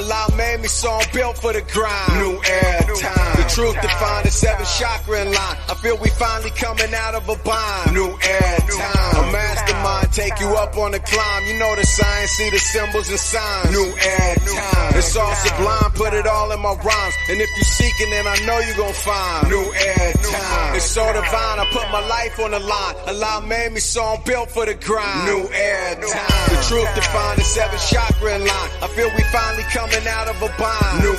line. 0.00 0.29
Allah 0.60 0.60
made 0.60 0.62
me 0.62 0.68
so 0.68 1.00
built 1.12 1.38
for 1.38 1.52
the 1.52 1.62
grind. 1.62 2.20
New 2.20 2.36
air 2.44 2.80
time. 2.80 3.36
The 3.36 3.48
truth 3.48 3.80
defined 3.80 4.26
the 4.26 4.30
seven 4.30 4.66
chakra 4.66 5.22
in 5.22 5.32
line. 5.32 5.56
I 5.68 5.74
feel 5.74 5.96
we 5.98 6.10
finally 6.10 6.50
coming 6.50 6.92
out 6.94 7.14
of 7.14 7.28
a 7.28 7.36
bind. 7.36 7.94
New 7.94 8.10
air 8.10 8.58
time. 8.68 9.16
A 9.16 9.32
mastermind 9.32 10.12
take 10.12 10.38
you 10.40 10.48
up 10.56 10.76
on 10.76 10.92
the 10.92 11.00
climb. 11.00 11.44
You 11.46 11.58
know 11.58 11.74
the 11.76 11.86
signs, 11.86 12.30
see 12.30 12.50
the 12.50 12.58
symbols 12.58 13.08
and 13.08 13.18
signs. 13.18 13.70
New 13.72 13.88
air 13.88 14.34
time. 14.36 14.98
It's 14.98 15.16
all 15.16 15.34
sublime, 15.34 15.92
put 15.94 16.12
it 16.12 16.26
all 16.26 16.52
in 16.52 16.60
my 16.60 16.74
rhymes. 16.74 17.14
And 17.30 17.40
if 17.40 17.50
you're 17.56 17.72
seeking 17.80 18.12
it, 18.12 18.26
I 18.26 18.36
know 18.44 18.58
you 18.60 18.74
gon' 18.76 18.92
find. 18.92 19.48
New 19.48 19.72
air 19.72 20.12
time. 20.12 20.76
It's 20.76 20.84
so 20.84 21.04
divine, 21.12 21.58
I 21.58 21.66
put 21.72 21.88
my 21.90 22.04
life 22.06 22.38
on 22.40 22.50
the 22.50 22.60
line. 22.60 22.94
Allah 23.08 23.42
made 23.46 23.72
me 23.72 23.80
so 23.80 24.02
I'm 24.04 24.22
built 24.24 24.50
for 24.50 24.66
the 24.66 24.74
grind. 24.74 25.24
New 25.26 25.48
air 25.48 25.94
time. 25.94 26.48
The 26.52 26.60
truth 26.68 26.90
defined 26.94 27.38
the 27.38 27.44
seven 27.44 27.78
chakra 27.78 28.36
in 28.36 28.44
line. 28.44 28.70
I 28.82 28.88
feel 28.88 29.08
we 29.16 29.22
finally 29.32 29.64
coming 29.72 30.06
out 30.06 30.28
of 30.28 30.36
a 30.42 30.49
New. 30.58 31.16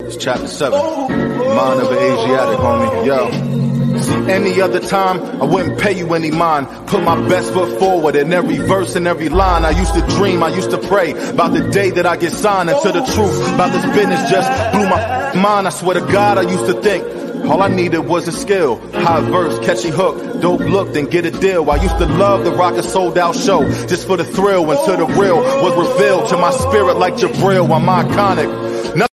It's 0.00 0.16
chapter 0.16 0.48
7. 0.48 0.78
Mind 0.78 1.80
of 1.80 1.92
an 1.92 1.98
Asiatic, 1.98 2.58
homie. 2.58 3.06
Yo. 3.06 3.98
See, 4.00 4.32
any 4.32 4.60
other 4.60 4.80
time, 4.80 5.20
I 5.40 5.44
wouldn't 5.44 5.78
pay 5.78 5.96
you 5.96 6.12
any 6.14 6.30
mind. 6.30 6.66
Put 6.88 7.04
my 7.04 7.28
best 7.28 7.52
foot 7.52 7.78
forward 7.78 8.16
in 8.16 8.32
every 8.32 8.58
verse 8.58 8.96
and 8.96 9.06
every 9.06 9.28
line. 9.28 9.64
I 9.64 9.70
used 9.70 9.94
to 9.94 10.00
dream, 10.16 10.42
I 10.42 10.48
used 10.48 10.70
to 10.70 10.78
pray 10.78 11.12
about 11.12 11.52
the 11.52 11.68
day 11.70 11.90
that 11.90 12.06
I 12.06 12.16
get 12.16 12.32
signed 12.32 12.68
into 12.68 12.90
the 12.90 13.04
truth. 13.04 13.54
About 13.54 13.72
this 13.72 13.84
business 13.96 14.30
just 14.30 14.72
blew 14.72 14.88
my 14.88 15.34
mind. 15.34 15.66
I 15.68 15.70
swear 15.70 16.00
to 16.00 16.12
God, 16.12 16.38
I 16.38 16.42
used 16.42 16.66
to 16.66 16.82
think. 16.82 17.17
All 17.46 17.62
I 17.62 17.68
needed 17.68 18.00
was 18.00 18.28
a 18.28 18.32
skill, 18.32 18.76
high 18.92 19.20
verse, 19.20 19.58
catchy 19.60 19.90
hook, 19.90 20.40
dope 20.40 20.60
look, 20.60 20.92
then 20.92 21.06
get 21.06 21.24
a 21.24 21.30
deal. 21.30 21.70
I 21.70 21.76
used 21.82 21.98
to 21.98 22.06
love 22.06 22.44
the 22.44 22.52
rock 22.52 22.74
a 22.74 22.82
sold 22.82 23.18
out 23.18 23.36
show, 23.36 23.68
just 23.86 24.06
for 24.06 24.16
the 24.16 24.24
thrill 24.24 24.70
until 24.70 25.06
the 25.06 25.12
real 25.14 25.36
was 25.36 25.88
revealed 25.88 26.28
to 26.28 26.36
my 26.36 26.50
spirit 26.50 26.98
like 26.98 27.14
Jabril. 27.14 27.70
I'm 27.74 27.86
iconic. 27.86 28.96
Nothing 28.96 29.08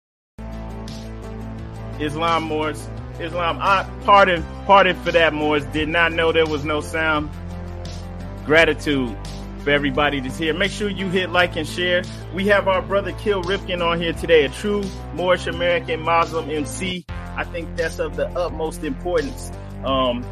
Islam 2.01 2.45
Moors. 2.45 2.89
Islam, 3.21 3.59
I 3.61 3.89
pardon, 4.05 4.45
pardon 4.67 4.97
for 5.03 5.13
that, 5.13 5.33
Moors. 5.33 5.65
Did 5.67 5.89
not 5.89 6.13
know 6.13 6.33
there 6.33 6.47
was 6.47 6.65
no 6.65 6.81
sound. 6.81 7.31
Gratitude 8.45 9.17
for 9.63 9.71
everybody 9.71 10.21
that's 10.21 10.39
here. 10.39 10.55
Make 10.55 10.73
sure 10.73 10.89
you 10.89 11.09
hit 11.09 11.31
like 11.31 11.57
and 11.57 11.67
share. 11.67 12.03
We 12.35 12.47
have 12.49 12.67
our 12.67 12.83
brother 12.83 13.13
Kill 13.13 13.43
Ripken 13.43 13.81
on 13.87 14.01
here 14.01 14.13
today, 14.13 14.45
a 14.45 14.49
true 14.49 14.83
Moorish 15.15 15.47
American 15.47 16.01
Muslim 16.01 16.51
MC. 16.51 17.05
I 17.37 17.45
think 17.45 17.77
that's 17.77 17.99
of 17.99 18.17
the 18.17 18.29
utmost 18.39 18.85
importance. 18.85 19.51
Um, 19.85 20.25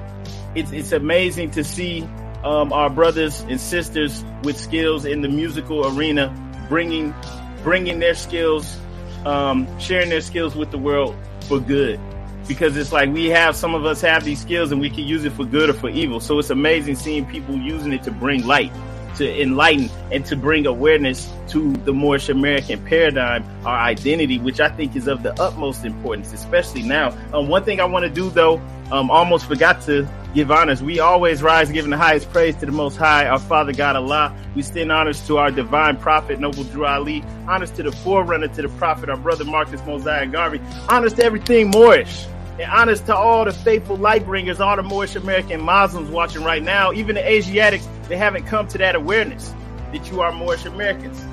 it's 0.55 0.73
it's 0.73 0.93
amazing 0.93 1.51
to 1.53 1.65
see 1.65 2.03
um, 2.45 2.73
our 2.73 2.91
brothers 2.91 3.41
and 3.41 3.61
sisters 3.61 4.25
with 4.43 4.59
skills 4.59 5.05
in 5.05 5.23
the 5.23 5.29
musical 5.29 5.87
arena 5.97 6.35
bringing 6.69 7.15
bringing 7.63 7.99
their 7.99 8.15
skills, 8.15 8.79
um, 9.25 9.67
sharing 9.79 10.09
their 10.09 10.21
skills 10.21 10.57
with 10.57 10.71
the 10.71 10.79
world 10.79 11.15
for 11.43 11.61
good. 11.61 12.01
Because 12.49 12.77
it's 12.77 12.91
like 12.91 13.11
we 13.13 13.27
have 13.27 13.55
some 13.55 13.75
of 13.75 13.85
us 13.85 14.01
have 14.01 14.25
these 14.25 14.41
skills 14.41 14.73
and 14.73 14.81
we 14.81 14.91
can 14.91 15.05
use 15.05 15.25
it 15.25 15.33
for 15.33 15.45
good 15.45 15.71
or 15.71 15.75
for 15.75 15.89
evil. 15.89 16.19
So 16.19 16.39
it's 16.39 16.51
amazing 16.51 16.97
seeing 16.97 17.27
people 17.27 17.57
using 17.57 17.93
it 17.93 18.03
to 18.05 18.11
bring 18.11 18.47
light, 18.47 18.73
to 19.17 19.43
enlighten, 19.43 19.91
and 20.11 20.25
to 20.27 20.37
bring 20.37 20.67
awareness 20.67 21.31
to 21.49 21.73
the 21.73 21.93
Moorish 21.93 22.29
American 22.29 22.85
paradigm, 22.85 23.45
our 23.67 23.79
identity, 23.79 24.39
which 24.39 24.61
I 24.61 24.69
think 24.69 24.97
is 24.97 25.09
of 25.09 25.23
the 25.23 25.39
utmost 25.41 25.85
importance, 25.85 26.33
especially 26.33 26.83
now. 26.83 27.17
Um, 27.33 27.49
one 27.49 27.65
thing 27.65 27.81
I 27.81 27.85
want 27.85 28.05
to 28.05 28.11
do 28.11 28.31
though, 28.31 28.61
um, 28.91 29.11
almost 29.11 29.47
forgot 29.47 29.83
to 29.83 30.09
give 30.35 30.51
honors. 30.51 30.83
We 30.83 31.01
always 31.01 31.43
rise 31.43 31.71
giving 31.71 31.91
the 31.91 31.97
highest 31.97 32.31
praise 32.31 32.55
to 32.57 32.67
the 32.67 32.73
Most 32.73 32.97
High, 32.97 33.27
our 33.27 33.39
Father 33.39 33.73
God 33.73 33.97
Allah. 33.97 34.35
We 34.55 34.61
extend 34.61 34.93
honors 34.93 35.25
to 35.27 35.39
our 35.39 35.51
divine 35.51 35.97
prophet, 35.97 36.41
Noble 36.41 36.65
Drew 36.65 36.87
Ali. 36.87 37.25
Honors 37.49 37.71
to 37.73 37.83
the 37.83 37.93
forerunner 37.93 38.49
to 38.49 38.63
the 38.63 38.69
prophet, 38.69 39.09
our 39.09 39.17
brother 39.17 39.45
Marcus 39.45 39.85
Mosiah 39.87 40.27
Garvey. 40.27 40.61
Honors 40.89 41.15
to 41.15 41.25
everything 41.25 41.71
Moorish. 41.71 42.27
And 42.61 42.71
honors 42.71 43.01
to 43.03 43.17
all 43.17 43.47
the 43.47 43.55
faithful 43.55 43.97
light 43.97 44.27
bringers, 44.27 44.61
all 44.61 44.77
the 44.77 44.83
Moorish 44.83 45.17
American 45.17 45.63
Muslims 45.63 46.11
watching 46.11 46.45
right 46.45 46.63
now, 46.63 46.93
even 46.93 47.15
the 47.15 47.27
Asiatics, 47.27 47.89
they 48.07 48.19
haven't 48.19 48.45
come 48.45 48.69
to 48.69 48.77
that 48.77 48.95
awareness 48.95 49.55
that 49.93 50.11
you 50.11 50.21
are 50.21 50.31
Moorish 50.31 50.67
Americans. 50.67 51.25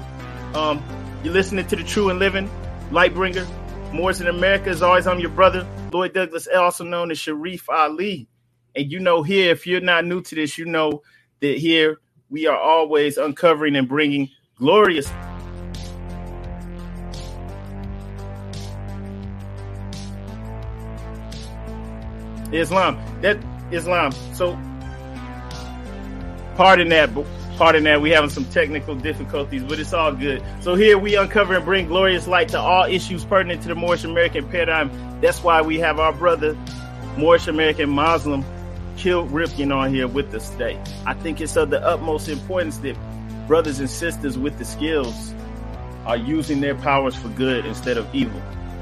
Um, 0.55 0.81
you're 1.25 1.33
listening 1.33 1.67
to 1.67 1.75
the 1.75 1.83
True 1.83 2.09
and 2.09 2.17
Living 2.17 2.49
Light 2.91 3.13
Bringer. 3.13 3.45
Moors 3.91 4.21
in 4.21 4.27
America 4.27 4.69
is 4.69 4.81
always 4.81 5.05
I'm 5.05 5.19
your 5.19 5.29
brother, 5.29 5.67
Lloyd 5.91 6.13
Douglas, 6.13 6.47
also 6.47 6.85
known 6.85 7.11
as 7.11 7.19
Sharif 7.19 7.69
Ali. 7.69 8.29
And 8.73 8.89
you 8.89 9.01
know, 9.01 9.21
here, 9.21 9.51
if 9.51 9.67
you're 9.67 9.81
not 9.81 10.05
new 10.05 10.21
to 10.21 10.35
this, 10.35 10.57
you 10.57 10.63
know 10.63 11.01
that 11.41 11.57
here 11.57 11.99
we 12.29 12.47
are 12.47 12.57
always 12.57 13.17
uncovering 13.17 13.75
and 13.75 13.89
bringing 13.89 14.29
glorious. 14.55 15.11
Islam, 22.51 22.99
that 23.21 23.37
Islam. 23.71 24.11
So, 24.33 24.57
pardon 26.55 26.89
that, 26.89 27.09
pardon 27.57 27.83
that. 27.85 28.01
We 28.01 28.11
having 28.11 28.29
some 28.29 28.45
technical 28.45 28.95
difficulties, 28.95 29.63
but 29.63 29.79
it's 29.79 29.93
all 29.93 30.13
good. 30.13 30.43
So 30.61 30.75
here 30.75 30.97
we 30.97 31.15
uncover 31.15 31.55
and 31.55 31.65
bring 31.65 31.87
glorious 31.87 32.27
light 32.27 32.49
to 32.49 32.59
all 32.59 32.85
issues 32.85 33.25
pertinent 33.25 33.61
to 33.63 33.69
the 33.69 33.75
Moorish 33.75 34.03
American 34.03 34.47
paradigm. 34.49 34.91
That's 35.21 35.43
why 35.43 35.61
we 35.61 35.79
have 35.79 35.99
our 35.99 36.13
brother, 36.13 36.57
Moorish 37.17 37.47
American 37.47 37.89
Muslim, 37.89 38.45
Kill 38.97 39.27
Ripken 39.27 39.75
on 39.75 39.93
here 39.93 40.07
with 40.07 40.33
us 40.33 40.49
today. 40.49 40.81
I 41.05 41.13
think 41.13 41.39
it's 41.41 41.55
of 41.55 41.69
the 41.69 41.83
utmost 41.85 42.29
importance 42.29 42.79
that 42.79 42.95
brothers 43.47 43.79
and 43.79 43.89
sisters 43.89 44.37
with 44.37 44.57
the 44.57 44.65
skills 44.65 45.33
are 46.05 46.17
using 46.17 46.61
their 46.61 46.75
powers 46.75 47.15
for 47.15 47.29
good 47.29 47.65
instead 47.65 47.97
of 47.97 48.13
evil. 48.13 48.41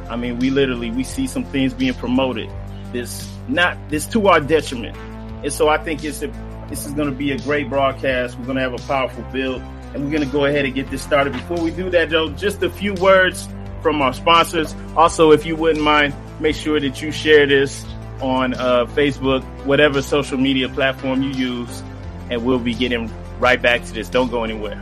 I 0.09 0.15
mean, 0.15 0.39
we 0.39 0.49
literally 0.51 0.91
we 0.91 1.03
see 1.03 1.27
some 1.27 1.43
things 1.45 1.73
being 1.73 1.93
promoted. 1.95 2.49
This 2.93 3.34
not 3.47 3.77
this 3.89 4.07
to 4.07 4.27
our 4.27 4.39
detriment, 4.39 4.97
and 5.43 5.51
so 5.51 5.69
I 5.69 5.77
think 5.77 6.03
it's 6.03 6.21
a 6.21 6.27
this 6.69 6.85
is 6.85 6.93
going 6.93 7.09
to 7.09 7.15
be 7.15 7.31
a 7.31 7.37
great 7.39 7.69
broadcast. 7.69 8.37
We're 8.39 8.45
going 8.45 8.57
to 8.57 8.63
have 8.63 8.73
a 8.73 8.87
powerful 8.87 9.23
build, 9.31 9.61
and 9.93 10.03
we're 10.03 10.11
going 10.11 10.23
to 10.23 10.31
go 10.31 10.45
ahead 10.45 10.65
and 10.65 10.73
get 10.73 10.89
this 10.89 11.03
started. 11.03 11.33
Before 11.33 11.59
we 11.59 11.71
do 11.71 11.89
that, 11.91 12.09
Joe, 12.09 12.29
just 12.29 12.63
a 12.63 12.69
few 12.69 12.93
words 12.95 13.47
from 13.81 14.01
our 14.01 14.13
sponsors. 14.13 14.75
Also, 14.95 15.31
if 15.31 15.45
you 15.45 15.55
wouldn't 15.55 15.83
mind, 15.83 16.15
make 16.39 16.55
sure 16.55 16.79
that 16.79 17.01
you 17.01 17.11
share 17.11 17.45
this 17.45 17.85
on 18.19 18.53
uh, 18.55 18.85
Facebook, 18.87 19.43
whatever 19.65 20.01
social 20.01 20.37
media 20.37 20.67
platform 20.69 21.21
you 21.21 21.29
use, 21.29 21.83
and 22.31 22.43
we'll 22.43 22.59
be 22.59 22.73
getting 22.73 23.11
right 23.39 23.61
back 23.61 23.83
to 23.85 23.93
this. 23.93 24.09
Don't 24.09 24.31
go 24.31 24.43
anywhere. 24.43 24.81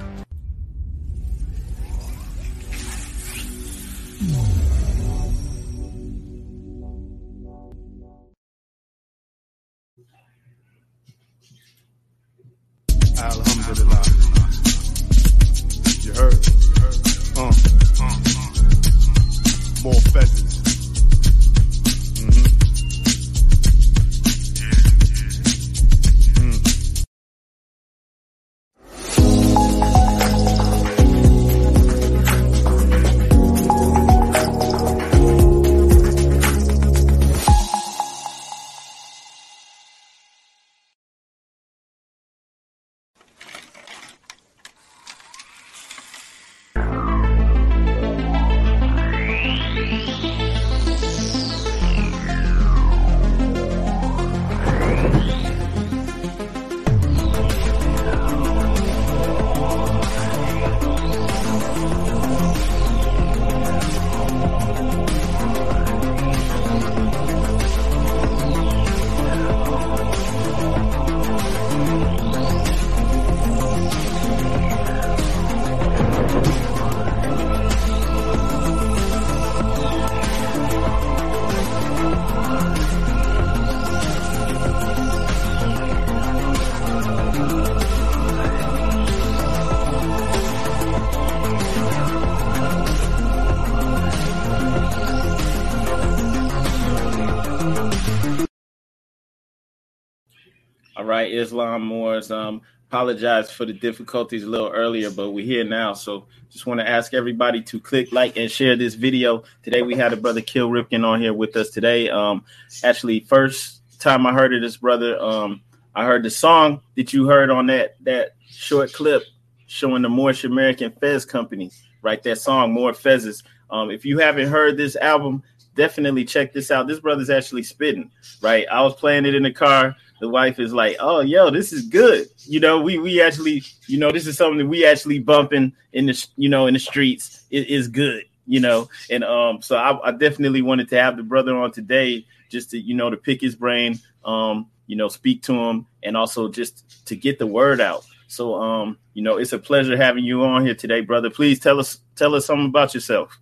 All 100.95 101.05
right, 101.05 101.31
Islam 101.31 101.81
Moors. 101.87 102.29
Um, 102.29 102.61
apologize 102.87 103.49
for 103.49 103.65
the 103.65 103.73
difficulties 103.73 104.43
a 104.43 104.47
little 104.47 104.69
earlier, 104.69 105.09
but 105.09 105.31
we're 105.31 105.43
here 105.43 105.63
now. 105.63 105.93
So 105.93 106.27
just 106.51 106.67
want 106.67 106.81
to 106.81 106.87
ask 106.87 107.15
everybody 107.15 107.63
to 107.63 107.79
click 107.79 108.11
like 108.11 108.37
and 108.37 108.49
share 108.49 108.75
this 108.75 108.93
video. 108.93 109.41
Today 109.63 109.81
we 109.81 109.95
had 109.95 110.13
a 110.13 110.17
brother 110.17 110.41
Kill 110.41 110.69
Ripken 110.69 111.03
on 111.03 111.19
here 111.19 111.33
with 111.33 111.55
us 111.55 111.71
today. 111.71 112.11
Um, 112.11 112.45
actually, 112.83 113.21
first 113.21 113.81
time 113.99 114.27
I 114.27 114.33
heard 114.33 114.53
of 114.53 114.61
this 114.61 114.77
brother, 114.77 115.19
um, 115.19 115.61
I 115.95 116.05
heard 116.05 116.21
the 116.21 116.29
song 116.29 116.81
that 116.95 117.11
you 117.11 117.27
heard 117.27 117.49
on 117.49 117.65
that 117.67 117.95
that 118.01 118.35
short 118.47 118.93
clip 118.93 119.23
showing 119.65 120.03
the 120.03 120.09
Moorish 120.09 120.43
American 120.43 120.91
Fez 120.91 121.25
Company, 121.25 121.71
right? 122.03 122.21
That 122.21 122.37
song, 122.37 122.71
More 122.71 122.91
Fezes. 122.91 123.41
Um, 123.71 123.89
if 123.89 124.05
you 124.05 124.19
haven't 124.19 124.49
heard 124.49 124.77
this 124.77 124.95
album, 124.97 125.41
definitely 125.73 126.25
check 126.25 126.53
this 126.53 126.69
out. 126.69 126.87
This 126.87 126.99
brother's 126.99 127.31
actually 127.31 127.63
spitting, 127.63 128.11
right? 128.43 128.67
I 128.71 128.83
was 128.83 128.93
playing 128.93 129.25
it 129.25 129.33
in 129.33 129.41
the 129.41 129.51
car 129.51 129.95
the 130.23 130.29
wife 130.29 130.57
is 130.57 130.73
like, 130.73 130.95
"Oh, 131.01 131.19
yo, 131.19 131.49
this 131.49 131.73
is 131.73 131.81
good." 131.81 132.29
You 132.45 132.61
know, 132.61 132.79
we 132.79 132.97
we 132.97 133.21
actually, 133.21 133.61
you 133.87 133.97
know, 133.99 134.09
this 134.09 134.25
is 134.25 134.37
something 134.37 134.59
that 134.59 134.67
we 134.67 134.85
actually 134.85 135.19
bumping 135.19 135.73
in 135.91 136.05
the, 136.05 136.27
you 136.37 136.47
know, 136.47 136.65
in 136.65 136.73
the 136.73 136.79
streets. 136.79 137.43
It 137.51 137.67
is 137.67 137.89
good, 137.89 138.23
you 138.47 138.61
know, 138.61 138.87
and 139.09 139.25
um, 139.25 139.61
so 139.61 139.75
I, 139.75 140.07
I, 140.07 140.11
definitely 140.11 140.61
wanted 140.61 140.87
to 140.91 141.01
have 141.01 141.17
the 141.17 141.23
brother 141.23 141.57
on 141.57 141.73
today, 141.73 142.25
just 142.47 142.69
to 142.69 142.79
you 142.79 142.93
know, 142.93 143.09
to 143.09 143.17
pick 143.17 143.41
his 143.41 143.53
brain, 143.53 143.99
um, 144.23 144.69
you 144.87 144.95
know, 144.95 145.09
speak 145.09 145.43
to 145.43 145.53
him, 145.55 145.87
and 146.03 146.15
also 146.15 146.47
just 146.47 147.05
to 147.07 147.17
get 147.17 147.37
the 147.37 147.47
word 147.47 147.81
out. 147.81 148.05
So, 148.27 148.55
um, 148.55 148.97
you 149.13 149.23
know, 149.23 149.35
it's 149.35 149.51
a 149.51 149.59
pleasure 149.59 149.97
having 149.97 150.23
you 150.23 150.45
on 150.45 150.65
here 150.65 150.73
today, 150.73 151.01
brother. 151.01 151.31
Please 151.31 151.59
tell 151.59 151.81
us 151.81 151.99
tell 152.15 152.33
us 152.33 152.45
something 152.45 152.67
about 152.67 152.93
yourself. 152.93 153.37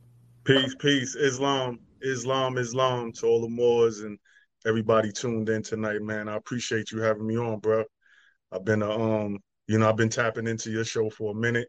Peace, 0.45 0.73
peace, 0.79 1.13
Islam, 1.13 1.79
Islam, 2.01 2.57
Islam 2.57 3.11
to 3.11 3.27
all 3.27 3.39
the 3.39 3.49
Moors 3.49 3.99
and 3.99 4.17
everybody 4.65 5.11
tuned 5.11 5.49
in 5.49 5.63
tonight, 5.63 6.01
man. 6.01 6.27
I 6.29 6.35
appreciate 6.35 6.91
you 6.91 7.01
having 7.01 7.25
me 7.25 7.37
on, 7.37 7.59
bro. 7.59 7.83
I've 8.51 8.65
been 8.65 8.81
a, 8.81 8.91
um, 8.91 9.39
you 9.67 9.79
know, 9.79 9.89
I've 9.89 9.95
been 9.95 10.09
tapping 10.09 10.47
into 10.47 10.71
your 10.71 10.83
show 10.83 11.09
for 11.09 11.31
a 11.31 11.35
minute. 11.35 11.67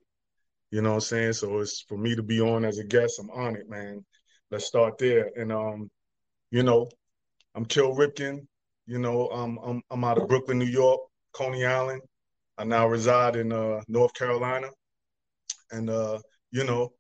You 0.71 0.83
know 0.83 0.91
what 0.91 0.95
I'm 0.97 1.01
saying? 1.01 1.33
So 1.35 1.61
it's 1.61 1.85
for 1.89 1.99
me 1.99 2.17
to 2.17 2.23
be 2.23 2.41
on 2.41 2.65
as 2.65 2.79
a 2.79 2.85
guest. 2.85 3.21
I'm 3.21 3.31
on 3.31 3.57
it, 3.57 3.69
man. 3.69 4.05
Let's 4.51 4.67
start 4.67 4.99
there. 4.99 5.31
And 5.37 5.53
um, 5.53 5.91
you 6.51 6.63
know, 6.63 6.89
I'm 7.55 7.65
Kill 7.65 7.95
Ripken. 7.95 8.47
You 8.87 8.99
know, 8.99 9.29
um, 9.29 9.59
I'm 9.63 9.83
I'm 9.91 10.05
out 10.05 10.19
of 10.19 10.29
Brooklyn, 10.29 10.59
New 10.59 10.65
York, 10.65 11.01
Coney 11.33 11.65
Island. 11.65 12.03
I 12.59 12.65
now 12.65 12.87
reside 12.87 13.37
in 13.37 13.53
uh, 13.53 13.81
North 13.89 14.15
Carolina, 14.15 14.69
and 15.71 15.89
uh, 15.89 16.19
you 16.51 16.65
know, 16.65 16.93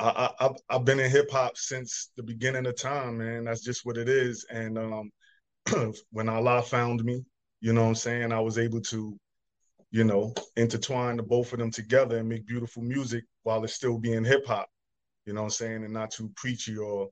I, 0.00 0.30
I, 0.40 0.50
I've 0.70 0.84
been 0.84 1.00
in 1.00 1.10
hip 1.10 1.30
hop 1.30 1.56
since 1.56 2.10
the 2.16 2.22
beginning 2.22 2.66
of 2.66 2.76
time, 2.76 3.18
man. 3.18 3.44
That's 3.44 3.62
just 3.62 3.86
what 3.86 3.96
it 3.96 4.08
is. 4.08 4.44
And 4.50 4.78
um, 4.78 5.10
when 6.10 6.28
Allah 6.28 6.62
found 6.62 7.04
me, 7.04 7.24
you 7.60 7.72
know 7.72 7.82
what 7.82 7.88
I'm 7.88 7.94
saying, 7.94 8.32
I 8.32 8.40
was 8.40 8.58
able 8.58 8.80
to, 8.82 9.16
you 9.90 10.04
know, 10.04 10.34
intertwine 10.56 11.16
the 11.16 11.22
both 11.22 11.52
of 11.52 11.60
them 11.60 11.70
together 11.70 12.18
and 12.18 12.28
make 12.28 12.46
beautiful 12.46 12.82
music 12.82 13.24
while 13.44 13.62
it's 13.64 13.74
still 13.74 13.98
being 13.98 14.24
hip 14.24 14.46
hop, 14.46 14.68
you 15.26 15.32
know 15.32 15.42
what 15.42 15.46
I'm 15.46 15.50
saying, 15.50 15.84
and 15.84 15.94
not 15.94 16.10
too 16.10 16.30
preachy 16.36 16.76
or 16.76 17.08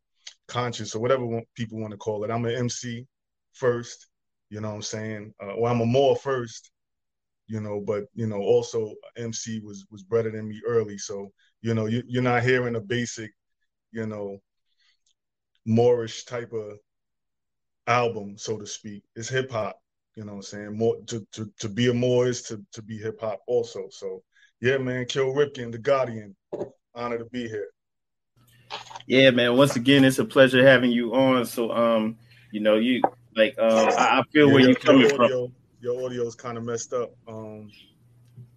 conscious 0.48 0.94
or 0.94 1.00
whatever 1.00 1.40
people 1.54 1.78
want 1.78 1.92
to 1.92 1.96
call 1.96 2.24
it. 2.24 2.30
I'm 2.30 2.44
an 2.44 2.56
MC 2.56 3.06
first, 3.52 4.08
you 4.50 4.60
know 4.60 4.70
what 4.70 4.76
I'm 4.76 4.82
saying, 4.82 5.32
uh, 5.40 5.54
well, 5.56 5.72
I'm 5.72 5.80
a 5.80 5.86
more 5.86 6.16
first, 6.16 6.72
you 7.46 7.60
know, 7.60 7.80
but 7.80 8.04
you 8.14 8.26
know, 8.26 8.40
also 8.40 8.94
MC 9.16 9.60
was 9.60 9.86
was 9.90 10.02
better 10.02 10.30
than 10.30 10.48
me 10.48 10.60
early, 10.66 10.98
so 10.98 11.30
you 11.62 11.74
know, 11.74 11.86
you, 11.86 12.02
you're 12.06 12.22
not 12.22 12.42
hearing 12.42 12.76
a 12.76 12.80
basic, 12.80 13.30
you 13.92 14.06
know, 14.06 14.38
Moorish 15.64 16.24
type 16.24 16.52
of 16.52 16.78
album, 17.86 18.36
so 18.36 18.58
to 18.58 18.66
speak. 18.66 19.04
It's 19.14 19.28
hip 19.28 19.50
hop. 19.50 19.78
You 20.16 20.24
know 20.24 20.32
what 20.32 20.38
I'm 20.38 20.42
saying? 20.42 20.76
More 20.76 20.96
to, 21.06 21.26
to, 21.32 21.50
to 21.60 21.68
be 21.68 21.88
a 21.88 21.94
Moor 21.94 22.26
is 22.26 22.42
to, 22.42 22.62
to 22.72 22.82
be 22.82 22.98
hip 22.98 23.20
hop 23.20 23.40
also. 23.46 23.86
So 23.90 24.22
yeah, 24.60 24.76
man, 24.78 25.06
Kill 25.06 25.32
Ripken, 25.32 25.72
the 25.72 25.78
Guardian. 25.78 26.36
Honor 26.94 27.18
to 27.18 27.24
be 27.26 27.48
here. 27.48 27.68
Yeah, 29.06 29.30
man. 29.30 29.56
Once 29.56 29.76
again, 29.76 30.04
it's 30.04 30.18
a 30.18 30.24
pleasure 30.24 30.66
having 30.66 30.90
you 30.90 31.14
on. 31.14 31.46
So 31.46 31.72
um, 31.72 32.18
you 32.50 32.60
know, 32.60 32.76
you 32.76 33.00
like 33.34 33.58
um 33.58 33.88
I, 33.96 34.18
I 34.18 34.22
feel 34.32 34.48
yeah, 34.48 34.52
where 34.52 34.62
you're 34.62 34.74
coming 34.74 35.06
audio, 35.06 35.46
from. 35.46 35.54
Your 35.80 36.04
audio 36.04 36.26
is 36.26 36.34
kind 36.34 36.58
of 36.58 36.64
messed 36.64 36.92
up. 36.92 37.12
Um 37.26 37.70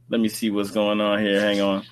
let 0.09 0.19
me 0.19 0.27
see 0.27 0.51
what's 0.51 0.71
going 0.71 0.99
on 0.99 1.19
here. 1.19 1.39
Hang 1.39 1.61
on. 1.61 1.85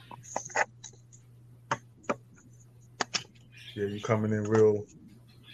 Yeah, 3.76 3.86
you 3.86 4.02
coming 4.02 4.32
in 4.32 4.44
real 4.44 4.86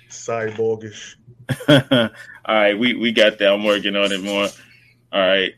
cyborgish. 0.10 1.16
All 2.46 2.56
right, 2.56 2.78
we 2.78 2.94
we 2.96 3.12
got 3.12 3.38
that. 3.40 3.52
I'm 3.52 3.64
working 3.64 3.96
on 3.96 4.12
it 4.12 4.22
more. 4.22 4.48
All 5.12 5.28
right. 5.28 5.54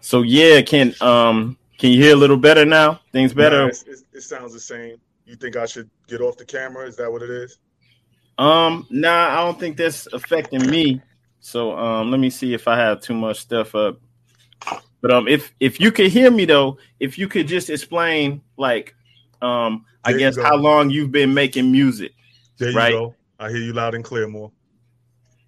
So 0.00 0.22
yeah, 0.22 0.62
can 0.62 0.94
um 1.00 1.58
can 1.78 1.90
you 1.90 2.02
hear 2.02 2.14
a 2.14 2.18
little 2.18 2.36
better 2.36 2.64
now? 2.64 3.00
Things 3.12 3.34
better. 3.34 3.64
Nah, 3.64 3.68
it, 3.68 3.98
it 4.12 4.20
sounds 4.22 4.52
the 4.52 4.60
same. 4.60 4.96
You 5.26 5.36
think 5.36 5.56
I 5.56 5.66
should 5.66 5.90
get 6.06 6.20
off 6.20 6.36
the 6.36 6.44
camera? 6.44 6.86
Is 6.86 6.96
that 6.96 7.10
what 7.10 7.22
it 7.22 7.30
is? 7.30 7.58
Um, 8.38 8.86
nah, 8.90 9.28
I 9.28 9.44
don't 9.44 9.58
think 9.58 9.76
that's 9.76 10.06
affecting 10.12 10.66
me. 10.68 11.00
So 11.40 11.76
um, 11.76 12.10
let 12.10 12.20
me 12.20 12.30
see 12.30 12.54
if 12.54 12.66
I 12.68 12.76
have 12.76 13.00
too 13.00 13.14
much 13.14 13.38
stuff 13.38 13.74
up. 13.74 14.00
But 15.00 15.10
um, 15.10 15.28
if 15.28 15.52
if 15.60 15.78
you 15.78 15.92
could 15.92 16.10
hear 16.10 16.30
me 16.30 16.46
though, 16.46 16.78
if 17.00 17.18
you 17.18 17.28
could 17.28 17.46
just 17.46 17.68
explain 17.68 18.40
like 18.56 18.94
um, 19.44 19.84
I 20.04 20.12
guess 20.14 20.36
how 20.36 20.56
long 20.56 20.90
you've 20.90 21.12
been 21.12 21.34
making 21.34 21.70
music. 21.70 22.12
There 22.58 22.70
you 22.70 22.76
right? 22.76 22.92
go. 22.92 23.14
I 23.38 23.50
hear 23.50 23.58
you 23.58 23.72
loud 23.72 23.94
and 23.94 24.04
clear, 24.04 24.26
more. 24.26 24.50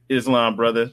Islam, 0.08 0.56
brother. 0.56 0.92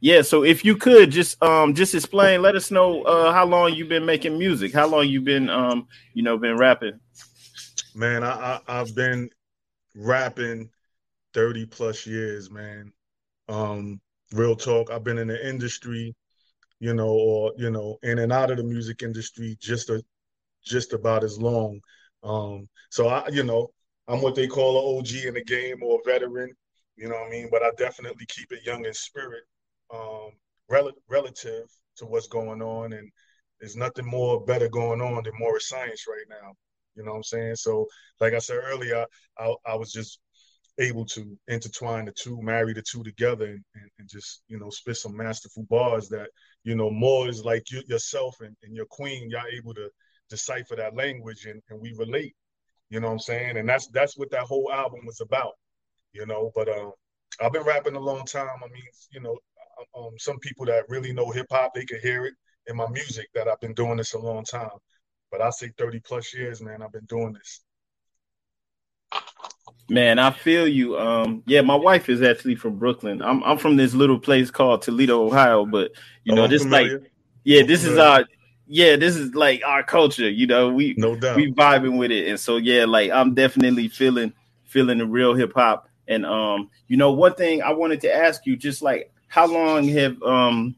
Yeah, 0.00 0.22
so 0.22 0.44
if 0.44 0.64
you 0.64 0.76
could 0.76 1.10
just 1.10 1.42
um 1.42 1.74
just 1.74 1.94
explain, 1.94 2.42
let 2.42 2.54
us 2.54 2.70
know 2.70 3.02
uh 3.02 3.32
how 3.32 3.46
long 3.46 3.74
you've 3.74 3.88
been 3.88 4.04
making 4.04 4.38
music, 4.38 4.72
how 4.72 4.86
long 4.86 5.08
you've 5.08 5.24
been 5.24 5.48
um 5.48 5.88
you 6.12 6.22
know 6.22 6.36
been 6.36 6.56
rapping. 6.56 7.00
Man, 7.94 8.22
I, 8.22 8.60
I 8.68 8.80
I've 8.80 8.94
been 8.94 9.30
rapping 9.94 10.68
30 11.32 11.66
plus 11.66 12.06
years, 12.06 12.50
man. 12.50 12.92
Um, 13.48 14.00
real 14.32 14.56
talk. 14.56 14.90
I've 14.90 15.04
been 15.04 15.18
in 15.18 15.28
the 15.28 15.48
industry, 15.48 16.14
you 16.78 16.94
know, 16.94 17.08
or 17.08 17.52
you 17.56 17.70
know, 17.70 17.98
in 18.02 18.18
and 18.18 18.32
out 18.32 18.50
of 18.50 18.58
the 18.58 18.64
music 18.64 19.02
industry 19.02 19.56
just 19.58 19.88
a 19.90 20.02
just 20.66 20.92
about 20.92 21.24
as 21.24 21.38
long. 21.38 21.80
Um, 22.22 22.68
so 22.90 23.08
I, 23.08 23.28
you 23.28 23.44
know, 23.44 23.68
I'm 24.08 24.22
what 24.22 24.34
they 24.34 24.46
call 24.46 24.78
an 24.78 24.98
OG 24.98 25.26
in 25.26 25.34
the 25.34 25.44
game 25.44 25.82
or 25.82 26.00
a 26.00 26.10
veteran, 26.10 26.52
you 26.96 27.08
know 27.08 27.14
what 27.14 27.28
I 27.28 27.30
mean? 27.30 27.48
But 27.50 27.62
I 27.62 27.70
definitely 27.76 28.26
keep 28.26 28.52
it 28.52 28.64
young 28.64 28.84
in 28.84 28.94
spirit, 28.94 29.44
um, 29.92 30.30
rel- 30.68 30.92
relative 31.08 31.66
to 31.96 32.06
what's 32.06 32.28
going 32.28 32.62
on. 32.62 32.92
And 32.92 33.10
there's 33.60 33.76
nothing 33.76 34.06
more 34.06 34.44
better 34.44 34.68
going 34.68 35.00
on 35.00 35.22
than 35.24 35.32
more 35.38 35.58
science 35.60 36.04
right 36.08 36.26
now. 36.28 36.54
You 36.94 37.04
know 37.04 37.12
what 37.12 37.18
I'm 37.18 37.24
saying? 37.24 37.56
So, 37.56 37.86
like 38.20 38.32
I 38.32 38.38
said 38.38 38.58
earlier, 38.62 39.04
I, 39.38 39.54
I 39.66 39.74
was 39.74 39.92
just 39.92 40.18
able 40.78 41.04
to 41.06 41.36
intertwine 41.48 42.04
the 42.04 42.12
two, 42.12 42.40
marry 42.42 42.72
the 42.72 42.82
two 42.82 43.02
together, 43.02 43.46
and, 43.46 43.64
and, 43.74 43.90
and, 43.98 44.08
just 44.08 44.42
you 44.48 44.58
know 44.58 44.70
spit 44.70 44.96
some 44.96 45.16
masterful 45.16 45.64
bars 45.68 46.08
that 46.08 46.28
you 46.64 46.74
know 46.74 46.90
more 46.90 47.28
is 47.28 47.44
like 47.44 47.70
you, 47.70 47.82
yourself 47.86 48.36
and, 48.40 48.56
and 48.62 48.74
your 48.74 48.86
queen. 48.86 49.30
Y'all 49.30 49.42
able 49.52 49.74
to 49.74 49.90
decipher 50.28 50.76
that 50.76 50.96
language 50.96 51.46
and, 51.46 51.62
and 51.70 51.80
we 51.80 51.94
relate. 51.98 52.34
You 52.90 53.00
know 53.00 53.08
what 53.08 53.14
I'm 53.14 53.18
saying? 53.18 53.56
And 53.56 53.68
that's 53.68 53.88
that's 53.88 54.16
what 54.16 54.30
that 54.30 54.42
whole 54.42 54.70
album 54.72 55.00
was 55.06 55.20
about. 55.20 55.52
You 56.12 56.26
know, 56.26 56.50
but 56.54 56.68
um, 56.68 56.92
I've 57.40 57.52
been 57.52 57.64
rapping 57.64 57.96
a 57.96 58.00
long 58.00 58.24
time. 58.24 58.48
I 58.64 58.68
mean, 58.68 58.82
you 59.10 59.20
know, 59.20 59.38
um, 59.96 60.04
um 60.04 60.10
some 60.18 60.38
people 60.38 60.66
that 60.66 60.88
really 60.88 61.12
know 61.12 61.30
hip 61.30 61.46
hop, 61.50 61.74
they 61.74 61.84
can 61.84 62.00
hear 62.00 62.26
it 62.26 62.34
in 62.66 62.76
my 62.76 62.88
music 62.88 63.28
that 63.34 63.48
I've 63.48 63.60
been 63.60 63.74
doing 63.74 63.96
this 63.96 64.14
a 64.14 64.18
long 64.18 64.44
time. 64.44 64.70
But 65.30 65.40
I 65.40 65.50
say 65.50 65.72
30 65.76 66.00
plus 66.00 66.32
years, 66.32 66.62
man. 66.62 66.82
I've 66.82 66.92
been 66.92 67.06
doing 67.06 67.32
this. 67.32 67.60
Man, 69.88 70.18
I 70.18 70.30
feel 70.30 70.66
you. 70.66 70.98
Um, 70.98 71.42
yeah, 71.46 71.60
my 71.60 71.74
wife 71.76 72.08
is 72.08 72.22
actually 72.22 72.56
from 72.56 72.76
Brooklyn. 72.76 73.22
I'm 73.22 73.42
I'm 73.44 73.58
from 73.58 73.76
this 73.76 73.94
little 73.94 74.18
place 74.18 74.50
called 74.50 74.82
Toledo, 74.82 75.24
Ohio, 75.24 75.64
but 75.64 75.92
you 76.24 76.32
oh, 76.32 76.36
know, 76.36 76.46
this 76.48 76.64
like 76.64 76.90
yeah, 77.44 77.62
this 77.62 77.84
is 77.84 77.96
our 77.96 78.24
yeah, 78.66 78.96
this 78.96 79.16
is 79.16 79.34
like 79.34 79.62
our 79.64 79.82
culture, 79.82 80.28
you 80.28 80.46
know. 80.46 80.70
We 80.70 80.94
no 80.96 81.16
doubt 81.16 81.36
we 81.36 81.52
vibing 81.52 81.98
with 81.98 82.10
it, 82.10 82.28
and 82.28 82.38
so 82.38 82.56
yeah, 82.56 82.84
like 82.84 83.10
I'm 83.10 83.34
definitely 83.34 83.88
feeling 83.88 84.32
feeling 84.64 84.98
the 84.98 85.06
real 85.06 85.34
hip 85.34 85.52
hop. 85.54 85.88
And 86.08 86.26
um, 86.26 86.70
you 86.88 86.96
know, 86.96 87.12
one 87.12 87.34
thing 87.34 87.62
I 87.62 87.72
wanted 87.72 88.00
to 88.02 88.14
ask 88.14 88.46
you, 88.46 88.56
just 88.56 88.82
like 88.82 89.12
how 89.28 89.46
long 89.46 89.88
have 89.88 90.20
um 90.22 90.76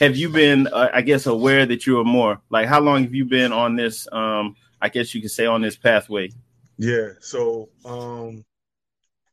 have 0.00 0.16
you 0.16 0.28
been, 0.28 0.66
uh, 0.66 0.90
I 0.92 1.00
guess, 1.00 1.26
aware 1.26 1.64
that 1.64 1.86
you 1.86 2.00
are 2.00 2.04
more? 2.04 2.40
Like, 2.50 2.66
how 2.66 2.80
long 2.80 3.04
have 3.04 3.14
you 3.14 3.24
been 3.24 3.52
on 3.52 3.76
this? 3.76 4.06
Um, 4.12 4.56
I 4.80 4.88
guess 4.88 5.14
you 5.14 5.20
could 5.22 5.30
say 5.30 5.46
on 5.46 5.62
this 5.62 5.76
pathway. 5.76 6.30
Yeah. 6.76 7.10
So, 7.20 7.68
um, 7.84 8.44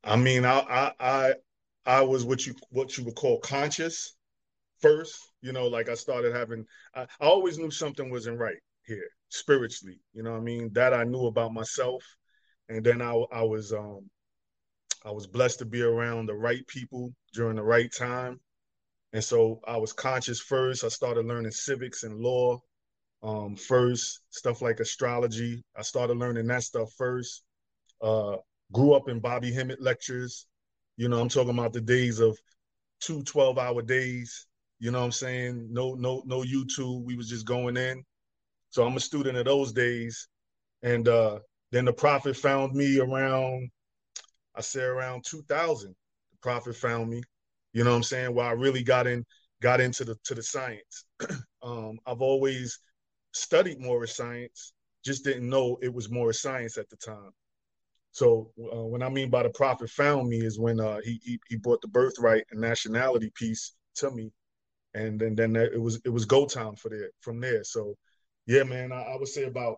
I 0.04 0.16
mean, 0.16 0.46
I 0.46 0.60
I 0.60 0.94
I, 1.00 1.34
I 1.86 2.02
was 2.02 2.24
what 2.24 2.46
you 2.46 2.56
what 2.70 2.98
you 2.98 3.04
would 3.06 3.16
call 3.16 3.40
conscious 3.40 4.14
first 4.80 5.29
you 5.42 5.52
know, 5.52 5.68
like 5.68 5.90
I 5.90 5.96
started 5.96 6.36
having, 6.36 6.66
I, 6.96 7.02
I 7.02 7.26
always 7.26 7.58
knew 7.58 7.72
something 7.72 8.10
wasn't 8.10 8.40
right 8.40 8.58
here 8.86 9.08
spiritually. 9.30 10.00
You 10.14 10.24
know 10.24 10.36
I 10.36 10.40
mean? 10.40 10.72
That 10.74 10.94
I 10.94 11.04
knew 11.04 11.28
about 11.28 11.54
myself. 11.54 12.04
And 12.68 12.84
then 12.84 13.02
I, 13.02 13.14
I 13.32 13.44
was, 13.44 13.74
um, 13.74 14.10
I 15.06 15.12
was 15.12 15.28
blessed 15.28 15.60
to 15.60 15.66
be 15.66 15.82
around 15.82 16.26
the 16.26 16.36
right 16.36 16.66
people 16.68 17.14
during 17.34 17.56
the 17.56 17.64
right 17.64 17.92
time. 17.92 18.40
And 19.14 19.24
so 19.24 19.60
I 19.68 19.78
was 19.78 19.94
conscious 19.94 20.40
first. 20.40 20.84
I 20.84 20.90
started 20.90 21.26
learning 21.26 21.52
civics 21.52 22.04
and 22.04 22.20
law 22.20 22.60
um, 23.24 23.56
first, 23.56 24.22
stuff 24.30 24.62
like 24.62 24.80
astrology. 24.80 25.64
I 25.76 25.82
started 25.82 26.18
learning 26.18 26.48
that 26.48 26.64
stuff 26.64 26.92
first. 26.98 27.44
Uh, 28.02 28.38
grew 28.72 28.94
up 28.94 29.10
in 29.10 29.20
Bobby 29.20 29.52
Hemmitt 29.52 29.82
lectures. 29.82 30.48
You 30.98 31.10
know, 31.10 31.20
I'm 31.20 31.30
talking 31.30 31.58
about 31.58 31.74
the 31.74 31.82
days 31.82 32.20
of 32.20 32.38
two 33.00 33.24
12 33.24 33.58
hour 33.58 33.82
days. 33.82 34.48
You 34.80 34.92
know 34.92 35.00
what 35.00 35.06
I'm 35.06 35.12
saying? 35.12 35.68
No, 35.72 35.94
no, 35.96 36.24
no 36.26 36.42
YouTube. 36.42 37.04
We 37.04 37.16
was 37.16 37.30
just 37.30 37.46
going 37.46 37.78
in. 37.78 38.04
So 38.70 38.86
I'm 38.86 38.96
a 38.96 39.02
student 39.02 39.38
of 39.38 39.46
those 39.46 39.74
days. 39.74 40.28
And 40.84 41.08
uh, 41.08 41.40
then 41.72 41.86
the 41.86 41.94
prophet 41.94 42.36
found 42.36 42.74
me 42.74 43.00
around, 43.00 43.70
I 44.56 44.62
say 44.62 44.84
around 44.84 45.26
2000. 45.26 45.90
The 45.90 46.38
prophet 46.42 46.76
found 46.76 47.10
me. 47.10 47.22
You 47.74 47.84
know 47.84 47.92
what 47.92 47.98
I'm 47.98 48.04
saying? 48.04 48.34
Where 48.34 48.46
I 48.46 48.52
really 48.52 48.84
got 48.84 49.06
in, 49.08 49.26
got 49.62 49.82
into 49.82 50.06
the 50.06 50.16
to 50.24 50.36
the 50.36 50.44
science. 50.44 51.06
um, 51.64 52.00
I've 52.06 52.22
always 52.22 52.80
studied 53.34 53.80
Moorish 53.80 54.14
science, 54.14 54.74
just 55.04 55.24
didn't 55.24 55.50
know 55.50 55.78
it 55.82 55.94
was 55.94 56.10
Moorish 56.10 56.40
science 56.40 56.78
at 56.78 56.90
the 56.90 56.98
time. 56.98 57.32
So 58.12 58.52
uh, 58.60 58.84
what 58.84 59.04
I 59.04 59.10
mean 59.10 59.30
by 59.30 59.44
the 59.44 59.50
prophet 59.50 59.90
found 59.90 60.30
me 60.30 60.40
is 60.40 60.60
when 60.60 60.80
uh, 60.80 61.00
he, 61.04 61.20
he, 61.24 61.40
he 61.48 61.58
brought 61.58 61.82
the 61.82 61.88
birthright 61.88 62.44
and 62.52 62.60
nationality 62.60 63.32
piece 63.36 63.76
to 63.96 64.10
me, 64.12 64.32
and 64.94 65.20
then 65.20 65.36
then 65.36 65.56
it 65.56 65.80
was 65.80 66.02
it 66.06 66.10
was 66.10 66.26
go 66.26 66.46
time 66.46 66.76
for 66.76 66.90
there 66.90 67.10
from 67.22 67.40
there. 67.40 67.64
So 67.64 67.96
yeah, 68.46 68.64
man, 68.64 68.92
I, 68.92 69.02
I 69.04 69.18
would 69.18 69.28
say 69.28 69.44
about 69.44 69.78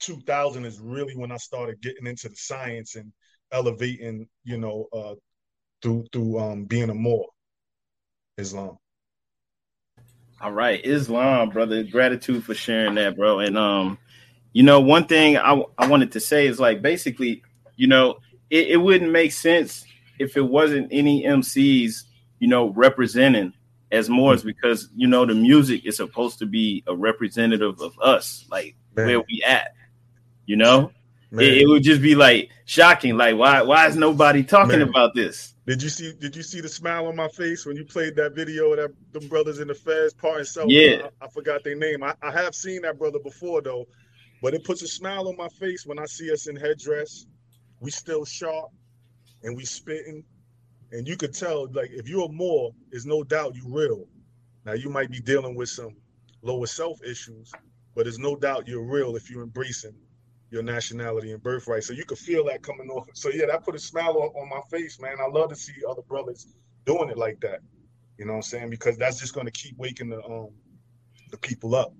2000 0.00 0.64
is 0.64 0.80
really 0.80 1.14
when 1.16 1.32
I 1.32 1.36
started 1.36 1.80
getting 1.80 2.06
into 2.06 2.28
the 2.28 2.36
science 2.36 2.96
and 2.96 3.12
elevating, 3.52 4.28
you 4.44 4.58
know, 4.58 4.86
uh, 4.92 5.14
through 5.82 6.06
through 6.12 6.38
um, 6.38 6.64
being 6.64 6.90
a 6.90 6.94
more 6.94 7.26
Islam. 8.38 8.78
All 10.40 10.52
right, 10.52 10.84
Islam, 10.84 11.50
brother. 11.50 11.84
Gratitude 11.84 12.44
for 12.44 12.54
sharing 12.54 12.96
that, 12.96 13.16
bro. 13.16 13.40
And 13.40 13.56
um, 13.56 13.98
you 14.52 14.62
know, 14.62 14.80
one 14.80 15.06
thing 15.06 15.36
I 15.36 15.62
I 15.78 15.86
wanted 15.86 16.12
to 16.12 16.20
say 16.20 16.46
is 16.46 16.58
like 16.58 16.82
basically, 16.82 17.42
you 17.76 17.86
know, 17.86 18.18
it, 18.50 18.68
it 18.68 18.76
wouldn't 18.78 19.12
make 19.12 19.32
sense 19.32 19.84
if 20.18 20.36
it 20.36 20.42
wasn't 20.42 20.88
any 20.90 21.24
MCs, 21.24 22.04
you 22.38 22.48
know, 22.48 22.70
representing 22.70 23.52
as 23.92 24.08
Moors 24.08 24.40
mm-hmm. 24.40 24.48
because 24.48 24.88
you 24.96 25.06
know 25.06 25.24
the 25.24 25.34
music 25.34 25.84
is 25.86 25.96
supposed 25.96 26.38
to 26.40 26.46
be 26.46 26.82
a 26.86 26.96
representative 26.96 27.80
of 27.80 27.96
us, 28.00 28.46
like 28.50 28.74
Man. 28.96 29.06
where 29.06 29.20
we 29.20 29.42
at. 29.46 29.74
You 30.46 30.56
know, 30.56 30.90
it, 31.30 31.58
it, 31.58 31.68
would 31.68 31.84
just 31.84 32.02
be 32.02 32.14
like 32.14 32.50
shocking. 32.64 33.16
Like 33.16 33.36
why 33.36 33.62
why 33.62 33.86
is 33.86 33.96
nobody 33.96 34.42
talking 34.42 34.78
Man. 34.78 34.88
about 34.88 35.14
this? 35.14 35.54
Did 35.66 35.82
you 35.82 35.88
see 35.88 36.12
Did 36.18 36.34
you 36.34 36.42
see 36.42 36.60
the 36.60 36.68
smile 36.68 37.06
on 37.06 37.14
my 37.14 37.28
face 37.28 37.64
when 37.64 37.76
you 37.76 37.84
played 37.84 38.16
that 38.16 38.34
video 38.34 38.72
of 38.72 38.78
that 38.78 39.12
them 39.12 39.28
brothers 39.28 39.60
in 39.60 39.68
the 39.68 39.74
Fez 39.74 40.12
part 40.14 40.38
and 40.38 40.46
so 40.46 40.64
yeah 40.66 41.08
I, 41.20 41.26
I, 41.26 41.28
forgot 41.28 41.62
their 41.62 41.76
name. 41.76 42.02
I, 42.02 42.14
I 42.22 42.32
have 42.32 42.54
seen 42.54 42.82
that 42.82 42.98
brother 42.98 43.20
before 43.20 43.62
though, 43.62 43.86
but 44.42 44.54
it 44.54 44.64
puts 44.64 44.82
a 44.82 44.88
smile 44.88 45.28
on 45.28 45.36
my 45.36 45.48
face 45.48 45.86
when 45.86 45.98
I 45.98 46.06
see 46.06 46.32
us 46.32 46.48
in 46.48 46.56
headdress. 46.56 47.26
We 47.78 47.90
still 47.90 48.24
sharp 48.24 48.70
and 49.44 49.56
we 49.56 49.64
spitting 49.64 50.24
and 50.92 51.08
you 51.08 51.16
could 51.16 51.34
tell 51.34 51.68
like 51.72 51.90
if 51.90 52.08
you're 52.08 52.28
more, 52.28 52.72
there's 52.90 53.06
no 53.06 53.24
doubt 53.24 53.56
you 53.56 53.64
real. 53.66 54.06
Now 54.64 54.74
you 54.74 54.88
might 54.88 55.10
be 55.10 55.20
dealing 55.20 55.54
with 55.54 55.70
some 55.70 55.96
lower 56.42 56.66
self 56.66 57.02
issues, 57.02 57.50
but 57.94 58.04
there's 58.04 58.18
no 58.18 58.36
doubt 58.36 58.68
you're 58.68 58.84
real 58.84 59.16
if 59.16 59.30
you're 59.30 59.42
embracing 59.42 59.94
your 60.50 60.62
nationality 60.62 61.32
and 61.32 61.42
birthright. 61.42 61.82
So 61.82 61.94
you 61.94 62.04
could 62.04 62.18
feel 62.18 62.44
that 62.44 62.62
coming 62.62 62.88
off. 62.90 63.08
So 63.14 63.30
yeah, 63.30 63.46
that 63.46 63.64
put 63.64 63.74
a 63.74 63.78
smile 63.78 64.18
on, 64.18 64.28
on 64.40 64.48
my 64.50 64.60
face, 64.70 65.00
man. 65.00 65.16
I 65.18 65.28
love 65.28 65.48
to 65.48 65.56
see 65.56 65.72
other 65.88 66.02
brothers 66.02 66.46
doing 66.84 67.08
it 67.08 67.16
like 67.16 67.40
that. 67.40 67.60
You 68.18 68.26
know 68.26 68.32
what 68.32 68.38
I'm 68.38 68.42
saying? 68.42 68.70
Because 68.70 68.98
that's 68.98 69.18
just 69.18 69.34
going 69.34 69.46
to 69.46 69.52
keep 69.52 69.76
waking 69.78 70.10
the 70.10 70.22
um 70.24 70.50
the 71.30 71.38
people 71.38 71.74
up. 71.74 71.94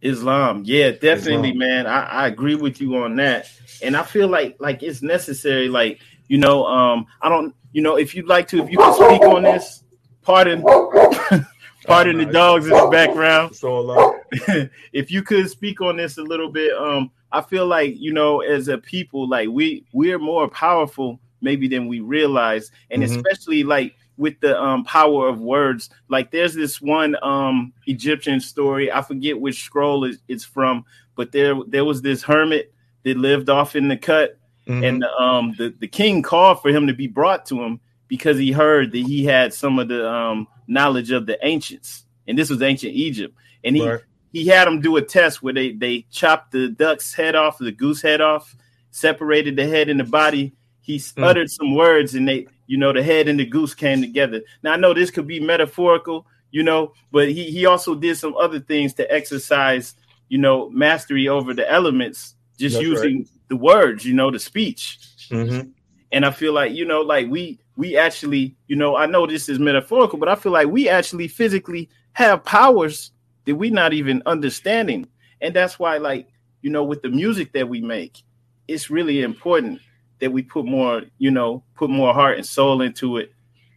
Islam, 0.00 0.62
yeah, 0.66 0.90
definitely, 0.90 1.50
Islam. 1.50 1.58
man. 1.58 1.86
I, 1.86 2.04
I 2.04 2.26
agree 2.26 2.54
with 2.54 2.80
you 2.80 2.96
on 2.96 3.16
that, 3.16 3.50
and 3.82 3.96
I 3.96 4.02
feel 4.02 4.28
like 4.28 4.56
like 4.58 4.82
it's 4.82 5.02
necessary. 5.02 5.68
Like 5.68 6.00
you 6.28 6.38
know, 6.38 6.66
um, 6.66 7.06
I 7.22 7.28
don't, 7.28 7.54
you 7.72 7.82
know, 7.82 7.96
if 7.96 8.14
you'd 8.14 8.28
like 8.28 8.48
to, 8.48 8.62
if 8.62 8.70
you 8.70 8.78
can 8.78 8.94
speak 8.94 9.22
on 9.22 9.42
this, 9.42 9.84
pardon, 10.22 10.62
pardon 11.86 12.18
the 12.18 12.26
dogs 12.26 12.66
in 12.66 12.72
the 12.72 12.88
background. 12.90 13.54
So 13.54 14.20
if 14.92 15.10
you 15.10 15.22
could 15.22 15.50
speak 15.50 15.80
on 15.80 15.96
this 15.96 16.18
a 16.18 16.22
little 16.22 16.50
bit, 16.50 16.72
um, 16.76 17.10
I 17.32 17.40
feel 17.40 17.66
like 17.66 17.94
you 17.98 18.12
know, 18.12 18.40
as 18.40 18.68
a 18.68 18.78
people, 18.78 19.28
like 19.28 19.48
we 19.48 19.84
we're 19.92 20.18
more 20.18 20.48
powerful 20.48 21.20
maybe 21.40 21.68
than 21.68 21.88
we 21.88 22.00
realize, 22.00 22.70
and 22.90 23.02
mm-hmm. 23.02 23.16
especially 23.16 23.64
like 23.64 23.96
with 24.16 24.38
the 24.40 24.60
um, 24.60 24.84
power 24.84 25.28
of 25.28 25.40
words. 25.40 25.90
Like 26.08 26.30
there's 26.30 26.54
this 26.54 26.80
one 26.80 27.16
um, 27.22 27.72
Egyptian 27.86 28.40
story. 28.40 28.90
I 28.90 29.02
forget 29.02 29.40
which 29.40 29.62
scroll 29.62 30.10
it's 30.28 30.44
from, 30.44 30.84
but 31.16 31.32
there 31.32 31.54
there 31.66 31.84
was 31.84 32.02
this 32.02 32.22
hermit 32.22 32.72
that 33.04 33.16
lived 33.16 33.50
off 33.50 33.76
in 33.76 33.88
the 33.88 33.96
cut, 33.96 34.38
Mm-hmm. 34.66 34.84
And 34.84 35.04
um, 35.04 35.54
the, 35.58 35.74
the 35.78 35.88
king 35.88 36.22
called 36.22 36.62
for 36.62 36.70
him 36.70 36.86
to 36.86 36.94
be 36.94 37.06
brought 37.06 37.46
to 37.46 37.62
him 37.62 37.80
because 38.08 38.38
he 38.38 38.52
heard 38.52 38.92
that 38.92 38.98
he 38.98 39.24
had 39.24 39.52
some 39.52 39.78
of 39.78 39.88
the 39.88 40.08
um, 40.08 40.48
knowledge 40.66 41.10
of 41.10 41.26
the 41.26 41.38
ancients. 41.46 42.04
And 42.26 42.38
this 42.38 42.50
was 42.50 42.62
ancient 42.62 42.94
Egypt. 42.94 43.36
And 43.62 43.76
he, 43.76 43.86
right. 43.86 44.00
he 44.32 44.46
had 44.46 44.66
him 44.66 44.80
do 44.80 44.96
a 44.96 45.02
test 45.02 45.42
where 45.42 45.52
they, 45.52 45.72
they 45.72 46.06
chopped 46.10 46.52
the 46.52 46.68
duck's 46.68 47.12
head 47.12 47.34
off, 47.34 47.58
the 47.58 47.72
goose 47.72 48.00
head 48.00 48.20
off, 48.20 48.56
separated 48.90 49.56
the 49.56 49.66
head 49.66 49.88
and 49.88 50.00
the 50.00 50.04
body. 50.04 50.54
He 50.80 50.96
mm. 50.96 51.22
uttered 51.22 51.50
some 51.50 51.74
words 51.74 52.14
and 52.14 52.26
they, 52.26 52.46
you 52.66 52.78
know, 52.78 52.92
the 52.92 53.02
head 53.02 53.28
and 53.28 53.38
the 53.38 53.46
goose 53.46 53.74
came 53.74 54.00
together. 54.00 54.42
Now 54.62 54.72
I 54.72 54.76
know 54.76 54.94
this 54.94 55.10
could 55.10 55.26
be 55.26 55.40
metaphorical, 55.40 56.26
you 56.50 56.62
know, 56.62 56.92
but 57.10 57.28
he, 57.28 57.50
he 57.50 57.66
also 57.66 57.94
did 57.94 58.16
some 58.16 58.34
other 58.36 58.60
things 58.60 58.94
to 58.94 59.12
exercise, 59.12 59.94
you 60.28 60.38
know, 60.38 60.70
mastery 60.70 61.28
over 61.28 61.52
the 61.52 61.70
elements, 61.70 62.34
just 62.58 62.76
That's 62.76 62.86
using 62.86 63.18
right 63.18 63.28
the 63.48 63.56
words, 63.56 64.04
you 64.04 64.14
know, 64.14 64.30
the 64.30 64.38
speech. 64.38 64.98
Mm-hmm. 65.30 65.68
And 66.12 66.24
I 66.24 66.30
feel 66.30 66.52
like, 66.52 66.72
you 66.72 66.84
know, 66.84 67.00
like 67.00 67.28
we 67.28 67.58
we 67.76 67.96
actually, 67.96 68.54
you 68.68 68.76
know, 68.76 68.96
I 68.96 69.06
know 69.06 69.26
this 69.26 69.48
is 69.48 69.58
metaphorical, 69.58 70.18
but 70.18 70.28
I 70.28 70.36
feel 70.36 70.52
like 70.52 70.68
we 70.68 70.88
actually 70.88 71.28
physically 71.28 71.88
have 72.12 72.44
powers 72.44 73.10
that 73.46 73.56
we 73.56 73.70
not 73.70 73.92
even 73.92 74.22
understanding. 74.26 75.08
And 75.40 75.54
that's 75.54 75.78
why, 75.78 75.98
like, 75.98 76.28
you 76.62 76.70
know, 76.70 76.84
with 76.84 77.02
the 77.02 77.08
music 77.08 77.52
that 77.52 77.68
we 77.68 77.80
make, 77.80 78.22
it's 78.68 78.90
really 78.90 79.22
important 79.22 79.80
that 80.20 80.30
we 80.30 80.42
put 80.42 80.64
more, 80.64 81.02
you 81.18 81.30
know, 81.30 81.62
put 81.74 81.90
more 81.90 82.14
heart 82.14 82.36
and 82.36 82.46
soul 82.46 82.80
into 82.80 83.16
it. 83.18 83.32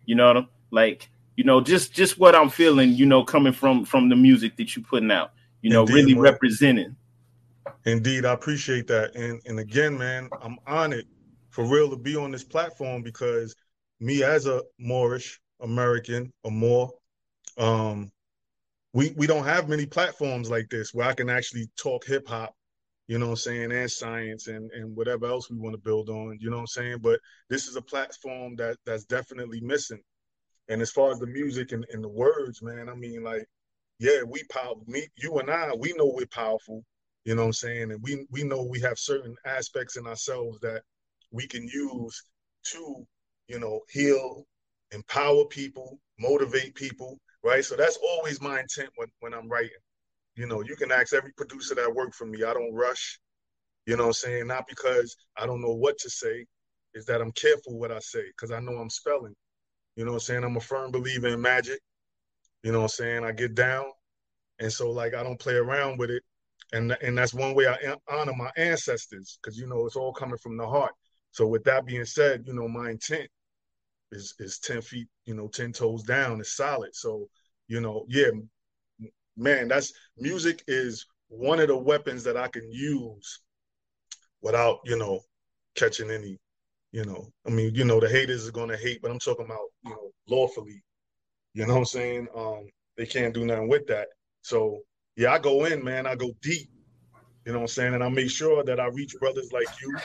You 0.06 0.16
know, 0.16 0.46
like, 0.72 1.10
you 1.36 1.44
know, 1.44 1.60
just 1.60 1.94
just 1.94 2.20
what 2.20 2.36
I'm 2.36 2.50
feeling, 2.50 2.94
you 2.94 3.06
know, 3.06 3.24
coming 3.24 3.54
from 3.54 3.84
from 3.84 4.10
the 4.10 4.16
music 4.16 4.56
that 4.58 4.76
you're 4.76 4.86
putting 4.86 5.12
out, 5.12 5.32
you 5.62 5.70
know, 5.70 5.82
Indeed, 5.82 5.94
really 5.94 6.14
man. 6.14 6.22
representing. 6.22 6.96
Indeed, 7.86 8.26
I 8.26 8.34
appreciate 8.34 8.88
that. 8.88 9.16
And 9.16 9.42
and 9.46 9.60
again, 9.60 9.98
man, 9.98 10.30
I'm 10.42 10.58
honored 10.66 11.06
for 11.50 11.66
real 11.66 11.90
to 11.90 11.98
be 11.98 12.16
on 12.16 12.32
this 12.32 12.44
platform 12.44 13.02
because 13.02 13.56
me 14.00 14.24
as 14.24 14.46
a 14.46 14.62
Moorish 14.80 15.40
American, 15.62 16.32
a 16.46 16.52
Moor, 16.52 16.92
um, 17.58 18.12
we 18.94 19.14
we 19.18 19.28
don't 19.28 19.46
have 19.46 19.70
many 19.70 19.86
platforms 19.86 20.50
like 20.50 20.70
this 20.70 20.94
where 20.94 21.08
I 21.08 21.14
can 21.14 21.30
actually 21.30 21.68
talk 21.78 22.06
hip 22.06 22.28
hop, 22.28 22.54
you 23.08 23.18
know 23.18 23.28
what 23.28 23.32
I'm 23.32 23.38
saying, 23.38 23.72
and 23.72 23.92
science 23.92 24.48
and 24.48 24.72
and 24.72 24.96
whatever 24.96 25.26
else 25.26 25.50
we 25.50 25.58
want 25.58 25.74
to 25.74 25.82
build 25.82 26.10
on, 26.10 26.38
you 26.40 26.50
know 26.50 26.58
what 26.58 26.62
I'm 26.62 26.68
saying. 26.68 26.98
But 27.02 27.20
this 27.50 27.68
is 27.68 27.76
a 27.76 27.82
platform 27.82 28.56
that 28.58 28.78
that's 28.86 29.06
definitely 29.06 29.62
missing. 29.62 30.02
And 30.70 30.82
as 30.82 30.92
far 30.92 31.12
as 31.12 31.20
the 31.20 31.28
music 31.28 31.72
and, 31.72 31.86
and 31.92 32.04
the 32.04 32.10
words, 32.10 32.62
man, 32.62 32.90
I 32.90 32.94
mean, 32.94 33.24
like, 33.24 33.46
yeah, 34.00 34.24
we 34.28 34.44
power 34.52 34.76
me, 34.86 35.08
you 35.16 35.40
and 35.40 35.50
I, 35.50 35.74
we 35.74 35.94
know 35.94 36.12
we're 36.14 36.26
powerful 36.28 36.84
you 37.28 37.36
know 37.36 37.42
what 37.42 37.48
I'm 37.48 37.54
saying? 37.54 37.92
And 37.92 38.02
we 38.02 38.26
we 38.32 38.44
know 38.44 38.64
we 38.64 38.80
have 38.80 38.98
certain 38.98 39.36
aspects 39.46 39.98
in 39.98 40.08
ourselves 40.08 40.62
that 40.62 40.82
we 41.30 41.46
can 41.46 41.68
use 41.68 42.24
to, 42.72 43.06
you 43.50 43.60
know, 43.60 43.82
heal, 43.90 44.46
empower 44.94 45.44
people, 45.44 46.00
motivate 46.18 46.74
people, 46.76 47.20
right? 47.44 47.66
So 47.66 47.76
that's 47.76 47.98
always 47.98 48.42
my 48.42 48.62
intent 48.62 48.92
when, 48.96 49.10
when 49.20 49.34
I'm 49.34 49.50
writing. 49.50 49.84
You 50.36 50.48
know, 50.48 50.62
you 50.62 50.78
can 50.78 50.90
ask 50.90 51.14
every 51.14 51.34
producer 51.34 51.76
that 51.76 51.94
worked 51.94 52.16
for 52.16 52.26
me. 52.26 52.46
I 52.46 52.54
don't 52.54 52.74
rush. 52.74 53.20
You 53.88 53.98
know 53.98 54.04
what 54.04 54.08
I'm 54.08 54.14
saying? 54.14 54.48
Not 54.48 54.64
because 54.70 55.14
I 55.38 55.46
don't 55.46 55.62
know 55.62 55.74
what 55.74 55.98
to 55.98 56.10
say, 56.10 56.46
is 56.94 57.06
that 57.08 57.20
I'm 57.20 57.34
careful 57.34 57.78
what 57.78 57.92
I 57.92 58.00
say, 58.00 58.24
because 58.28 58.52
I 58.52 58.62
know 58.62 58.78
I'm 58.78 58.90
spelling. 58.90 59.36
You 59.98 60.06
know 60.06 60.12
what 60.12 60.18
I'm 60.18 60.22
saying? 60.22 60.44
I'm 60.46 60.56
a 60.56 60.62
firm 60.62 60.92
believer 60.92 61.28
in 61.28 61.42
magic. 61.42 61.82
You 62.64 62.72
know 62.72 62.80
what 62.80 62.86
I'm 62.86 62.90
saying? 63.06 63.26
I 63.26 63.34
get 63.34 63.54
down. 63.54 63.88
And 64.60 64.72
so 64.72 64.92
like 64.92 65.14
I 65.14 65.24
don't 65.24 65.40
play 65.40 65.56
around 65.56 66.00
with 66.00 66.10
it 66.10 66.24
and 66.74 66.96
and 67.02 67.18
that's 67.18 67.34
one 67.34 67.56
way 67.56 67.68
I 67.68 67.96
honor 68.10 68.34
my 68.36 68.52
ancestors 68.58 69.40
because 69.42 69.58
you 69.58 69.68
know 69.68 69.86
it's 69.86 69.96
all 69.96 70.14
coming 70.14 70.38
from 70.38 70.58
the 70.58 70.68
heart. 70.68 70.94
So 71.32 71.48
with 71.48 71.64
that 71.66 71.86
being 71.86 72.06
said, 72.06 72.44
you 72.48 72.54
know 72.54 72.68
my 72.68 72.92
intent 72.92 73.30
is 74.12 74.36
is 74.40 74.60
ten 74.60 74.82
feet, 74.82 75.08
you 75.26 75.34
know, 75.36 75.48
ten 75.48 75.74
toes 75.74 76.04
down, 76.04 76.42
is 76.42 76.56
solid. 76.56 76.96
So 76.96 77.30
you 77.68 77.82
know, 77.82 78.06
yeah, 78.10 78.32
man, 79.36 79.68
that's 79.68 79.94
music 80.18 80.64
is 80.68 81.06
one 81.30 81.60
of 81.60 81.68
the 81.68 81.78
weapons 81.78 82.24
that 82.24 82.38
I 82.38 82.48
can 82.48 82.70
use 82.72 83.42
without 84.42 84.80
you 84.86 84.98
know 84.98 85.22
catching 85.76 86.10
any, 86.12 86.40
you 86.92 87.06
know, 87.06 87.28
I 87.46 87.52
mean, 87.52 87.74
you 87.76 87.86
know, 87.86 88.00
the 88.00 88.10
haters 88.10 88.48
are 88.48 88.52
gonna 88.52 88.78
hate, 88.78 89.02
but 89.02 89.12
I'm 89.12 89.20
talking 89.20 89.46
about 89.46 89.68
you 89.84 89.92
know 89.92 90.12
lawfully, 90.30 90.84
You 91.54 91.66
know 91.68 91.74
what 91.74 91.80
I'm 91.80 91.86
saying? 91.86 92.28
Um, 92.36 92.70
they 92.98 93.06
can't 93.06 93.34
do 93.34 93.46
nothing 93.46 93.70
with 93.70 93.88
that. 93.88 94.10
So 94.42 94.82
yeah, 95.18 95.34
I 95.34 95.40
go 95.40 95.66
in, 95.66 95.84
man. 95.84 96.06
I 96.06 96.16
go 96.16 96.32
deep. 96.42 96.70
You 97.46 97.52
know 97.54 97.60
what 97.60 97.64
I'm 97.64 97.68
saying? 97.70 97.94
And 97.96 98.04
I 98.04 98.10
make 98.10 98.30
sure 98.30 98.64
that 98.64 98.80
I 98.80 98.86
reach 98.88 99.16
brothers 99.20 99.52
like 99.52 99.68
you, 99.82 99.98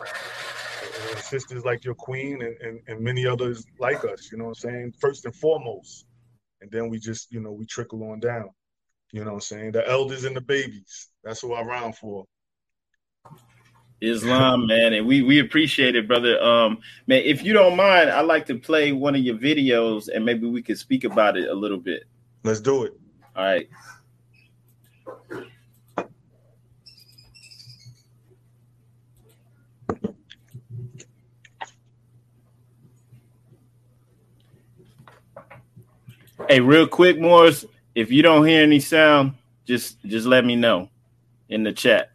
sisters 1.16 1.64
like 1.64 1.84
your 1.84 1.94
queen, 1.94 2.40
and, 2.40 2.56
and, 2.60 2.80
and 2.88 3.00
many 3.00 3.26
others 3.26 3.64
like 3.78 4.04
us. 4.04 4.30
You 4.32 4.38
know 4.38 4.44
what 4.44 4.50
I'm 4.64 4.70
saying? 4.70 4.94
First 5.00 5.26
and 5.26 5.34
foremost. 5.34 6.06
And 6.62 6.70
then 6.70 6.88
we 6.88 6.98
just, 6.98 7.30
you 7.30 7.40
know, 7.40 7.52
we 7.52 7.66
trickle 7.66 8.02
on 8.10 8.20
down. 8.20 8.50
You 9.12 9.24
know 9.24 9.32
what 9.32 9.34
I'm 9.34 9.40
saying? 9.40 9.72
The 9.72 9.86
elders 9.86 10.24
and 10.24 10.34
the 10.34 10.40
babies. 10.40 11.08
That's 11.22 11.40
who 11.40 11.52
I 11.52 11.62
round 11.62 11.96
for. 11.96 12.24
Islam, 14.00 14.66
man, 14.68 14.94
and 14.94 15.06
we 15.06 15.22
we 15.22 15.40
appreciate 15.40 15.94
it, 15.94 16.08
brother. 16.08 16.42
Um, 16.42 16.78
man, 17.06 17.22
if 17.24 17.42
you 17.42 17.52
don't 17.52 17.76
mind, 17.76 18.10
I'd 18.10 18.22
like 18.22 18.46
to 18.46 18.58
play 18.58 18.92
one 18.92 19.14
of 19.14 19.20
your 19.20 19.36
videos, 19.36 20.08
and 20.12 20.24
maybe 20.24 20.48
we 20.48 20.62
could 20.62 20.78
speak 20.78 21.04
about 21.04 21.36
it 21.36 21.48
a 21.48 21.54
little 21.54 21.78
bit. 21.78 22.04
Let's 22.44 22.60
do 22.60 22.84
it. 22.84 22.98
All 23.36 23.44
right. 23.44 23.68
Hey, 36.48 36.60
real 36.60 36.86
quick, 36.86 37.18
Morris, 37.18 37.64
if 37.94 38.10
you 38.10 38.22
don't 38.22 38.46
hear 38.46 38.62
any 38.62 38.80
sound, 38.80 39.34
just 39.64 40.00
just 40.02 40.26
let 40.26 40.44
me 40.44 40.56
know 40.56 40.88
in 41.48 41.62
the 41.62 41.72
chat. 41.72 42.10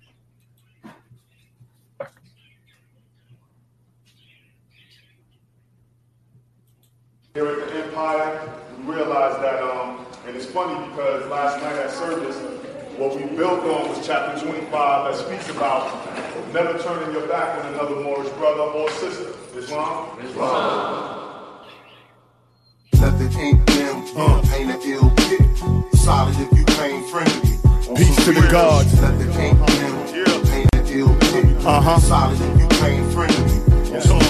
Here 7.33 7.45
at 7.47 7.67
the 7.67 7.85
Empire, 7.85 8.53
we 8.79 8.93
realized 8.93 9.41
that, 9.43 9.61
um, 9.63 10.05
and 10.25 10.35
it's 10.35 10.45
funny 10.45 10.87
because 10.89 11.29
last 11.29 11.61
night 11.61 11.75
at 11.75 11.91
service, 11.91 12.37
what 12.97 13.15
we 13.15 13.23
built 13.35 13.59
on 13.61 13.89
was 13.89 14.05
chapter 14.05 14.43
25 14.43 14.71
that 14.71 15.25
speaks 15.25 15.49
about 15.49 16.53
never 16.53 16.77
turning 16.79 17.13
your 17.13 17.27
back 17.27 17.63
on 17.63 17.73
another 17.73 17.95
Moorish 17.95 18.29
brother 18.33 18.61
or 18.61 18.89
sister. 18.91 19.33
Islam? 19.55 20.19
Islam. 20.19 21.17
Let 22.99 23.19
the 23.19 23.39
ink 23.39 23.65
dim, 23.65 23.76
uh. 24.17 24.41
paint 24.49 24.71
an 24.71 24.81
ill 24.83 25.09
pit. 25.11 25.41
Solid 25.93 26.35
if 26.39 26.57
you 26.57 26.65
claim 26.65 27.03
friendly. 27.03 27.57
Peace 27.95 28.25
to 28.25 28.33
the 28.33 28.47
gods. 28.51 28.99
Let 29.01 29.17
the 29.19 29.25
ink 29.41 29.59
dim, 29.67 30.45
paint 30.45 30.75
an 30.75 30.87
ill 30.87 31.15
pit. 31.19 31.65
Uh-huh. 31.65 31.99
Solid 31.99 32.39
if 32.41 32.59
you 32.59 32.67
claim 32.77 33.09
friendly. 33.11 33.95
On 33.95 34.01
some 34.01 34.19
real 34.19 34.21
ish. 34.21 34.26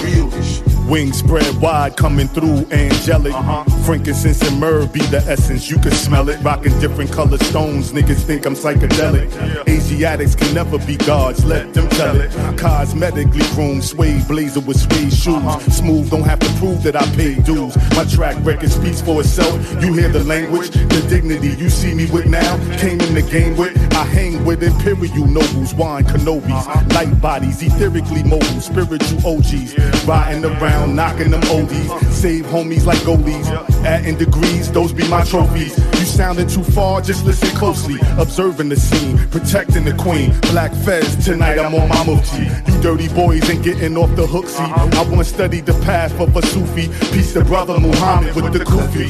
Wings 0.88 1.18
spread 1.18 1.54
wide, 1.60 1.98
coming 1.98 2.28
through 2.28 2.66
angelic. 2.70 3.34
Uh-huh. 3.34 3.62
Frankincense 3.84 4.40
and 4.40 4.58
myrrh 4.58 4.86
be 4.86 5.00
the 5.00 5.18
essence. 5.28 5.70
You 5.70 5.78
can 5.78 5.92
smell 5.92 6.30
it. 6.30 6.42
Rocking 6.42 6.78
different 6.80 7.12
colored 7.12 7.42
stones. 7.42 7.92
Niggas 7.92 8.22
think 8.24 8.46
I'm 8.46 8.54
psychedelic. 8.54 9.30
Yeah. 9.34 9.74
Asiatics 9.74 10.34
can 10.34 10.54
never 10.54 10.78
be 10.78 10.96
gods. 10.96 11.44
Let 11.44 11.74
them 11.74 11.88
tell 11.90 12.18
it. 12.18 12.30
Cosmetically 12.56 13.54
groomed, 13.54 13.84
suede 13.84 14.26
blazer 14.26 14.60
with 14.60 14.80
suede 14.80 15.12
shoes. 15.12 15.28
Uh-huh. 15.28 15.58
Smooth, 15.70 16.10
don't 16.10 16.22
have 16.22 16.38
to 16.38 16.50
prove 16.58 16.82
that 16.84 16.96
I 16.96 17.04
paid 17.16 17.44
dues. 17.44 17.76
My 17.94 18.04
track 18.04 18.42
record 18.42 18.70
speaks 18.70 19.02
for 19.02 19.20
itself. 19.20 19.60
You 19.82 19.92
hear 19.92 20.08
the 20.08 20.24
language, 20.24 20.70
the 20.70 21.04
dignity 21.10 21.48
you 21.48 21.68
see 21.68 21.92
me 21.92 22.10
with 22.10 22.26
now. 22.26 22.56
Came 22.78 22.98
in 23.00 23.12
the 23.12 23.22
game 23.22 23.58
with. 23.58 23.76
I 23.92 24.04
hang 24.04 24.44
with 24.44 24.62
imperial 24.62 25.26
nobles, 25.26 25.74
wine 25.74 26.04
Kenobis, 26.04 26.50
uh-huh. 26.50 26.84
light 26.94 27.20
bodies, 27.20 27.60
etherically 27.60 28.24
mobile, 28.24 28.60
spiritual 28.60 29.18
OGs, 29.26 29.76
riding 30.06 30.44
around 30.44 30.77
knocking 30.86 31.30
them 31.30 31.40
oldies. 31.42 31.88
Save 32.12 32.46
homies 32.46 32.84
like 32.84 32.98
goalies. 32.98 33.46
Adding 33.84 34.16
degrees, 34.16 34.70
those 34.70 34.92
be 34.92 35.06
my 35.08 35.24
trophies. 35.24 35.76
You 35.98 36.06
sounding 36.06 36.46
too 36.46 36.62
far, 36.62 37.00
just 37.00 37.24
listen 37.24 37.48
closely. 37.56 37.98
Observing 38.18 38.68
the 38.68 38.76
scene, 38.76 39.18
protecting 39.28 39.84
the 39.84 39.94
queen. 39.94 40.38
Black 40.52 40.72
Fez, 40.72 41.24
tonight 41.24 41.58
I'm 41.58 41.74
on 41.74 41.88
my 41.88 42.04
mufti. 42.04 42.44
You 42.70 42.80
dirty 42.82 43.08
boys 43.08 43.48
ain't 43.50 43.62
getting 43.62 43.96
off 43.96 44.14
the 44.16 44.26
hook, 44.26 44.46
see. 44.46 44.62
I 44.62 45.02
wanna 45.08 45.24
study 45.24 45.60
the 45.60 45.74
path 45.84 46.18
of 46.20 46.36
a 46.36 46.42
Sufi. 46.46 46.88
Peace 47.12 47.32
to 47.34 47.44
brother 47.44 47.78
Muhammad 47.78 48.34
with 48.34 48.52
the 48.52 48.60
Kufi. 48.60 49.08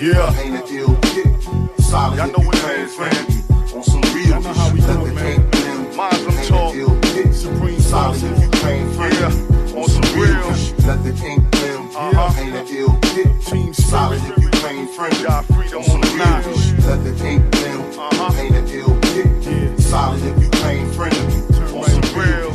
Yeah. 0.00 0.30
Solid 1.78 2.18
Y'all 2.18 2.28
know 2.28 2.46
what 2.46 2.56
it 2.56 2.80
is, 2.80 2.98
man. 2.98 3.74
On 3.74 3.82
some 3.82 4.00
real 4.14 4.28
Y'all 4.28 4.42
know 4.42 4.52
how 4.52 4.72
we 4.72 4.80
do 4.80 5.06
it, 5.06 5.14
man. 5.14 5.96
Muslim 5.96 6.36
talk. 6.46 6.74
Supreme 7.32 7.80
Solid 7.80 8.47
Let 10.88 11.04
the 11.04 11.10
ink 11.10 11.50
glim. 11.50 11.90
Uh-huh. 11.94 12.32
Paint 12.32 12.56
an 12.56 12.66
ill 12.68 12.98
pit. 13.02 13.28
Team 13.44 13.74
Solid 13.74 14.22
if 14.24 14.42
you 14.42 14.48
claim 14.48 14.86
friendly. 14.88 15.22
Got 15.22 15.44
freedom 15.44 15.82
On 15.82 16.00
the 16.00 16.06
real. 16.06 16.24
line. 16.24 16.44
Let 16.88 17.04
the 17.04 17.26
ink. 17.28 17.44
Uh-huh. 17.54 18.32
Paint 18.32 18.54
an 18.54 18.68
ill 18.68 18.98
pit. 19.02 19.26
Yeah. 19.44 19.76
Solid 19.76 20.24
if 20.24 20.42
you 20.42 20.48
claim 20.48 20.90
friendly. 20.92 21.20
On 21.76 21.84
some 21.84 22.18
real. 22.18 22.24
real. 22.24 22.52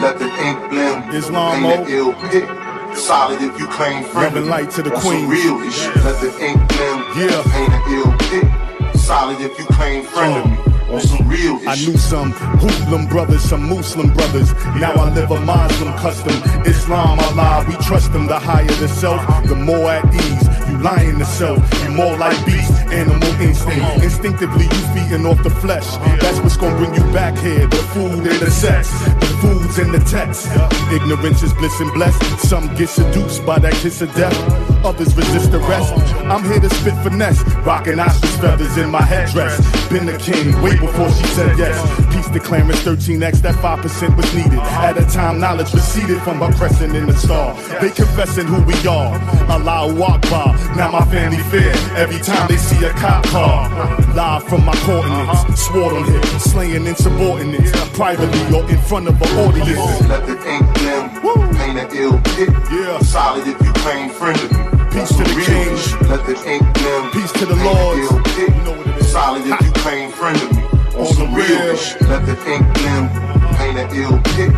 Let 0.00 0.18
the 0.18 0.30
ink 0.40 0.70
glim. 0.70 1.10
Islam 1.12 1.60
Paint 1.60 1.80
an 1.80 1.92
ill 1.92 2.14
pit. 2.14 2.96
Solid 2.96 3.42
if 3.42 3.60
you 3.60 3.66
claim 3.66 4.02
friendly. 4.02 4.40
Loving 4.40 4.48
light 4.48 4.70
to 4.70 4.82
the 4.82 4.92
queen. 4.92 5.24
Some 5.24 5.28
real 5.28 5.60
ish. 5.60 5.84
Let 6.06 6.18
the 6.22 6.32
ink 6.40 6.56
glim. 6.72 7.04
Yeah. 7.20 7.42
Paint 7.52 7.72
an 7.74 7.82
ill 7.92 8.12
pit. 8.30 8.98
Solid 8.98 9.42
if 9.42 9.58
you 9.58 9.66
claim 9.66 10.04
friendly. 10.04 10.71
On 10.92 11.00
some 11.00 11.26
real 11.26 11.58
I 11.66 11.74
knew 11.76 11.96
some 11.96 12.32
hoodlum 12.32 13.08
brothers, 13.08 13.42
some 13.42 13.66
Muslim 13.66 14.12
brothers. 14.12 14.52
Now 14.76 14.92
I 14.92 15.14
live 15.14 15.30
a 15.30 15.40
Muslim 15.40 15.92
custom. 15.94 16.36
Islam, 16.66 17.18
Allah, 17.18 17.64
we 17.66 17.74
trust 17.76 18.12
them. 18.12 18.26
The 18.26 18.38
higher 18.38 18.66
the 18.66 18.88
self, 18.88 19.20
the 19.48 19.54
more 19.54 19.90
at 19.90 20.04
ease. 20.14 20.68
You 20.68 20.78
lying 20.82 21.18
to 21.18 21.24
self, 21.24 21.58
you 21.82 21.92
more 21.92 22.16
like 22.18 22.36
beast. 22.44 22.81
Animal 22.92 23.40
instinct. 23.40 24.04
Instinctively, 24.04 24.64
you 24.64 24.82
feeding 24.92 25.24
off 25.26 25.42
the 25.42 25.50
flesh. 25.50 25.96
That's 26.20 26.38
what's 26.40 26.58
gonna 26.58 26.76
bring 26.76 26.94
you 26.94 27.04
back 27.12 27.36
here. 27.38 27.66
The 27.66 27.82
food 27.94 28.26
and 28.26 28.40
the 28.40 28.50
sex, 28.50 28.90
the 29.20 29.26
foods 29.40 29.78
and 29.78 29.94
the 29.94 30.00
text. 30.00 30.46
Ignorance 30.92 31.42
is 31.42 31.52
bliss 31.54 31.80
and 31.80 31.92
blessed. 31.94 32.22
Some 32.46 32.72
get 32.76 32.90
seduced 32.90 33.46
by 33.46 33.58
that 33.60 33.72
kiss 33.74 34.02
of 34.02 34.14
death. 34.14 34.36
Others 34.84 35.16
resist 35.16 35.52
the 35.52 35.58
rest. 35.60 35.94
I'm 36.26 36.44
here 36.44 36.60
to 36.60 36.68
spit 36.68 36.94
finesse, 37.02 37.42
rocking 37.64 37.98
ostrich 37.98 38.32
feathers 38.32 38.76
in 38.76 38.90
my 38.90 39.00
headdress. 39.00 39.56
Been 39.88 40.08
a 40.08 40.18
king 40.18 40.60
way 40.60 40.76
before 40.76 41.10
she 41.10 41.24
said 41.32 41.56
yes. 41.56 41.76
Peace 42.12 42.28
declaring 42.28 42.68
13x, 42.68 43.40
that 43.42 43.54
5% 43.54 44.16
was 44.16 44.34
needed. 44.34 44.58
At 44.58 44.98
a 44.98 45.06
time, 45.06 45.40
knowledge 45.40 45.72
receded 45.72 46.20
from 46.22 46.40
her 46.40 46.52
crescent 46.52 46.94
in 46.94 47.06
the 47.06 47.16
star. 47.16 47.54
They 47.80 47.90
confessing 47.90 48.46
who 48.46 48.60
we 48.62 48.74
are. 48.86 49.16
Allahu 49.48 50.02
Akbar, 50.02 50.54
now 50.76 50.90
my 50.90 51.04
family 51.06 51.42
fear 51.50 51.72
every 51.96 52.18
time 52.18 52.48
they 52.48 52.58
see 52.58 52.81
a 52.84 52.90
cop 52.94 53.24
car. 53.26 53.68
Live 54.14 54.44
from 54.48 54.64
my 54.64 54.74
coordinates, 54.84 55.40
uh-huh. 55.40 55.54
sword 55.54 55.94
on 55.96 56.04
hit, 56.04 56.24
slaying 56.40 56.84
insubordinates, 56.84 57.72
privately 57.94 58.40
or 58.56 58.68
in 58.70 58.78
front 58.78 59.08
of 59.08 59.20
an 59.20 59.28
audience. 59.38 59.78
Let 60.08 60.26
the 60.26 60.36
ink 60.48 60.66
glim. 60.74 61.08
Paint 61.56 61.78
an 61.78 61.88
ill 61.96 62.18
pit. 62.34 62.48
Yeah. 62.70 62.98
Solid 63.00 63.46
if 63.46 63.60
you 63.62 63.72
claim 63.84 64.10
friendly. 64.10 64.48
Peace 64.90 65.08
to 65.16 65.24
the 65.24 65.34
Real 65.36 65.46
king. 65.46 66.08
Let 66.10 66.26
the 66.26 66.36
ink 66.50 66.62
glim. 66.74 67.10
Peace 67.12 67.32
to 67.32 67.46
the 67.46 67.54
Paint 67.54 67.66
an 67.66 67.74
lords. 67.74 68.10
ill 68.10 68.22
pit. 68.22 68.48
You 68.48 68.62
know 68.64 68.76
what 68.76 68.86
it 68.86 68.96
is. 68.98 69.12
Solid 69.12 69.42
if 69.46 69.60
you 69.62 69.72
claim 69.72 70.10
friendly. 70.10 70.62
On 70.94 71.06
On 71.06 71.06
some 71.14 71.34
real 71.34 71.48
real. 71.48 71.76
Let 72.10 72.26
the 72.26 72.36
ink 72.50 72.66
glim. 72.74 73.08
Paint 73.56 73.78
an 73.78 73.88
ill 73.96 74.18
pit. 74.34 74.52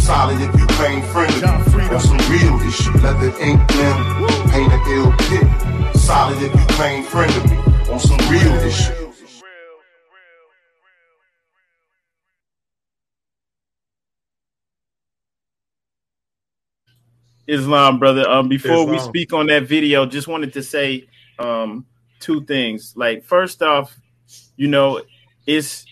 Solid 0.00 0.40
if 0.40 0.52
you 0.58 0.66
claim 0.78 1.02
friendly. 1.12 1.40
John 1.40 1.62
Freedom. 1.64 1.94
On 1.94 2.00
some 2.00 2.18
real 2.32 2.56
issue, 2.66 2.92
Let 3.04 3.20
the 3.20 3.30
ink 3.44 3.60
glim. 3.68 3.96
Paint 4.50 4.72
an 4.72 4.82
ill 4.90 5.12
pit. 5.28 5.75
Solid 5.94 6.42
if 6.42 6.54
you 6.54 6.66
claim 6.74 7.04
friendly. 7.04 7.56
On 7.90 7.98
some 8.00 8.18
real 8.30 8.52
ish. 8.64 8.90
Islam, 17.46 17.98
brother. 17.98 18.28
Um, 18.28 18.48
before 18.48 18.86
we 18.86 18.98
speak 18.98 19.32
on 19.32 19.46
that 19.46 19.64
video, 19.64 20.04
just 20.06 20.28
wanted 20.28 20.52
to 20.54 20.62
say 20.62 21.06
um 21.38 21.86
two 22.18 22.44
things. 22.44 22.94
Like, 22.96 23.24
first 23.24 23.62
off, 23.62 23.96
you 24.56 24.68
know, 24.68 25.02
it's 25.46 25.86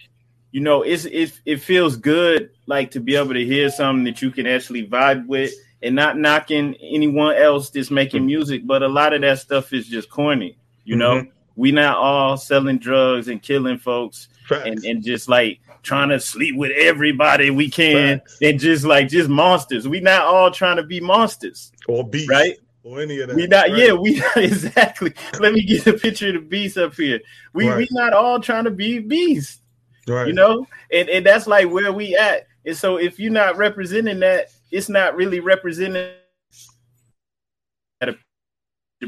you 0.51 0.61
know, 0.61 0.83
it's 0.83 1.05
it 1.05 1.33
it 1.45 1.61
feels 1.61 1.97
good 1.97 2.51
like 2.67 2.93
to 2.93 3.01
be 3.01 3.17
able 3.17 3.35
to 3.35 3.45
hear 3.45 3.71
something 3.71 4.05
that 4.05 4.23
you 4.23 4.31
can 4.31 4.47
actually 4.47 4.87
vibe 4.87 5.27
with 5.27 5.53
and 5.85 5.95
not 5.95 6.19
knocking 6.19 6.75
anyone 6.81 7.37
else 7.37 7.71
that's 7.71 7.91
making 7.91 8.27
music, 8.27 8.67
but 8.67 8.83
a 8.83 8.89
lot 8.89 9.13
of 9.13 9.21
that 9.21 9.39
stuff 9.39 9.73
is 9.73 9.87
just 9.87 10.09
corny, 10.11 10.57
you 10.85 10.97
know. 10.97 11.21
Mhm. 11.21 11.31
We 11.57 11.71
not 11.71 11.97
all 11.99 12.37
selling 12.37 12.79
drugs 12.79 13.29
and 13.29 13.41
killing 13.41 13.79
folks 13.79 14.29
Facts. 14.49 14.67
and, 14.67 14.85
and 14.85 15.05
just 15.05 15.29
like 15.29 15.61
trying 15.85 16.09
to 16.09 16.19
sleep 16.19 16.57
with 16.57 16.73
everybody 16.77 17.51
we 17.51 17.71
can 17.71 18.19
Facts. 18.19 18.39
and 18.43 18.59
just 18.59 18.85
like 18.85 19.09
just 19.09 19.29
monsters. 19.29 19.87
We 19.87 20.01
not 20.01 20.23
all 20.23 20.51
trying 20.51 20.77
to 20.79 20.83
be 20.83 20.99
monsters, 21.01 21.71
or 21.87 22.09
beast, 22.09 22.29
right? 22.31 22.57
Or 22.83 23.01
any 23.01 23.21
of 23.21 23.29
that. 23.29 23.37
We 23.37 23.47
not 23.47 23.69
right? 23.71 23.77
yeah, 23.79 23.93
we 23.93 24.17
not 24.17 24.37
exactly. 24.37 25.13
Let 25.39 25.53
me 25.53 25.63
get 25.65 25.87
a 25.87 25.93
picture 25.93 26.29
of 26.29 26.35
the 26.35 26.41
beast 26.41 26.77
up 26.77 26.95
here. 26.95 27.21
We 27.53 27.73
we 27.75 27.87
not 27.93 28.13
all 28.13 28.41
trying 28.41 28.65
to 28.65 28.71
be 28.73 28.99
beast, 28.99 29.61
Right. 30.09 30.27
you 30.27 30.33
know? 30.33 30.67
And 30.93 31.09
and 31.09 31.25
that's 31.25 31.47
like 31.47 31.69
where 31.71 31.93
we 31.93 32.17
at. 32.17 32.47
And 32.67 32.77
so 32.77 32.97
if 32.97 33.21
you're 33.21 33.31
not 33.31 33.57
representing 33.59 34.21
that, 34.21 34.51
it's 34.75 34.89
not 34.89 35.15
really 35.15 35.39
representing 35.39 36.13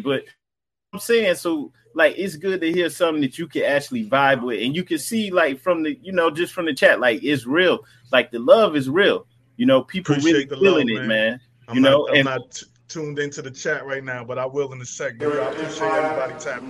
but 0.04 0.24
I'm 0.92 1.00
saying 1.00 1.34
so 1.36 1.72
like 1.94 2.14
it's 2.16 2.36
good 2.36 2.60
to 2.60 2.72
hear 2.72 2.88
something 2.88 3.22
that 3.22 3.38
you 3.38 3.48
can 3.48 3.64
actually 3.64 4.08
vibe 4.08 4.42
with 4.42 4.62
and 4.62 4.76
you 4.76 4.84
can 4.84 4.98
see 4.98 5.30
like 5.30 5.60
from 5.60 5.82
the 5.82 5.98
you 6.02 6.12
know 6.12 6.30
just 6.30 6.52
from 6.52 6.66
the 6.66 6.74
chat 6.74 7.00
like 7.00 7.24
it's 7.24 7.46
real 7.46 7.80
like 8.12 8.30
the 8.30 8.38
love 8.38 8.76
is 8.76 8.88
real 8.88 9.26
you 9.56 9.66
know 9.66 9.82
people 9.82 10.14
Appreciate 10.14 10.50
really 10.50 10.60
feeling 10.60 10.88
love, 10.88 11.04
it 11.04 11.08
man 11.08 11.40
I'm 11.68 11.76
you 11.76 11.80
not, 11.80 11.90
know 11.90 12.08
I'm 12.08 12.14
and 12.16 12.24
not 12.26 12.50
t- 12.52 12.66
tuned 12.88 13.18
into 13.18 13.42
the 13.42 13.50
chat 13.50 13.84
right 13.84 14.04
now, 14.04 14.22
but 14.22 14.38
I 14.38 14.46
will 14.46 14.72
in 14.72 14.80
a 14.80 14.84
second. 14.84 15.20
I 15.24 15.50
appreciate 15.50 15.90
everybody 15.90 16.34
tapped 16.38 16.62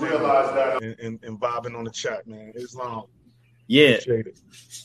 in 0.82 0.88
and, 0.88 1.00
and, 1.00 1.24
and 1.24 1.38
vibing 1.38 1.76
on 1.76 1.84
the 1.84 1.90
chat, 1.90 2.26
man. 2.26 2.52
Islam. 2.54 3.04
Yeah. 3.66 3.98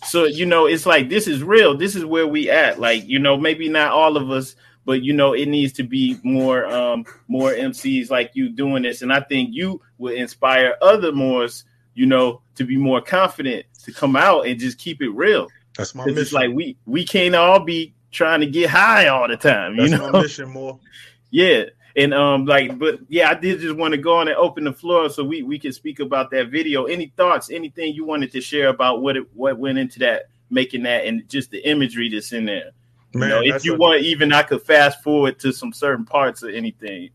So 0.04 0.26
you 0.26 0.46
know 0.46 0.66
it's 0.66 0.86
like 0.86 1.10
this 1.10 1.28
is 1.28 1.44
real. 1.44 1.78
This 1.78 1.96
is 1.96 2.06
where 2.06 2.28
we 2.28 2.50
at. 2.50 2.80
Like 2.80 3.08
you 3.08 3.20
know 3.20 3.38
maybe 3.38 3.70
not 3.70 3.92
all 3.92 4.18
of 4.18 4.30
us 4.32 4.56
but 4.86 5.04
you 5.04 5.14
know 5.14 5.34
it 5.34 5.48
needs 5.48 5.74
to 5.74 5.84
be 5.84 6.18
more 6.24 6.66
um 6.66 7.06
more 7.28 7.52
mcs 7.52 8.10
like 8.10 8.32
you 8.34 8.50
doing 8.50 8.84
this. 8.84 9.02
And 9.02 9.14
i 9.14 9.20
think 9.22 9.50
you 9.54 9.82
will 9.98 10.14
inspire 10.14 10.76
other 10.82 11.12
mores 11.12 11.66
you 11.94 12.06
know 12.06 12.42
to 12.56 12.64
be 12.64 12.78
more 12.78 13.02
confident 13.02 13.66
to 13.84 13.92
come 13.92 14.16
out 14.16 14.48
and 14.48 14.60
just 14.60 14.78
keep 14.78 15.02
it 15.02 15.10
real. 15.10 15.48
That's 15.78 15.96
my 15.96 16.06
mission. 16.06 16.22
it's 16.22 16.34
like 16.34 16.52
we 16.52 16.78
we 16.86 17.06
can't 17.06 17.36
all 17.36 17.60
be 17.60 17.94
trying 18.12 18.42
to 18.42 18.48
get 18.48 18.70
high 18.70 19.08
all 19.08 19.28
the 19.28 19.38
time 19.38 19.76
you 19.76 19.88
That's 19.88 20.02
know? 20.02 20.12
my 20.12 20.22
mission, 20.22 20.50
more. 20.50 20.80
yeah 21.32 21.66
and 21.96 22.14
um 22.14 22.46
like 22.46 22.78
but 22.78 23.00
yeah 23.10 23.30
i 23.30 23.34
did 23.34 23.60
just 23.60 23.76
want 23.76 23.94
to 23.94 23.98
go 23.98 24.18
on 24.18 24.28
and 24.28 24.38
open 24.38 24.64
the 24.64 24.74
floor 24.74 25.10
so 25.10 25.24
we 25.24 25.44
we 25.44 25.60
can 25.60 25.72
speak 25.72 26.00
about 26.00 26.30
that 26.32 26.50
video 26.50 26.86
any 26.86 27.08
thoughts 27.18 27.52
anything 27.52 27.94
you 27.94 28.06
wanted 28.06 28.32
to 28.32 28.42
share 28.42 28.70
about 28.70 29.02
what 29.02 29.18
it 29.18 29.26
what 29.36 29.58
went 29.58 29.78
into 29.78 30.00
that 30.00 30.30
making 30.50 30.84
that 30.84 31.06
and 31.06 31.28
just 31.30 31.52
the 31.52 31.60
imagery 31.70 32.10
that's 32.10 32.34
in 32.34 32.46
there 32.46 32.72
Man, 33.14 33.30
you 33.30 33.36
know 33.36 33.56
if 33.56 33.66
you 33.66 33.76
want 33.76 34.02
even 34.02 34.32
i 34.32 34.44
could 34.44 34.62
fast 34.62 35.04
forward 35.04 35.40
to 35.40 35.52
some 35.52 35.74
certain 35.74 36.06
parts 36.06 36.44
or 36.44 36.50
anything 36.50 37.10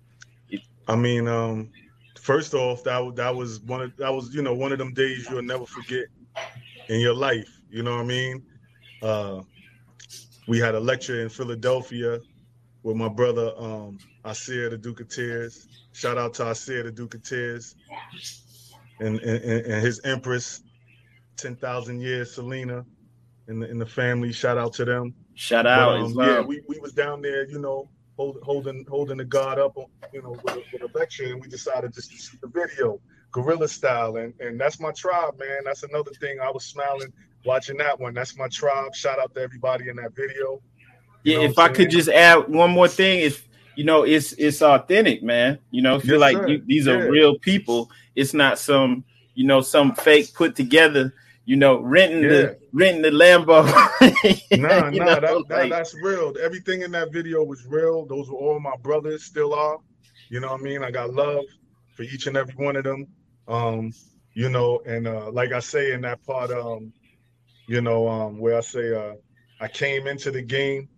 I 0.88 0.94
mean, 0.94 1.26
um, 1.26 1.70
first 2.14 2.54
off, 2.54 2.84
that 2.84 3.16
that 3.16 3.34
was 3.34 3.60
one 3.60 3.82
of 3.82 3.96
that 3.96 4.12
was 4.12 4.34
you 4.34 4.42
know 4.42 4.54
one 4.54 4.72
of 4.72 4.78
them 4.78 4.92
days 4.94 5.26
you'll 5.28 5.42
never 5.42 5.66
forget 5.66 6.04
in 6.88 7.00
your 7.00 7.14
life. 7.14 7.60
You 7.70 7.82
know 7.82 7.96
what 7.96 8.02
I 8.02 8.04
mean? 8.04 8.42
Uh, 9.02 9.42
we 10.46 10.58
had 10.58 10.74
a 10.74 10.80
lecture 10.80 11.22
in 11.22 11.28
Philadelphia 11.28 12.20
with 12.82 12.96
my 12.96 13.08
brother 13.08 13.52
um, 13.56 13.98
Asir 14.26 14.70
the 14.70 14.78
Duke 14.78 15.00
of 15.00 15.08
Tears. 15.08 15.68
Shout 15.92 16.18
out 16.18 16.34
to 16.34 16.50
Asir 16.50 16.82
the 16.82 16.92
Duke 16.92 17.14
of 17.14 17.22
Tears 17.22 17.74
and 19.00 19.20
and, 19.20 19.42
and 19.42 19.84
his 19.84 20.00
Empress, 20.04 20.62
ten 21.36 21.56
thousand 21.56 22.00
years 22.00 22.34
Selena, 22.34 22.84
and 23.48 23.62
the, 23.62 23.70
and 23.70 23.80
the 23.80 23.86
family. 23.86 24.32
Shout 24.32 24.58
out 24.58 24.72
to 24.74 24.84
them. 24.84 25.14
shout 25.34 25.64
But, 25.64 25.72
out 25.72 26.00
um, 26.00 26.14
yeah, 26.16 26.40
we, 26.40 26.62
we 26.68 26.78
was 26.78 26.92
down 26.92 27.22
there, 27.22 27.46
you 27.48 27.58
know, 27.58 27.88
hold, 28.16 28.38
holding 28.42 28.84
holding 28.88 29.18
the 29.18 29.24
guard 29.24 29.58
up, 29.58 29.76
on, 29.76 29.86
you 30.12 30.22
know, 30.22 30.30
with 30.30 30.56
a, 30.56 30.62
with 30.72 30.82
a 30.82 30.98
lecture, 30.98 31.24
and 31.24 31.40
we 31.40 31.48
decided 31.48 31.92
just 31.92 32.10
to 32.10 32.16
shoot 32.16 32.40
the 32.40 32.48
video, 32.48 33.00
guerrilla 33.32 33.68
style, 33.68 34.16
and 34.16 34.34
and 34.40 34.60
that's 34.60 34.80
my 34.80 34.92
tribe, 34.92 35.38
man. 35.38 35.60
That's 35.64 35.82
another 35.82 36.12
thing. 36.20 36.38
I 36.40 36.50
was 36.50 36.64
smiling 36.64 37.12
watching 37.44 37.76
that 37.78 37.98
one. 37.98 38.14
That's 38.14 38.36
my 38.36 38.48
tribe. 38.48 38.94
Shout 38.94 39.18
out 39.18 39.34
to 39.34 39.40
everybody 39.40 39.88
in 39.88 39.96
that 39.96 40.14
video. 40.14 40.60
You 41.22 41.40
yeah 41.40 41.40
if 41.40 41.58
i 41.58 41.68
could 41.68 41.90
just 41.90 42.08
add 42.08 42.46
one 42.46 42.70
more 42.70 42.86
thing 42.86 43.18
if 43.18 43.48
you 43.76 43.84
know 43.84 44.02
it's 44.04 44.32
it's 44.34 44.62
authentic 44.62 45.22
man 45.22 45.58
you 45.70 45.82
know 45.82 45.98
feel 45.98 46.18
Yes, 46.18 46.20
like 46.20 46.40
you, 46.46 46.62
these 46.66 46.88
Yeah. 46.88 46.94
are 46.94 47.00
real 47.00 47.38
people 47.38 47.90
it's 48.16 48.34
not 48.34 48.58
some 48.58 49.04
you 49.34 49.46
know 49.46 49.60
some 49.60 49.94
fake 49.94 50.34
put 50.34 50.56
together 50.56 51.14
you 51.44 51.56
know 51.56 51.80
renting 51.80 52.22
Yeah. 52.22 52.28
the 52.28 52.56
renting 52.72 53.02
the 53.02 53.10
lambo 53.10 53.64
You 54.50 54.62
nah, 54.62 54.90
know, 54.90 55.20
that, 55.20 55.44
that 55.48 55.68
that's 55.68 55.94
real. 55.94 56.34
Everything 56.42 56.82
in 56.82 56.92
that 56.92 57.12
video 57.12 57.42
was 57.44 57.66
real. 57.66 58.06
Those 58.06 58.28
were 58.30 58.36
all 58.38 58.60
my 58.60 58.76
brothers, 58.82 59.24
still 59.24 59.54
are. 59.54 59.78
You 60.30 60.40
know 60.40 60.48
what 60.52 60.60
I 60.60 60.64
mean? 60.64 60.82
I 60.82 60.90
got 60.90 61.12
love 61.12 61.44
for 61.94 62.02
each 62.02 62.26
and 62.26 62.36
every 62.36 62.54
one 62.54 62.76
of 62.76 62.84
them. 62.84 63.06
Um, 63.48 63.92
you 64.34 64.48
know, 64.48 64.80
and 64.86 65.06
uh, 65.06 65.30
like 65.30 65.52
I 65.52 65.60
say 65.60 65.92
in 65.92 66.02
that 66.02 66.24
part, 66.24 66.50
um, 66.50 66.92
you 67.68 67.80
know, 67.80 68.08
um, 68.08 68.38
where 68.38 68.56
I 68.56 68.60
say 68.60 68.94
uh, 68.94 69.14
I 69.60 69.68
came 69.68 70.06
into 70.06 70.30
the 70.30 70.42
game 70.42 70.88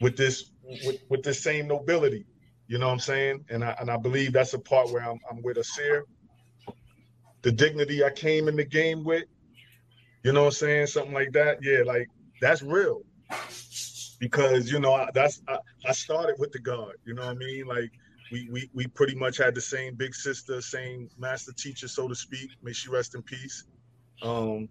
with 0.00 0.16
this 0.16 0.51
with, 0.62 0.98
with 1.08 1.22
the 1.22 1.34
same 1.34 1.68
nobility. 1.68 2.26
You 2.68 2.78
know 2.78 2.86
what 2.86 2.94
I'm 2.94 3.00
saying? 3.00 3.44
And 3.50 3.64
I 3.64 3.76
and 3.80 3.90
I 3.90 3.96
believe 3.96 4.32
that's 4.32 4.54
a 4.54 4.58
part 4.58 4.90
where 4.90 5.02
I'm 5.02 5.18
I'm 5.30 5.42
with 5.42 5.58
Asir. 5.58 6.04
The 7.42 7.52
dignity 7.52 8.04
I 8.04 8.10
came 8.10 8.48
in 8.48 8.56
the 8.56 8.64
game 8.64 9.04
with, 9.04 9.24
you 10.22 10.32
know 10.32 10.42
what 10.42 10.46
I'm 10.46 10.52
saying? 10.52 10.86
Something 10.86 11.12
like 11.12 11.32
that. 11.32 11.58
Yeah, 11.60 11.82
like 11.84 12.08
that's 12.40 12.62
real. 12.62 13.02
Because 14.20 14.70
you 14.70 14.78
know, 14.78 14.92
I, 14.94 15.10
that's 15.12 15.42
I, 15.48 15.58
I 15.86 15.92
started 15.92 16.36
with 16.38 16.52
the 16.52 16.60
guard, 16.60 16.96
you 17.04 17.14
know 17.14 17.26
what 17.26 17.32
I 17.32 17.38
mean? 17.38 17.66
Like 17.66 17.90
we 18.30 18.48
we 18.50 18.70
we 18.72 18.86
pretty 18.86 19.16
much 19.16 19.36
had 19.36 19.54
the 19.54 19.60
same 19.60 19.94
big 19.94 20.14
sister, 20.14 20.60
same 20.60 21.08
master 21.18 21.52
teacher, 21.52 21.88
so 21.88 22.08
to 22.08 22.14
speak. 22.14 22.50
May 22.62 22.72
she 22.72 22.88
rest 22.88 23.14
in 23.14 23.22
peace. 23.22 23.64
Um, 24.22 24.68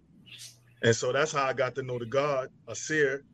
and 0.82 0.96
so 0.96 1.12
that's 1.12 1.32
how 1.32 1.44
I 1.44 1.52
got 1.52 1.74
to 1.76 1.82
know 1.82 1.98
the 1.98 2.06
God, 2.06 2.48
Asir. 2.66 3.24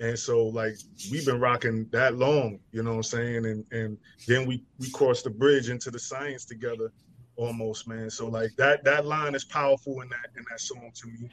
And 0.00 0.18
so 0.18 0.46
like 0.46 0.74
we've 1.10 1.26
been 1.26 1.40
rocking 1.40 1.88
that 1.90 2.16
long, 2.16 2.60
you 2.72 2.82
know 2.82 2.90
what 2.90 2.96
I'm 2.96 3.02
saying? 3.02 3.46
And 3.46 3.64
and 3.72 3.98
then 4.26 4.46
we 4.46 4.64
we 4.78 4.90
crossed 4.90 5.24
the 5.24 5.30
bridge 5.30 5.70
into 5.70 5.90
the 5.90 5.98
science 5.98 6.44
together 6.44 6.92
almost, 7.36 7.88
man. 7.88 8.10
So 8.10 8.28
like 8.28 8.50
that 8.56 8.84
that 8.84 9.06
line 9.06 9.34
is 9.34 9.44
powerful 9.44 10.00
in 10.02 10.08
that 10.10 10.30
in 10.36 10.44
that 10.50 10.60
song 10.60 10.90
to 10.94 11.06
me. 11.08 11.30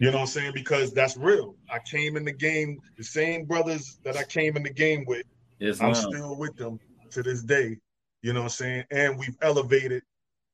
You 0.00 0.10
know 0.10 0.18
what 0.18 0.22
I'm 0.22 0.26
saying? 0.26 0.52
Because 0.54 0.92
that's 0.92 1.16
real. 1.16 1.54
I 1.70 1.78
came 1.78 2.16
in 2.16 2.24
the 2.24 2.32
game, 2.32 2.80
the 2.96 3.04
same 3.04 3.44
brothers 3.44 3.98
that 4.04 4.16
I 4.16 4.24
came 4.24 4.56
in 4.56 4.62
the 4.62 4.72
game 4.72 5.04
with, 5.06 5.24
yes, 5.60 5.80
I'm 5.80 5.94
still 5.94 6.36
with 6.36 6.56
them 6.56 6.80
to 7.12 7.22
this 7.22 7.42
day. 7.42 7.76
You 8.22 8.32
know 8.32 8.40
what 8.40 8.46
I'm 8.46 8.50
saying? 8.50 8.84
And 8.90 9.18
we've 9.18 9.36
elevated 9.40 10.02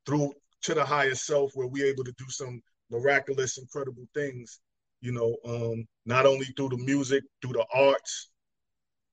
through 0.05 0.33
to 0.63 0.75
the 0.75 0.85
higher 0.85 1.15
self 1.15 1.53
where 1.55 1.67
we're 1.67 1.87
able 1.87 2.05
to 2.05 2.13
do 2.19 2.27
some 2.29 2.61
miraculous, 2.91 3.57
incredible 3.59 4.05
things, 4.15 4.61
you 5.01 5.13
know, 5.13 5.37
um, 5.45 5.87
not 6.07 6.27
only 6.27 6.47
through 6.57 6.71
the 6.71 6.77
music, 6.79 7.25
through 7.41 7.55
the 7.55 7.67
arts, 7.75 8.31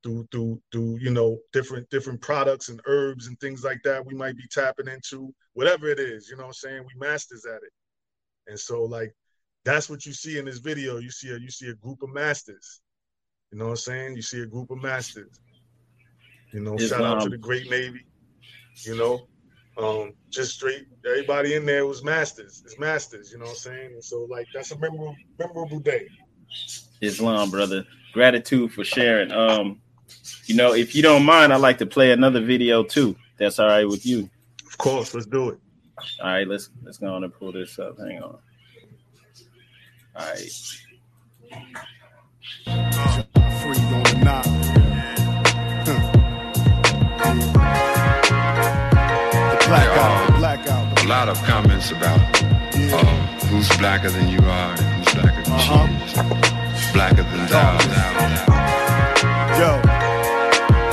through 0.04 0.28
through 0.32 0.62
through, 0.71 0.97
you 1.00 1.12
know, 1.12 1.38
different 1.54 1.89
different 1.89 2.21
products 2.21 2.69
and 2.69 2.82
herbs 2.86 3.28
and 3.28 3.39
things 3.39 3.63
like 3.63 3.82
that 3.84 4.06
we 4.06 4.13
might 4.13 4.38
be 4.38 4.47
tapping 4.52 4.88
into, 4.88 5.34
whatever 5.54 5.88
it 5.88 6.00
is, 6.00 6.30
you 6.30 6.36
know 6.36 6.43
what 6.43 6.50
I'm 6.50 6.54
saying? 6.54 6.84
We 6.86 7.00
masters 7.00 7.45
at 7.45 7.63
it. 7.63 7.71
And 8.47 8.60
so 8.60 8.84
like 8.84 9.13
that's 9.65 9.89
what 9.89 10.06
you 10.06 10.13
see 10.13 10.38
in 10.38 10.45
this 10.45 10.60
video. 10.60 10.97
You 10.97 11.12
see 11.12 11.30
a 11.32 11.38
you 11.38 11.50
see 11.50 11.69
a 11.69 11.73
group 11.76 12.02
of 12.04 12.10
masters. 12.10 12.82
You 13.52 13.58
know 13.58 13.65
what 13.65 13.71
I'm 13.71 13.78
saying? 13.78 14.15
You 14.15 14.21
see 14.21 14.41
a 14.41 14.45
group 14.45 14.71
of 14.71 14.82
masters. 14.82 15.39
You 16.54 16.62
know, 16.62 16.78
shout 16.78 17.04
out 17.04 17.23
to 17.23 17.30
the 17.30 17.38
great 17.38 17.69
Navy. 17.69 18.06
You 18.86 18.95
know, 18.95 19.28
um, 19.77 20.13
just 20.29 20.55
straight 20.55 20.87
everybody 21.05 21.55
in 21.55 21.65
there 21.65 21.85
was 21.85 22.03
masters. 22.03 22.63
It's 22.65 22.79
masters. 22.79 23.31
You 23.31 23.39
know 23.39 23.45
what 23.45 23.51
I'm 23.51 23.57
saying? 23.57 23.93
And 23.93 24.03
so 24.03 24.27
like 24.29 24.47
that's 24.53 24.71
a 24.71 24.77
memorable 24.77 25.15
memorable 25.37 25.79
day. 25.79 26.07
Islam, 27.01 27.49
brother. 27.49 27.85
Gratitude 28.13 28.73
for 28.73 28.83
sharing. 28.83 29.31
Um, 29.31 29.81
you 30.45 30.55
know, 30.55 30.73
if 30.73 30.95
you 30.95 31.03
don't 31.03 31.25
mind, 31.25 31.53
I'd 31.53 31.61
like 31.61 31.77
to 31.79 31.85
play 31.85 32.11
another 32.11 32.41
video 32.41 32.83
too. 32.83 33.15
That's 33.37 33.59
all 33.59 33.67
right 33.67 33.87
with 33.87 34.05
you. 34.05 34.29
Of 34.65 34.77
course, 34.77 35.13
let's 35.13 35.27
do 35.27 35.49
it. 35.49 35.59
All 36.21 36.27
right, 36.27 36.47
let's 36.47 36.69
let's 36.83 36.97
go 36.97 37.13
on 37.13 37.23
and 37.23 37.33
pull 37.33 37.51
this 37.51 37.77
up. 37.79 37.97
Hang 37.99 38.21
on. 38.21 38.37
All 40.15 40.25
right. 40.25 40.51
Free 43.61 43.77
on 43.77 44.03
the 44.03 44.66
blackout, 49.67 50.27
the 50.27 50.34
blackout. 50.38 51.03
a 51.03 51.08
lot 51.08 51.30
of 51.30 51.38
comments 51.43 51.91
about 51.91 52.19
Yeah. 52.75 52.95
um, 52.95 53.17
who's 53.49 53.69
blacker 53.77 54.10
than 54.10 54.27
you 54.30 54.39
are 54.39 54.71
and 54.71 55.06
who's 55.06 55.13
blacker 55.15 55.43
than 55.43 55.53
Uh-huh. 55.53 55.88
she 56.08 56.19
is. 56.19 56.93
Blacker 56.93 57.23
than 57.23 57.47
thou. 57.47 57.77
Yo. 59.60 59.82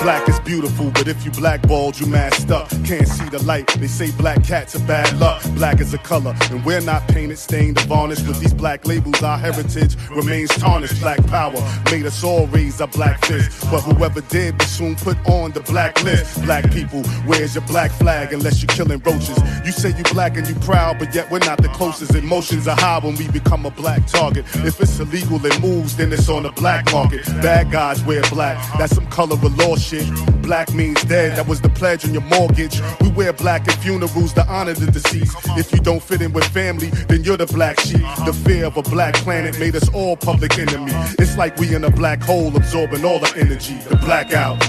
Black 0.03 0.29
is 0.29 0.39
beautiful, 0.45 0.91
but 0.91 1.09
if 1.09 1.25
you 1.25 1.31
blackballed, 1.31 1.99
you 1.99 2.07
masked 2.07 2.51
up. 2.51 2.69
Can't 2.85 3.09
see 3.09 3.29
the 3.29 3.43
light. 3.45 3.67
They 3.79 3.87
say 3.87 4.11
black 4.13 4.45
cats 4.45 4.77
are 4.77 4.87
bad 4.87 5.19
luck. 5.19 5.43
Black 5.55 5.81
is 5.81 5.95
a 5.95 5.99
color, 5.99 6.35
and 6.51 6.65
we're 6.65 6.81
not 6.81 7.07
painted, 7.09 7.39
stained, 7.39 7.79
or 7.79 7.87
varnished. 7.87 8.27
With 8.29 8.41
these 8.41 8.55
black 8.55 8.87
labels, 8.87 9.23
our 9.23 9.39
heritage 9.39 9.97
remains 10.11 10.51
tarnished. 10.51 11.01
Black 11.01 11.25
power 11.27 11.61
made 11.91 12.07
us 12.07 12.23
all 12.23 12.47
raise 12.49 12.81
a 12.81 12.87
black 12.87 13.25
fist. 13.25 13.69
But 13.71 13.81
whoever 13.81 14.21
did 14.23 14.59
was 14.59 14.69
soon 14.69 14.97
put 14.97 15.17
on 15.27 15.53
the 15.53 15.61
black 15.61 16.03
list. 16.05 16.43
Black 16.45 16.71
people, 16.71 17.03
where's 17.27 17.55
your 17.55 17.65
black 17.67 17.91
flag 17.91 18.33
unless 18.33 18.63
you're 18.63 18.69
killing 18.69 19.01
roaches? 19.01 19.39
You 19.65 19.73
say 19.73 19.97
you 19.97 20.05
black 20.13 20.37
and 20.37 20.47
you 20.49 20.55
proud, 20.57 20.99
but 20.99 21.15
yet 21.15 21.31
we're 21.31 21.39
not 21.41 21.61
the 21.63 21.69
closest. 21.69 22.15
Emotions 22.15 22.69
are 22.69 22.77
high 22.77 22.99
when 22.99 23.17
we 23.17 23.29
become 23.29 23.67
a 23.67 23.71
black 23.71 24.07
target. 24.07 24.45
If 24.57 24.81
it's 24.81 24.99
illegal, 24.99 25.45
it 25.45 25.61
moves, 25.61 25.97
then 25.97 26.13
it's 26.13 26.29
on 26.29 26.43
the 26.45 26.53
black 26.53 26.91
market. 26.93 27.25
Bad 27.43 27.71
guys 27.71 28.03
wear 28.05 28.23
black. 28.31 28.57
That's 28.79 28.95
some 28.95 29.07
color 29.07 29.35
of 29.35 29.59
law 29.59 29.77
shit. 29.77 30.05
Black 30.45 30.75
means 30.75 31.03
dead, 31.05 31.37
that 31.39 31.49
was 31.49 31.61
the 31.61 31.71
pledge 31.71 32.05
on 32.05 32.13
your 32.13 32.23
mortgage. 32.23 32.81
We 33.01 33.09
wear 33.09 33.33
black 33.33 33.67
at 33.67 33.75
funerals 33.83 34.35
to 34.35 34.47
honor 34.47 34.75
the 34.75 34.91
deceased. 34.91 35.35
If 35.57 35.73
you 35.73 35.81
don't 35.81 36.03
fit 36.03 36.21
in 36.21 36.33
with 36.33 36.45
family, 36.45 36.89
then 37.09 37.25
you're 37.25 37.39
the 37.39 37.47
black 37.47 37.81
sheep. 37.81 38.05
The 38.27 38.33
fear 38.45 38.67
of 38.67 38.77
a 38.77 38.83
black 38.83 39.15
planet 39.15 39.59
made 39.59 39.75
us 39.75 39.89
all 39.95 40.17
public 40.17 40.59
enemy. 40.59 40.93
It's 41.19 41.39
like 41.39 41.57
we 41.57 41.75
in 41.75 41.85
a 41.85 41.91
black 41.91 42.23
hole 42.23 42.55
absorbing 42.55 43.05
all 43.05 43.19
the 43.19 43.33
energy. 43.37 43.75
The 43.89 43.97
blackout. 43.97 44.63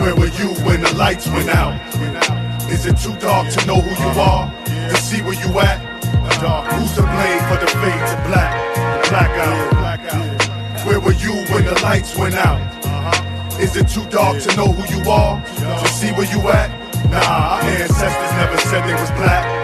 Where 0.00 0.14
were 0.14 0.26
you 0.26 0.48
when 0.66 0.82
the 0.82 0.94
lights 0.96 1.26
went 1.28 1.48
out? 1.48 1.80
Is 2.70 2.84
it 2.84 2.98
too 2.98 3.16
dark 3.18 3.48
to 3.52 3.66
know 3.66 3.80
who 3.80 3.90
you 3.90 4.20
are? 4.20 4.52
To 4.66 4.96
see 4.96 5.22
where 5.22 5.34
you 5.34 5.58
at? 5.60 5.80
Who's 6.74 6.92
to 6.96 7.02
blame 7.02 7.42
for 7.48 7.56
the 7.56 7.70
fade 7.80 8.06
to 8.10 8.22
black? 8.28 8.52
Blackout. 9.08 10.86
Where 10.86 11.00
were 11.00 11.12
you 11.12 11.32
when 11.52 11.64
the 11.64 11.80
lights 11.82 12.16
went 12.16 12.34
out? 12.34 12.81
Is 13.62 13.76
it 13.76 13.86
too 13.86 14.04
dark 14.10 14.42
to 14.42 14.56
know 14.56 14.72
who 14.72 14.82
you 14.92 15.08
are? 15.08 15.40
To 15.40 15.86
see 15.86 16.10
where 16.10 16.26
you 16.26 16.40
at? 16.48 16.68
Nah, 17.12 17.18
our 17.18 17.62
ancestors 17.62 18.32
never 18.32 18.58
said 18.58 18.82
they 18.88 18.94
was 18.94 19.10
black. 19.12 19.61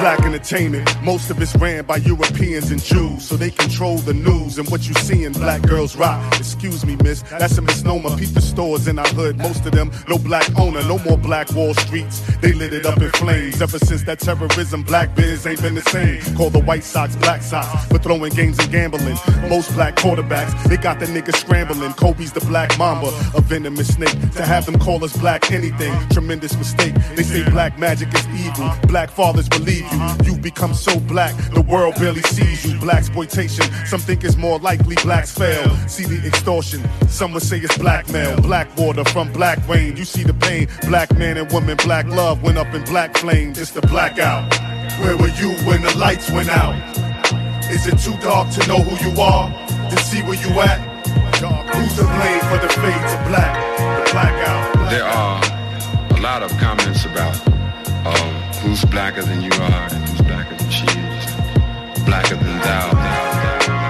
Black 0.00 0.24
entertainment, 0.24 0.88
most 1.02 1.28
of 1.28 1.42
it's 1.42 1.56
ran 1.56 1.84
by 1.84 1.96
Europeans 1.96 2.70
and 2.70 2.80
Jews, 2.80 3.26
so 3.26 3.36
they 3.36 3.50
control 3.50 3.96
the 3.98 4.14
news 4.14 4.56
and 4.56 4.68
what 4.70 4.86
you 4.86 4.94
see 4.94 5.24
in 5.24 5.32
black 5.32 5.60
girls 5.62 5.96
rock. 5.96 6.22
Excuse 6.38 6.86
me, 6.86 6.96
miss, 7.02 7.22
that's 7.22 7.58
a 7.58 7.62
misnomer. 7.62 8.16
Peep 8.16 8.28
the 8.28 8.40
stores 8.40 8.86
in 8.86 8.96
our 9.00 9.08
hood, 9.08 9.38
most 9.38 9.66
of 9.66 9.72
them 9.72 9.90
no 10.08 10.16
black 10.16 10.48
owner, 10.56 10.84
no 10.84 11.00
more 11.00 11.18
black 11.18 11.52
Wall 11.52 11.74
Streets. 11.74 12.20
They 12.36 12.52
lit 12.52 12.72
it 12.72 12.86
up 12.86 13.02
in 13.02 13.10
flames. 13.10 13.60
Ever 13.60 13.80
since 13.80 14.04
that 14.04 14.20
terrorism, 14.20 14.84
black 14.84 15.16
biz 15.16 15.44
ain't 15.48 15.60
been 15.60 15.74
the 15.74 15.82
same. 15.82 16.22
Call 16.36 16.50
the 16.50 16.60
White 16.60 16.84
Sox 16.84 17.16
Black 17.16 17.42
Sox 17.42 17.66
for 17.86 17.98
throwing 17.98 18.32
games 18.32 18.60
and 18.60 18.70
gambling. 18.70 19.16
Most 19.48 19.74
black 19.74 19.96
quarterbacks, 19.96 20.62
they 20.68 20.76
got 20.76 21.00
the 21.00 21.06
niggas 21.06 21.34
scrambling. 21.40 21.92
Kobe's 21.94 22.32
the 22.32 22.40
black 22.46 22.78
mamba, 22.78 23.08
a 23.34 23.40
venomous 23.40 23.94
snake. 23.94 24.16
To 24.36 24.44
have 24.44 24.64
them 24.64 24.78
call 24.78 25.02
us 25.02 25.16
black 25.16 25.50
anything, 25.50 25.92
tremendous 26.10 26.56
mistake. 26.56 26.94
They 27.16 27.24
say 27.24 27.42
black 27.50 27.80
magic 27.80 28.14
is 28.14 28.26
evil, 28.28 28.72
black 28.86 29.10
fathers 29.10 29.48
believe 29.48 29.87
Mm-hmm. 29.88 30.22
you. 30.22 30.32
You've 30.32 30.42
become 30.42 30.74
so 30.74 30.98
black, 31.00 31.34
the 31.52 31.62
world 31.62 31.94
barely 31.96 32.22
sees 32.22 32.64
you. 32.64 32.78
Black 32.78 32.98
exploitation, 32.98 33.64
some 33.86 34.00
think 34.00 34.24
it's 34.24 34.36
more 34.36 34.58
likely 34.58 34.96
blacks 35.02 35.32
fail. 35.36 35.74
See 35.88 36.04
the 36.04 36.24
extortion, 36.26 36.82
some 37.08 37.32
would 37.32 37.42
say 37.42 37.58
it's 37.58 37.76
blackmail. 37.78 38.40
Black 38.40 38.68
water 38.76 39.04
from 39.04 39.32
black 39.32 39.66
rain, 39.68 39.96
you 39.96 40.04
see 40.04 40.22
the 40.22 40.34
pain. 40.34 40.68
Black 40.88 41.12
man 41.16 41.36
and 41.36 41.50
woman, 41.52 41.76
black 41.78 42.06
love 42.06 42.42
went 42.42 42.58
up 42.58 42.72
in 42.74 42.84
black 42.84 43.16
flames. 43.16 43.58
It's 43.58 43.72
the 43.72 43.82
blackout. 43.82 44.52
Where 45.00 45.16
were 45.16 45.28
you 45.28 45.50
when 45.66 45.82
the 45.82 45.96
lights 45.96 46.30
went 46.30 46.48
out? 46.50 46.74
Is 47.70 47.86
it 47.86 47.98
too 47.98 48.16
dark 48.22 48.50
to 48.54 48.66
know 48.66 48.78
who 48.78 48.94
you 49.08 49.20
are? 49.20 49.50
To 49.90 49.96
see 49.98 50.22
where 50.22 50.34
you 50.34 50.50
at? 50.60 50.78
Who's 51.74 51.94
to 51.96 52.02
blame 52.02 52.40
for 52.50 52.58
the 52.58 52.68
fade 52.68 53.04
to 53.12 53.24
black? 53.28 53.54
The 53.78 54.12
blackout. 54.12 54.90
There 54.90 55.04
are 55.04 55.40
a 56.16 56.20
lot 56.20 56.42
of 56.42 56.50
comments 56.58 57.04
about 57.04 57.36
who's 58.60 58.84
blacker 58.86 59.22
than 59.22 59.40
you 59.40 59.50
are 59.52 59.88
and 59.94 60.04
who's 60.04 60.20
blacker 60.22 60.54
than 60.54 60.70
she 60.70 60.84
is, 60.84 62.04
blacker 62.04 62.36
than 62.36 62.58
thou. 62.58 62.90
thou, 62.92 62.92
thou. 62.92 63.88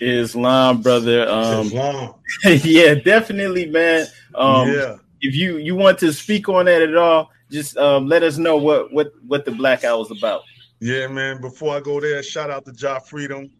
Islam, 0.00 0.82
brother. 0.82 1.28
Um, 1.28 1.66
Islam. 1.66 2.14
yeah, 2.44 2.94
definitely, 2.94 3.66
man. 3.66 4.06
Um, 4.34 4.68
yeah. 4.68 4.96
If 5.20 5.34
you 5.34 5.56
you 5.56 5.74
want 5.74 5.98
to 6.00 6.12
speak 6.12 6.48
on 6.48 6.66
that 6.66 6.82
at 6.82 6.96
all, 6.96 7.30
just 7.50 7.76
um, 7.76 8.08
let 8.08 8.22
us 8.22 8.36
know 8.36 8.56
what 8.56 8.92
what 8.92 9.12
what 9.26 9.44
the 9.44 9.52
blackout 9.52 9.98
was 9.98 10.10
about. 10.10 10.42
Yeah, 10.80 11.06
man. 11.06 11.40
Before 11.40 11.76
I 11.76 11.80
go 11.80 12.00
there, 12.00 12.22
shout 12.22 12.50
out 12.50 12.66
to 12.66 12.74
Ja 12.76 12.98
Freedom, 12.98 13.50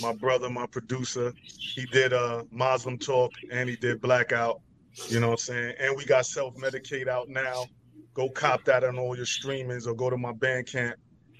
my 0.00 0.12
brother, 0.12 0.48
my 0.50 0.66
producer. 0.66 1.32
He 1.74 1.86
did 1.86 2.12
uh 2.12 2.44
Muslim 2.50 2.98
Talk 2.98 3.32
and 3.50 3.68
he 3.68 3.76
did 3.76 4.00
Blackout. 4.00 4.60
You 5.08 5.20
know 5.20 5.28
what 5.28 5.32
I'm 5.34 5.54
saying? 5.54 5.74
And 5.78 5.96
we 5.96 6.04
got 6.04 6.26
Self 6.26 6.54
Medicate 6.56 7.08
out 7.08 7.28
now. 7.28 7.66
Go 8.14 8.28
cop 8.28 8.64
that 8.64 8.84
on 8.84 8.98
all 8.98 9.16
your 9.16 9.24
streamings 9.24 9.86
or 9.86 9.94
go 9.94 10.10
to 10.10 10.18
my 10.18 10.32
Bandcamp. 10.32 10.94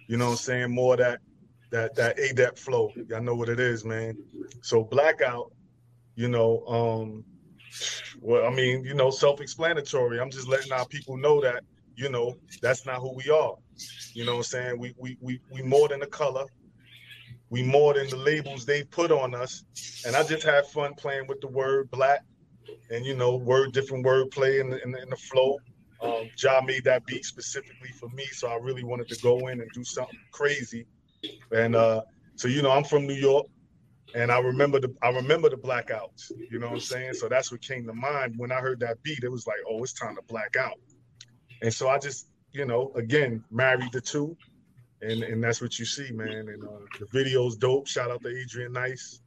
You 0.09 0.16
know 0.16 0.27
what 0.27 0.33
I'm 0.33 0.37
saying? 0.38 0.75
More 0.75 0.97
that 0.97 1.21
that 1.71 1.95
that 1.97 2.16
ADEP 2.18 2.59
flow. 2.59 2.92
Y'all 3.09 3.23
know 3.23 3.35
what 3.35 3.49
it 3.49 3.61
is, 3.61 3.85
man. 3.85 4.16
So 4.62 4.85
Blackout, 4.85 5.53
you 6.14 6.29
know, 6.29 6.64
um 6.66 7.25
well, 8.21 8.47
I 8.47 8.51
mean, 8.51 8.85
you 8.85 8.95
know, 8.95 9.11
self-explanatory. 9.11 10.21
I'm 10.21 10.31
just 10.31 10.47
letting 10.47 10.73
our 10.73 10.87
people 10.87 11.16
know 11.16 11.40
that, 11.40 11.64
you 11.97 12.11
know, 12.11 12.37
that's 12.61 12.85
not 12.85 13.01
who 13.01 13.14
we 13.14 13.31
are. 13.31 13.55
You 14.12 14.25
know 14.27 14.33
what 14.33 14.38
I'm 14.38 14.45
saying? 14.45 14.79
We 14.79 14.95
we 14.99 15.16
we 15.21 15.40
we 15.51 15.62
more 15.62 15.88
than 15.88 16.03
a 16.03 16.07
color. 16.07 16.45
We 17.52 17.62
more 17.62 17.92
than 17.92 18.08
the 18.08 18.16
labels 18.16 18.64
they 18.64 18.82
put 18.82 19.12
on 19.12 19.34
us. 19.34 19.62
And 20.06 20.16
I 20.16 20.22
just 20.22 20.42
have 20.44 20.66
fun 20.68 20.94
playing 20.94 21.26
with 21.26 21.42
the 21.42 21.48
word 21.48 21.90
black 21.90 22.24
and 22.90 23.04
you 23.04 23.14
know, 23.14 23.36
word 23.36 23.72
different 23.72 24.06
word 24.06 24.30
play 24.30 24.58
in 24.58 24.70
the 24.70 24.82
in 24.82 24.92
the, 24.92 25.02
in 25.02 25.10
the 25.10 25.16
flow. 25.16 25.58
Um, 26.00 26.30
Ja 26.42 26.62
made 26.62 26.84
that 26.84 27.04
beat 27.04 27.26
specifically 27.26 27.90
for 28.00 28.08
me, 28.08 28.24
so 28.32 28.48
I 28.48 28.56
really 28.56 28.84
wanted 28.84 29.08
to 29.08 29.16
go 29.22 29.48
in 29.48 29.60
and 29.60 29.70
do 29.72 29.84
something 29.84 30.18
crazy. 30.32 30.86
And 31.50 31.76
uh, 31.76 32.00
so 32.36 32.48
you 32.48 32.62
know, 32.62 32.70
I'm 32.70 32.84
from 32.84 33.06
New 33.06 33.14
York, 33.14 33.46
and 34.14 34.32
I 34.32 34.38
remember 34.38 34.80
the 34.80 34.94
I 35.02 35.10
remember 35.10 35.50
the 35.50 35.58
blackouts. 35.58 36.32
You 36.50 36.58
know 36.58 36.68
what 36.68 36.74
I'm 36.76 36.80
saying? 36.80 37.14
So 37.14 37.28
that's 37.28 37.52
what 37.52 37.60
came 37.60 37.86
to 37.86 37.92
mind 37.92 38.34
when 38.38 38.50
I 38.50 38.60
heard 38.60 38.80
that 38.80 39.02
beat. 39.02 39.22
It 39.22 39.30
was 39.30 39.46
like, 39.46 39.58
oh, 39.68 39.82
it's 39.82 39.92
time 39.92 40.16
to 40.16 40.22
black 40.22 40.56
out. 40.56 40.80
And 41.60 41.72
so 41.72 41.90
I 41.90 41.98
just, 41.98 42.28
you 42.52 42.64
know, 42.64 42.92
again, 42.96 43.44
married 43.50 43.92
the 43.92 44.00
two, 44.00 44.38
and 45.02 45.22
and 45.22 45.42
that's 45.42 45.60
what 45.60 45.78
you 45.78 45.84
see, 45.84 46.10
man. 46.12 46.48
And 46.48 46.62
uh, 46.64 46.86
the 46.98 47.06
video's 47.06 47.56
dope. 47.56 47.86
Shout 47.86 48.10
out 48.10 48.22
to 48.22 48.28
Adrian 48.28 48.72
Nice. 48.72 49.20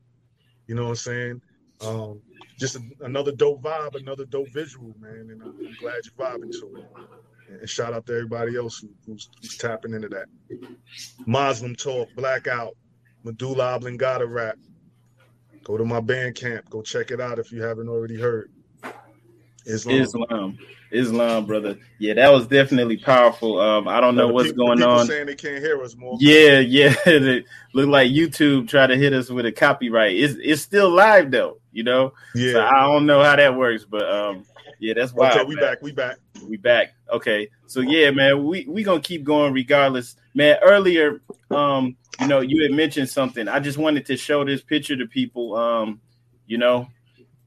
You 0.67 0.75
know 0.75 0.83
what 0.83 0.89
I'm 0.89 0.95
saying? 0.95 1.41
Um, 1.81 2.21
just 2.57 2.75
a, 2.75 2.81
another 3.01 3.31
dope 3.31 3.61
vibe, 3.61 3.95
another 3.95 4.25
dope 4.25 4.49
visual, 4.49 4.95
man. 4.99 5.29
And 5.31 5.41
I'm, 5.41 5.75
glad 5.79 6.01
you're 6.05 6.27
vibing 6.27 6.51
to 6.51 6.77
it. 6.77 7.59
And 7.59 7.69
shout 7.69 7.93
out 7.93 8.05
to 8.07 8.13
everybody 8.13 8.57
else 8.57 8.79
who, 8.79 8.89
who's, 9.05 9.29
who's 9.41 9.57
tapping 9.57 9.93
into 9.93 10.09
that. 10.09 10.25
Muslim 11.27 11.75
talk, 11.75 12.09
blackout, 12.15 12.75
medulla 13.23 13.75
oblongata 13.75 14.25
rap. 14.25 14.57
Go 15.63 15.77
to 15.77 15.85
my 15.85 15.99
Bandcamp. 15.99 16.69
Go 16.69 16.81
check 16.81 17.11
it 17.11 17.19
out 17.19 17.39
if 17.39 17.51
you 17.51 17.61
haven't 17.61 17.89
already 17.89 18.19
heard. 18.19 18.51
Islam. 19.65 20.01
Islam, 20.01 20.57
Islam, 20.91 21.45
brother. 21.45 21.77
Yeah, 21.99 22.13
that 22.15 22.31
was 22.31 22.47
definitely 22.47 22.97
powerful. 22.97 23.59
Um, 23.59 23.87
I 23.87 23.99
don't 23.99 24.15
know 24.15 24.27
what's 24.27 24.49
people- 24.49 24.67
going 24.67 24.77
people 24.79 24.93
on. 24.93 25.07
Saying 25.07 25.25
they 25.27 25.35
can't 25.35 25.63
hear 25.63 25.81
us 25.81 25.95
more. 25.95 26.17
Yeah, 26.19 26.59
yeah. 26.59 26.93
it 27.05 27.45
looked 27.73 27.89
like 27.89 28.11
YouTube 28.11 28.67
tried 28.67 28.87
to 28.87 28.97
hit 28.97 29.13
us 29.13 29.29
with 29.29 29.45
a 29.45 29.51
copyright. 29.51 30.15
It's 30.15 30.35
it's 30.41 30.61
still 30.61 30.89
live 30.89 31.31
though, 31.31 31.59
you 31.71 31.83
know. 31.83 32.13
So 32.33 32.39
Yeah. 32.41 32.69
I 32.69 32.81
don't 32.81 33.05
know 33.05 33.23
how 33.23 33.35
that 33.35 33.55
works, 33.55 33.85
but 33.85 34.09
um, 34.09 34.45
yeah, 34.79 34.93
that's 34.95 35.13
wild. 35.13 35.37
okay, 35.37 35.45
we 35.45 35.55
man. 35.55 35.63
back. 35.63 35.81
We 35.81 35.91
back. 35.91 36.17
We 36.47 36.57
back. 36.57 36.93
Okay. 37.11 37.49
So 37.67 37.79
yeah, 37.81 38.11
man, 38.11 38.45
we 38.45 38.65
we 38.67 38.83
gonna 38.83 39.01
keep 39.01 39.23
going 39.23 39.53
regardless. 39.53 40.15
Man, 40.33 40.57
earlier, 40.61 41.21
um, 41.49 41.95
you 42.19 42.27
know, 42.27 42.41
you 42.41 42.61
had 42.63 42.71
mentioned 42.71 43.09
something. 43.09 43.47
I 43.47 43.59
just 43.59 43.77
wanted 43.77 44.05
to 44.07 44.17
show 44.17 44.43
this 44.43 44.61
picture 44.61 44.95
to 44.97 45.07
people. 45.07 45.55
Um, 45.55 46.01
you 46.45 46.57
know, 46.57 46.87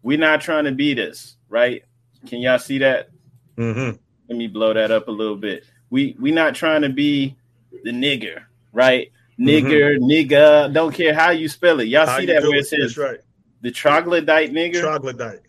we're 0.02 0.18
not 0.18 0.40
trying 0.40 0.64
to 0.64 0.72
be 0.72 0.94
this, 0.94 1.37
right? 1.48 1.85
Can 2.26 2.40
y'all 2.40 2.59
see 2.59 2.78
that? 2.78 3.11
Mm-hmm. 3.57 3.96
Let 4.28 4.38
me 4.38 4.46
blow 4.46 4.74
that 4.74 4.90
up 4.90 5.09
a 5.09 5.12
little 5.12 5.37
bit. 5.37 5.64
We 5.90 6.16
we 6.18 6.31
not 6.31 6.54
trying 6.54 6.83
to 6.83 6.88
be 6.88 7.37
the 7.85 7.90
nigger, 7.90 8.44
right? 8.72 9.11
Nigger, 9.38 9.98
nigga, 9.98 10.72
don't 10.72 10.92
care 10.92 11.14
how 11.14 11.31
you 11.31 11.48
spell 11.48 11.78
it. 11.78 11.85
Y'all 11.85 12.07
How 12.07 12.18
see 12.18 12.26
that 12.26 12.42
where 12.42 12.57
it 12.57 12.61
it? 12.61 12.66
Says 12.66 12.98
right. 12.98 13.20
the 13.61 13.70
troglodyte 13.70 14.52
nigger? 14.52 14.81
Troglodyte. 14.81 15.42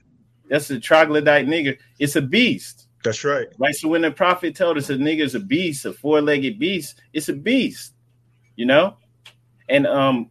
That's 0.47 0.67
the 0.67 0.79
troglodyte 0.79 1.47
nigger. 1.47 1.77
It's 1.97 2.15
a 2.15 2.21
beast. 2.21 2.88
That's 3.03 3.23
right. 3.23 3.47
Right. 3.58 3.73
So 3.73 3.88
when 3.88 4.03
the 4.03 4.12
prophet 4.12 4.55
told 4.55 4.77
us 4.77 4.89
a 4.91 4.95
nigger's 4.95 5.34
a 5.34 5.39
beast, 5.39 5.86
a 5.86 5.93
four-legged 5.93 6.60
beast, 6.60 7.01
it's 7.13 7.29
a 7.29 7.34
beast, 7.34 7.93
you 8.55 8.65
know? 8.65 8.97
And 9.69 9.88
um, 9.88 10.29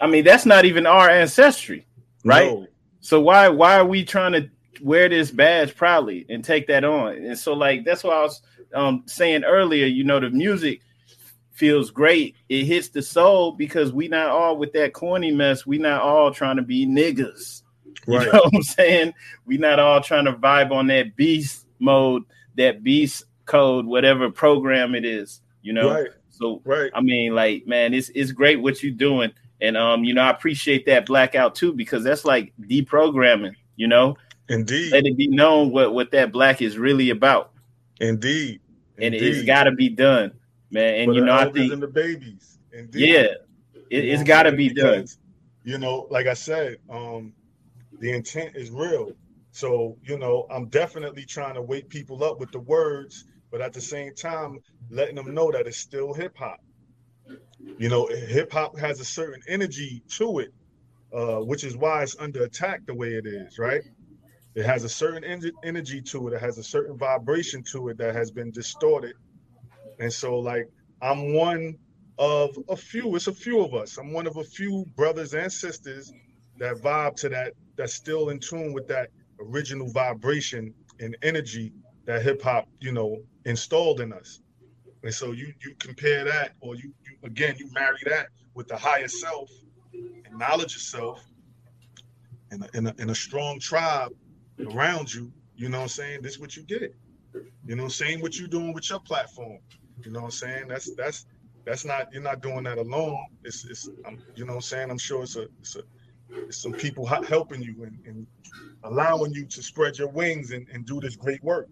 I 0.00 0.06
mean, 0.06 0.24
that's 0.24 0.44
not 0.44 0.64
even 0.64 0.86
our 0.86 1.08
ancestry, 1.08 1.86
right? 2.24 2.52
No. 2.52 2.66
So 3.00 3.20
why 3.20 3.48
why 3.48 3.78
are 3.78 3.86
we 3.86 4.04
trying 4.04 4.32
to 4.32 4.50
wear 4.82 5.08
this 5.08 5.30
badge 5.30 5.74
proudly 5.76 6.26
and 6.28 6.44
take 6.44 6.66
that 6.68 6.84
on? 6.84 7.14
And 7.14 7.38
so 7.38 7.54
like 7.54 7.84
that's 7.84 8.04
what 8.04 8.16
I 8.16 8.22
was 8.22 8.42
um 8.74 9.02
saying 9.06 9.44
earlier, 9.44 9.86
you 9.86 10.04
know, 10.04 10.20
the 10.20 10.30
music 10.30 10.80
feels 11.52 11.90
great. 11.90 12.36
It 12.48 12.64
hits 12.64 12.88
the 12.88 13.02
soul 13.02 13.52
because 13.52 13.92
we 13.92 14.08
not 14.08 14.30
all 14.30 14.56
with 14.56 14.72
that 14.72 14.94
corny 14.94 15.30
mess. 15.30 15.66
We 15.66 15.78
not 15.78 16.00
all 16.00 16.32
trying 16.32 16.56
to 16.56 16.62
be 16.62 16.86
niggas. 16.86 17.62
You 18.06 18.32
know 18.32 18.40
what 18.44 18.54
I'm 18.54 18.62
saying? 18.62 19.14
We 19.44 19.58
not 19.58 19.78
all 19.78 20.00
trying 20.00 20.24
to 20.24 20.32
vibe 20.32 20.70
on 20.70 20.86
that 20.86 21.16
beast 21.16 21.66
mode, 21.78 22.22
that 22.56 22.82
beast 22.82 23.24
code, 23.44 23.84
whatever 23.84 24.30
program 24.30 24.94
it 24.94 25.04
is, 25.04 25.42
you 25.62 25.72
know. 25.72 25.92
Right. 25.92 26.08
So 26.30 26.62
Right. 26.64 26.90
I 26.94 27.02
mean, 27.02 27.34
like, 27.34 27.66
man, 27.66 27.92
it's 27.92 28.10
it's 28.14 28.32
great 28.32 28.62
what 28.62 28.82
you're 28.82 28.92
doing. 28.92 29.32
And 29.60 29.76
um, 29.76 30.04
you 30.04 30.14
know, 30.14 30.22
I 30.22 30.30
appreciate 30.30 30.86
that 30.86 31.06
blackout 31.06 31.54
too, 31.54 31.74
because 31.74 32.02
that's 32.02 32.24
like 32.24 32.54
deprogramming, 32.62 33.54
you 33.76 33.86
know, 33.86 34.16
Indeed. 34.50 34.92
let 34.92 35.06
it 35.06 35.16
be 35.16 35.28
known 35.28 35.70
what 35.70 35.94
what 35.94 36.10
that 36.10 36.32
black 36.32 36.60
is 36.60 36.76
really 36.76 37.10
about. 37.10 37.52
Indeed. 38.00 38.60
And 38.98 39.14
it's 39.14 39.42
gotta 39.44 39.72
be 39.72 39.88
done. 39.88 40.32
man. 40.70 40.94
And 41.02 41.14
you 41.14 41.24
know, 41.24 41.34
I 41.34 41.50
think 41.50 41.72
and 41.72 41.82
the 41.82 41.88
babies. 41.88 42.58
Indeed. 42.72 43.08
Yeah, 43.08 43.26
it, 43.90 44.10
has 44.10 44.22
got 44.22 44.44
to 44.44 44.52
be 44.52 44.68
done. 44.68 45.06
You 45.64 45.78
know, 45.78 46.06
like 46.10 46.26
I 46.26 46.34
said, 46.34 46.76
um, 46.88 47.32
the 47.98 48.12
intent 48.12 48.56
is 48.56 48.70
real. 48.70 49.12
So 49.52 49.96
you 50.04 50.18
know, 50.18 50.46
I'm 50.50 50.66
definitely 50.66 51.24
trying 51.24 51.54
to 51.54 51.62
wake 51.62 51.88
people 51.88 52.22
up 52.22 52.38
with 52.38 52.52
the 52.52 52.60
words, 52.60 53.24
but 53.50 53.60
at 53.60 53.72
the 53.72 53.80
same 53.80 54.14
time, 54.14 54.58
letting 54.90 55.16
them 55.16 55.34
know 55.34 55.50
that 55.50 55.66
it's 55.66 55.78
still 55.78 56.12
hip 56.12 56.36
hop. 56.36 56.60
You 57.78 57.88
know, 57.88 58.06
hip 58.06 58.52
hop 58.52 58.78
has 58.78 59.00
a 59.00 59.04
certain 59.04 59.42
energy 59.48 60.02
to 60.16 60.38
it, 60.40 60.52
uh, 61.12 61.38
which 61.38 61.64
is 61.64 61.76
why 61.76 62.02
it's 62.02 62.16
under 62.18 62.44
attack 62.44 62.86
the 62.86 62.94
way 62.94 63.14
it 63.14 63.26
is, 63.26 63.58
right? 63.58 63.82
It 64.54 64.64
has 64.64 64.84
a 64.84 64.88
certain 64.88 65.24
en- 65.24 65.52
energy 65.62 66.02
to 66.02 66.28
it. 66.28 66.34
It 66.34 66.40
has 66.40 66.58
a 66.58 66.62
certain 66.62 66.96
vibration 66.98 67.62
to 67.72 67.88
it 67.88 67.98
that 67.98 68.14
has 68.14 68.30
been 68.30 68.50
distorted. 68.50 69.14
And 70.00 70.12
so, 70.12 70.38
like, 70.38 70.68
I'm 71.00 71.34
one 71.34 71.76
of 72.18 72.56
a 72.68 72.76
few. 72.76 73.14
It's 73.16 73.28
a 73.28 73.32
few 73.32 73.60
of 73.60 73.74
us. 73.74 73.96
I'm 73.96 74.12
one 74.12 74.26
of 74.26 74.36
a 74.36 74.44
few 74.44 74.84
brothers 74.96 75.34
and 75.34 75.52
sisters 75.52 76.12
that 76.58 76.76
vibe 76.76 77.16
to 77.16 77.28
that. 77.30 77.52
That's 77.76 77.94
still 77.94 78.30
in 78.30 78.40
tune 78.40 78.72
with 78.72 78.88
that 78.88 79.10
original 79.40 79.90
vibration 79.90 80.74
and 80.98 81.16
energy 81.22 81.72
that 82.06 82.22
hip 82.22 82.42
hop, 82.42 82.68
you 82.80 82.92
know, 82.92 83.18
installed 83.44 84.00
in 84.00 84.12
us. 84.12 84.40
And 85.02 85.14
so 85.14 85.32
you 85.32 85.54
you 85.64 85.74
compare 85.78 86.24
that, 86.24 86.52
or 86.60 86.74
you, 86.74 86.92
you 87.04 87.16
again 87.22 87.54
you 87.58 87.70
marry 87.72 88.00
that 88.06 88.28
with 88.54 88.68
the 88.68 88.76
higher 88.76 89.08
self 89.08 89.50
and 89.94 90.38
knowledge 90.38 90.74
of 90.74 90.82
self, 90.82 91.24
and 92.50 92.64
a, 92.64 92.90
a, 92.90 93.02
in 93.02 93.10
a 93.10 93.14
strong 93.14 93.58
tribe 93.60 94.12
around 94.68 95.12
you, 95.12 95.32
you 95.56 95.68
know 95.68 95.78
what 95.78 95.82
I'm 95.84 95.88
saying? 95.88 96.22
This 96.22 96.34
is 96.34 96.40
what 96.40 96.56
you 96.56 96.62
get. 96.62 96.94
You 97.66 97.76
know, 97.76 97.88
same 97.88 98.20
what 98.20 98.38
you're 98.38 98.48
doing 98.48 98.72
with 98.72 98.88
your 98.90 99.00
platform. 99.00 99.58
You 100.04 100.10
know 100.10 100.20
what 100.20 100.26
I'm 100.26 100.30
saying? 100.32 100.68
That's 100.68 100.94
that's 100.94 101.26
that's 101.64 101.84
not 101.84 102.12
you're 102.12 102.22
not 102.22 102.40
doing 102.40 102.64
that 102.64 102.78
alone. 102.78 103.18
It's 103.44 103.64
it's 103.64 103.88
I'm, 104.06 104.20
you 104.34 104.44
know 104.44 104.52
what 104.52 104.56
I'm 104.56 104.62
saying? 104.62 104.90
I'm 104.90 104.98
sure 104.98 105.22
it's 105.22 105.36
a 105.36 105.46
it's 105.60 105.76
a 105.76 105.82
it's 106.30 106.56
some 106.56 106.72
people 106.72 107.06
helping 107.06 107.62
you 107.62 107.84
and, 107.84 107.98
and 108.06 108.26
allowing 108.84 109.32
you 109.32 109.46
to 109.46 109.62
spread 109.62 109.98
your 109.98 110.08
wings 110.08 110.52
and, 110.52 110.66
and 110.72 110.86
do 110.86 111.00
this 111.00 111.16
great 111.16 111.42
work. 111.44 111.68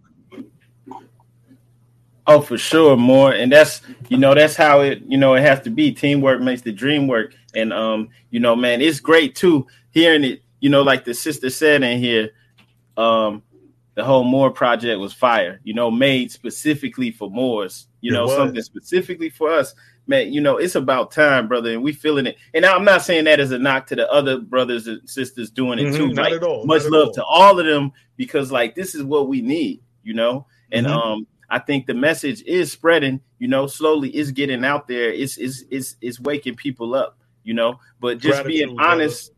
Oh, 2.27 2.41
for 2.41 2.59
sure, 2.59 2.95
more, 2.95 3.33
and 3.33 3.51
that's 3.51 3.81
you 4.07 4.17
know 4.17 4.35
that's 4.35 4.55
how 4.55 4.81
it 4.81 5.01
you 5.07 5.17
know 5.17 5.33
it 5.33 5.41
has 5.41 5.61
to 5.61 5.71
be. 5.71 5.91
Teamwork 5.91 6.41
makes 6.41 6.61
the 6.61 6.71
dream 6.71 7.07
work, 7.07 7.33
and 7.55 7.73
um 7.73 8.09
you 8.29 8.39
know 8.39 8.55
man, 8.55 8.81
it's 8.81 8.99
great 8.99 9.35
too 9.35 9.65
hearing 9.91 10.23
it. 10.23 10.43
You 10.59 10.69
know, 10.69 10.83
like 10.83 11.05
the 11.05 11.13
sister 11.13 11.49
said 11.49 11.81
in 11.83 11.99
here, 11.99 12.31
um, 12.99 13.43
the 13.95 14.03
whole 14.03 14.23
Moor 14.23 14.51
project 14.51 14.99
was 14.99 15.13
fire. 15.13 15.59
You 15.63 15.73
know, 15.73 15.89
made 15.89 16.31
specifically 16.31 17.11
for 17.11 17.29
Moors. 17.29 17.87
You 18.01 18.11
it 18.11 18.15
know, 18.15 18.25
was. 18.25 18.35
something 18.35 18.61
specifically 18.61 19.29
for 19.29 19.49
us. 19.51 19.73
Man, 20.07 20.33
you 20.33 20.41
know, 20.41 20.57
it's 20.57 20.75
about 20.75 21.11
time, 21.11 21.47
brother, 21.47 21.71
and 21.71 21.83
we 21.83 21.93
feeling 21.93 22.25
it. 22.25 22.37
And 22.53 22.65
I'm 22.65 22.83
not 22.83 23.03
saying 23.03 23.25
that 23.25 23.39
as 23.39 23.51
a 23.51 23.59
knock 23.59 23.85
to 23.87 23.95
the 23.95 24.11
other 24.11 24.39
brothers 24.39 24.87
and 24.87 25.07
sisters 25.07 25.51
doing 25.51 25.79
it 25.79 25.83
mm-hmm, 25.83 25.97
too. 25.97 26.07
Not 26.13 26.31
like, 26.31 26.33
at 26.33 26.43
all. 26.43 26.65
Much 26.65 26.83
love 26.85 27.09
all. 27.09 27.13
to 27.13 27.23
all 27.23 27.59
of 27.59 27.65
them 27.65 27.91
because, 28.17 28.51
like, 28.51 28.73
this 28.75 28.95
is 28.95 29.03
what 29.03 29.27
we 29.27 29.41
need. 29.41 29.81
You 30.03 30.13
know, 30.13 30.47
and 30.71 30.87
mm-hmm. 30.87 30.97
um, 30.97 31.27
I 31.49 31.59
think 31.59 31.85
the 31.85 31.93
message 31.93 32.41
is 32.43 32.71
spreading. 32.71 33.21
You 33.37 33.47
know, 33.47 33.67
slowly 33.67 34.15
is 34.15 34.31
getting 34.31 34.65
out 34.65 34.87
there. 34.87 35.11
It's 35.11 35.37
it's 35.37 35.63
it's 35.69 35.95
is 36.01 36.19
waking 36.19 36.55
people 36.55 36.95
up. 36.95 37.17
You 37.43 37.53
know, 37.53 37.79
but 37.99 38.17
just 38.17 38.43
Gratitude, 38.43 38.67
being 38.67 38.79
honest 38.79 39.31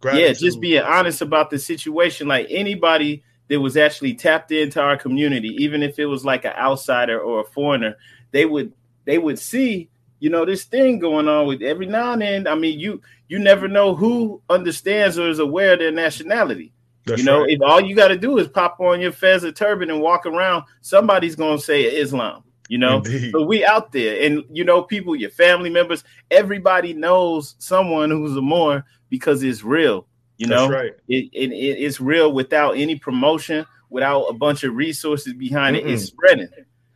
Gratitude. 0.00 0.26
Yeah, 0.26 0.32
just 0.32 0.60
being 0.60 0.82
honest 0.82 1.22
about 1.22 1.50
the 1.50 1.58
situation. 1.58 2.28
Like 2.28 2.46
anybody 2.50 3.22
that 3.48 3.60
was 3.60 3.76
actually 3.76 4.14
tapped 4.14 4.52
into 4.52 4.80
our 4.80 4.96
community, 4.96 5.48
even 5.58 5.82
if 5.82 5.98
it 5.98 6.06
was 6.06 6.24
like 6.24 6.44
an 6.44 6.52
outsider 6.52 7.18
or 7.20 7.40
a 7.40 7.44
foreigner, 7.44 7.96
they 8.30 8.46
would 8.46 8.72
they 9.04 9.18
would 9.18 9.38
see, 9.38 9.88
you 10.20 10.30
know, 10.30 10.44
this 10.44 10.64
thing 10.64 10.98
going 10.98 11.28
on 11.28 11.46
with 11.46 11.62
every 11.62 11.86
now 11.86 12.12
and 12.12 12.22
then. 12.22 12.46
I 12.46 12.54
mean, 12.54 12.78
you 12.78 13.00
you 13.28 13.38
never 13.38 13.66
know 13.66 13.94
who 13.94 14.42
understands 14.48 15.18
or 15.18 15.28
is 15.28 15.38
aware 15.38 15.72
of 15.72 15.80
their 15.80 15.92
nationality. 15.92 16.72
That's 17.06 17.20
you 17.20 17.24
know, 17.24 17.40
right. 17.40 17.50
if 17.50 17.62
all 17.62 17.80
you 17.80 17.96
got 17.96 18.08
to 18.08 18.18
do 18.18 18.38
is 18.38 18.48
pop 18.48 18.78
on 18.80 19.00
your 19.00 19.12
fez 19.12 19.44
or 19.44 19.52
turban 19.52 19.90
and 19.90 20.02
walk 20.02 20.26
around, 20.26 20.64
somebody's 20.82 21.36
gonna 21.36 21.58
say 21.58 21.84
Islam. 21.84 22.44
You 22.68 22.76
know, 22.76 22.98
Indeed. 22.98 23.32
so 23.32 23.42
we 23.44 23.64
out 23.64 23.92
there, 23.92 24.22
and 24.22 24.44
you 24.52 24.62
know, 24.62 24.82
people, 24.82 25.16
your 25.16 25.30
family 25.30 25.70
members, 25.70 26.04
everybody 26.30 26.92
knows 26.92 27.54
someone 27.58 28.10
who's 28.10 28.36
a 28.36 28.42
Moor 28.42 28.84
because 29.08 29.42
it's 29.42 29.64
real. 29.64 30.06
You 30.36 30.46
know, 30.46 30.68
right. 30.68 30.92
it, 31.08 31.30
it, 31.32 31.52
it's 31.52 32.00
real 32.00 32.32
without 32.32 32.76
any 32.76 32.96
promotion, 32.96 33.66
without 33.90 34.24
a 34.24 34.34
bunch 34.34 34.64
of 34.64 34.74
resources 34.74 35.32
behind 35.32 35.76
mm 35.76 35.80
it. 35.80 35.90
It's 35.90 36.04
spreading. 36.04 36.48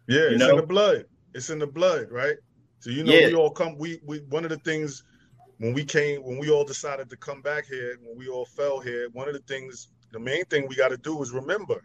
Yeah, 0.08 0.20
it's 0.30 0.38
know? 0.38 0.50
in 0.50 0.56
the 0.56 0.66
blood. 0.66 1.06
It's 1.34 1.50
in 1.50 1.58
the 1.58 1.66
blood, 1.66 2.10
right? 2.10 2.36
So 2.80 2.90
you 2.90 3.02
know, 3.02 3.12
yeah. 3.12 3.28
we 3.28 3.34
all 3.34 3.50
come. 3.50 3.76
We 3.78 4.00
we 4.04 4.18
one 4.28 4.44
of 4.44 4.50
the 4.50 4.58
things 4.58 5.02
when 5.58 5.72
we 5.72 5.84
came 5.84 6.22
when 6.22 6.38
we 6.38 6.50
all 6.50 6.64
decided 6.64 7.08
to 7.10 7.16
come 7.16 7.40
back 7.40 7.66
here 7.66 7.96
when 8.04 8.18
we 8.18 8.28
all 8.28 8.44
fell 8.44 8.78
here. 8.78 9.08
One 9.12 9.26
of 9.26 9.34
the 9.34 9.40
things, 9.40 9.88
the 10.12 10.18
main 10.20 10.44
thing 10.44 10.68
we 10.68 10.76
got 10.76 10.88
to 10.88 10.98
do 10.98 11.22
is 11.22 11.30
remember. 11.30 11.82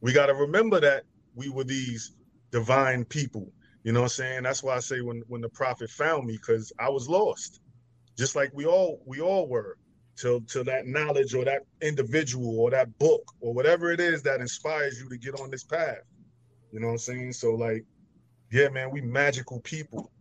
We 0.00 0.12
got 0.12 0.26
to 0.26 0.34
remember 0.34 0.80
that 0.80 1.04
we 1.34 1.48
were 1.48 1.64
these 1.64 2.12
divine 2.50 3.04
people. 3.04 3.52
You 3.84 3.92
know 3.92 4.00
what 4.00 4.06
I'm 4.06 4.10
saying? 4.10 4.42
That's 4.42 4.62
why 4.62 4.76
I 4.76 4.80
say 4.80 5.00
when 5.00 5.22
when 5.28 5.40
the 5.40 5.48
prophet 5.48 5.90
found 5.90 6.26
me, 6.26 6.34
because 6.36 6.72
I 6.78 6.88
was 6.90 7.08
lost. 7.08 7.60
Just 8.18 8.36
like 8.36 8.50
we 8.52 8.66
all 8.66 9.02
we 9.06 9.20
all 9.20 9.48
were 9.48 9.78
till 10.16 10.40
till 10.42 10.64
that 10.64 10.86
knowledge 10.86 11.34
or 11.34 11.44
that 11.44 11.62
individual 11.80 12.60
or 12.60 12.70
that 12.70 12.98
book 12.98 13.22
or 13.40 13.54
whatever 13.54 13.90
it 13.90 14.00
is 14.00 14.22
that 14.22 14.40
inspires 14.40 15.00
you 15.00 15.08
to 15.08 15.16
get 15.16 15.40
on 15.40 15.50
this 15.50 15.64
path. 15.64 15.98
You 16.72 16.80
know 16.80 16.88
what 16.88 16.92
i'm 16.94 16.98
saying? 16.98 17.32
So 17.32 17.52
like 17.54 17.84
yeah 18.52 18.68
man 18.68 18.90
we 18.90 19.00
magical 19.00 19.60
people. 19.60 20.12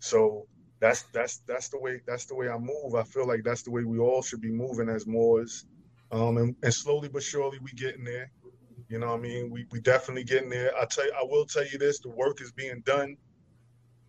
So 0.00 0.46
that's 0.80 1.04
that's 1.12 1.38
that's 1.46 1.68
the 1.68 1.78
way 1.78 2.00
that's 2.06 2.26
the 2.26 2.34
way 2.34 2.48
i 2.48 2.58
move. 2.58 2.94
I 2.96 3.04
feel 3.04 3.26
like 3.26 3.42
that's 3.44 3.62
the 3.62 3.70
way 3.70 3.84
we 3.84 3.98
all 3.98 4.22
should 4.22 4.40
be 4.40 4.50
moving 4.50 4.88
as 4.88 5.06
moors. 5.06 5.66
Um 6.10 6.38
and, 6.38 6.56
and 6.62 6.74
slowly 6.74 7.08
but 7.08 7.22
surely 7.22 7.58
we 7.62 7.70
getting 7.72 8.04
there 8.04 8.32
you 8.88 8.98
know 8.98 9.08
what 9.08 9.18
i 9.18 9.22
mean 9.22 9.50
we 9.50 9.66
we 9.70 9.80
definitely 9.80 10.24
getting 10.24 10.50
there 10.50 10.72
i 10.80 10.84
tell 10.84 11.04
you 11.04 11.12
i 11.12 11.24
will 11.24 11.44
tell 11.44 11.66
you 11.66 11.78
this 11.78 11.98
the 12.00 12.08
work 12.10 12.40
is 12.40 12.52
being 12.52 12.80
done 12.82 13.16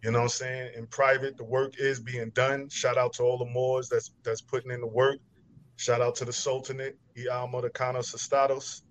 you 0.04 0.12
know 0.12 0.20
what 0.20 0.24
I'm 0.26 0.30
saying? 0.30 0.72
In 0.76 0.88
private, 0.88 1.38
the 1.38 1.44
work 1.44 1.74
is 1.80 2.00
being 2.00 2.30
done. 2.32 2.70
Shout 2.70 2.98
out 2.98 3.14
to 3.14 3.24
all 3.24 3.38
the 3.38 3.46
Moors 3.46 3.90
that's 3.90 4.12
that's 4.24 4.42
putting 4.42 4.72
in 4.72 4.80
the 4.80 4.88
work. 4.88 5.18
Shout 5.76 6.02
out 6.02 6.16
to 6.16 6.26
the 6.26 6.34
Sultanate, 6.34 6.98
Ial 7.18 7.52
Modocanos 7.52 8.14
Estados. 8.14 8.84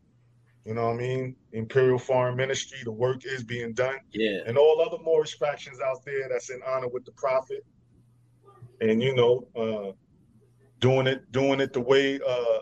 You 0.65 0.75
know 0.75 0.87
what 0.87 0.95
I 0.95 0.99
mean? 0.99 1.37
Imperial 1.53 1.99
Foreign 1.99 2.37
Ministry, 2.37 2.79
the 2.83 2.91
work 2.91 3.25
is 3.25 3.45
being 3.45 3.73
done. 3.73 3.99
Yeah. 4.13 4.41
And 4.47 4.59
all 4.59 4.81
other 4.81 5.03
Moorish 5.03 5.39
factions 5.39 5.81
out 5.81 6.05
there 6.05 6.29
that's 6.29 6.51
in 6.51 6.61
honor 6.67 6.89
with 6.89 7.05
the 7.05 7.13
Prophet. 7.13 7.65
And 8.81 9.01
you 9.01 9.15
know, 9.15 9.47
uh, 9.55 9.93
doing 10.81 11.07
it, 11.07 11.31
doing 11.31 11.61
it 11.61 11.73
the 11.73 11.81
way 11.81 12.19
uh, 12.27 12.59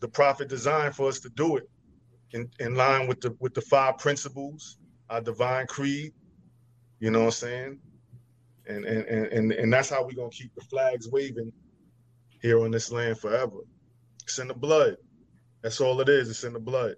the 0.00 0.08
Prophet 0.08 0.48
designed 0.48 0.94
for 0.94 1.08
us 1.08 1.18
to 1.20 1.28
do 1.30 1.56
it, 1.56 1.68
in, 2.32 2.50
in 2.60 2.74
line 2.76 3.08
with 3.08 3.20
the 3.20 3.36
with 3.40 3.54
the 3.54 3.62
five 3.62 3.98
principles, 3.98 4.78
our 5.10 5.20
divine 5.20 5.66
creed, 5.66 6.12
you 7.00 7.10
know 7.10 7.20
what 7.20 7.26
I'm 7.26 7.32
saying? 7.32 7.80
And 8.66 8.84
and 8.84 9.06
and 9.06 9.52
and 9.52 9.72
that's 9.72 9.90
how 9.90 10.04
we're 10.04 10.12
gonna 10.16 10.30
keep 10.30 10.54
the 10.54 10.64
flags 10.70 11.08
waving 11.10 11.52
here 12.42 12.60
on 12.62 12.70
this 12.70 12.92
land 12.92 13.18
forever. 13.18 13.58
It's 14.24 14.38
in 14.38 14.48
the 14.48 14.54
blood. 14.54 14.96
That's 15.62 15.80
all 15.80 16.00
it 16.00 16.08
is. 16.08 16.30
It's 16.30 16.44
in 16.44 16.52
the 16.54 16.60
blood. 16.60 16.94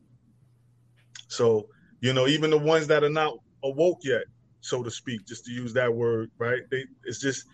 So, 1.29 1.69
you 2.01 2.13
know, 2.13 2.27
even 2.29 2.51
the 2.51 2.59
ones 2.59 2.87
that 2.89 3.05
are 3.05 3.11
not 3.11 3.35
awoke 3.65 4.01
yet, 4.05 4.25
so 4.61 4.83
to 4.83 4.91
speak, 4.91 5.27
just 5.27 5.45
to 5.47 5.53
use 5.53 5.75
that 5.75 5.95
word, 5.95 6.31
right? 6.39 6.63
They 6.71 6.85
it's 7.05 7.21
just 7.21 7.47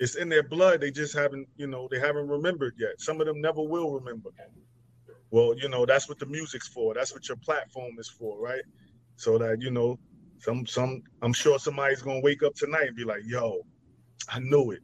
it's 0.00 0.16
in 0.16 0.28
their 0.28 0.42
blood. 0.44 0.80
They 0.80 0.90
just 0.90 1.16
haven't, 1.16 1.48
you 1.56 1.66
know, 1.66 1.88
they 1.90 2.00
haven't 2.00 2.28
remembered 2.28 2.74
yet. 2.78 3.00
Some 3.00 3.20
of 3.20 3.26
them 3.26 3.40
never 3.40 3.62
will 3.62 3.92
remember. 3.92 4.30
Well, 5.30 5.54
you 5.56 5.68
know, 5.68 5.86
that's 5.86 6.08
what 6.08 6.18
the 6.18 6.26
music's 6.26 6.68
for. 6.68 6.94
That's 6.94 7.12
what 7.12 7.28
your 7.28 7.36
platform 7.36 7.96
is 7.98 8.08
for, 8.08 8.38
right? 8.38 8.62
So 9.16 9.38
that, 9.38 9.60
you 9.60 9.70
know, 9.70 9.98
some 10.38 10.66
some 10.66 11.02
I'm 11.22 11.32
sure 11.32 11.58
somebody's 11.58 12.02
gonna 12.02 12.20
wake 12.20 12.42
up 12.42 12.54
tonight 12.54 12.88
and 12.88 12.96
be 12.96 13.04
like, 13.04 13.22
yo, 13.24 13.60
I 14.28 14.40
knew 14.40 14.72
it. 14.72 14.80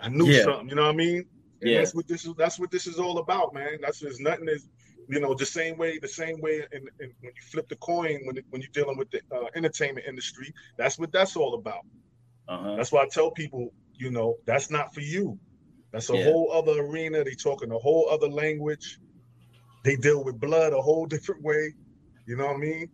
I 0.00 0.08
knew 0.08 0.26
yeah. 0.26 0.44
something, 0.44 0.68
you 0.68 0.74
know 0.74 0.84
what 0.84 0.94
I 0.94 0.96
mean? 0.96 1.24
And 1.62 1.70
yeah. 1.70 1.78
that's 1.78 1.94
what 1.94 2.06
this 2.06 2.24
is 2.24 2.34
that's 2.36 2.58
what 2.58 2.70
this 2.70 2.86
is 2.86 2.98
all 2.98 3.18
about, 3.18 3.54
man. 3.54 3.78
That's 3.82 4.00
just 4.00 4.20
nothing 4.20 4.48
is 4.48 4.68
you 5.08 5.20
know, 5.20 5.34
the 5.34 5.46
same 5.46 5.76
way, 5.76 5.98
the 5.98 6.08
same 6.08 6.40
way, 6.40 6.66
and 6.72 6.88
when 6.98 7.10
you 7.22 7.42
flip 7.50 7.68
the 7.68 7.76
coin, 7.76 8.20
when 8.24 8.38
when 8.50 8.60
you're 8.60 8.70
dealing 8.72 8.96
with 8.96 9.10
the 9.10 9.20
uh, 9.32 9.46
entertainment 9.54 10.06
industry, 10.06 10.52
that's 10.76 10.98
what 10.98 11.12
that's 11.12 11.36
all 11.36 11.54
about. 11.54 11.86
Uh-huh. 12.48 12.76
That's 12.76 12.92
why 12.92 13.02
I 13.02 13.08
tell 13.08 13.30
people, 13.30 13.72
you 13.94 14.10
know, 14.10 14.36
that's 14.46 14.70
not 14.70 14.94
for 14.94 15.00
you. 15.00 15.38
That's 15.92 16.10
a 16.10 16.16
yeah. 16.16 16.24
whole 16.24 16.50
other 16.52 16.80
arena. 16.80 17.24
They 17.24 17.34
talking 17.34 17.70
a 17.70 17.78
whole 17.78 18.08
other 18.10 18.28
language. 18.28 18.98
They 19.86 19.94
deal 19.94 20.24
with 20.24 20.40
blood 20.40 20.72
a 20.72 20.82
whole 20.82 21.06
different 21.06 21.44
way. 21.44 21.72
You 22.26 22.36
know 22.36 22.46
what 22.46 22.56
I 22.56 22.58
mean? 22.58 22.88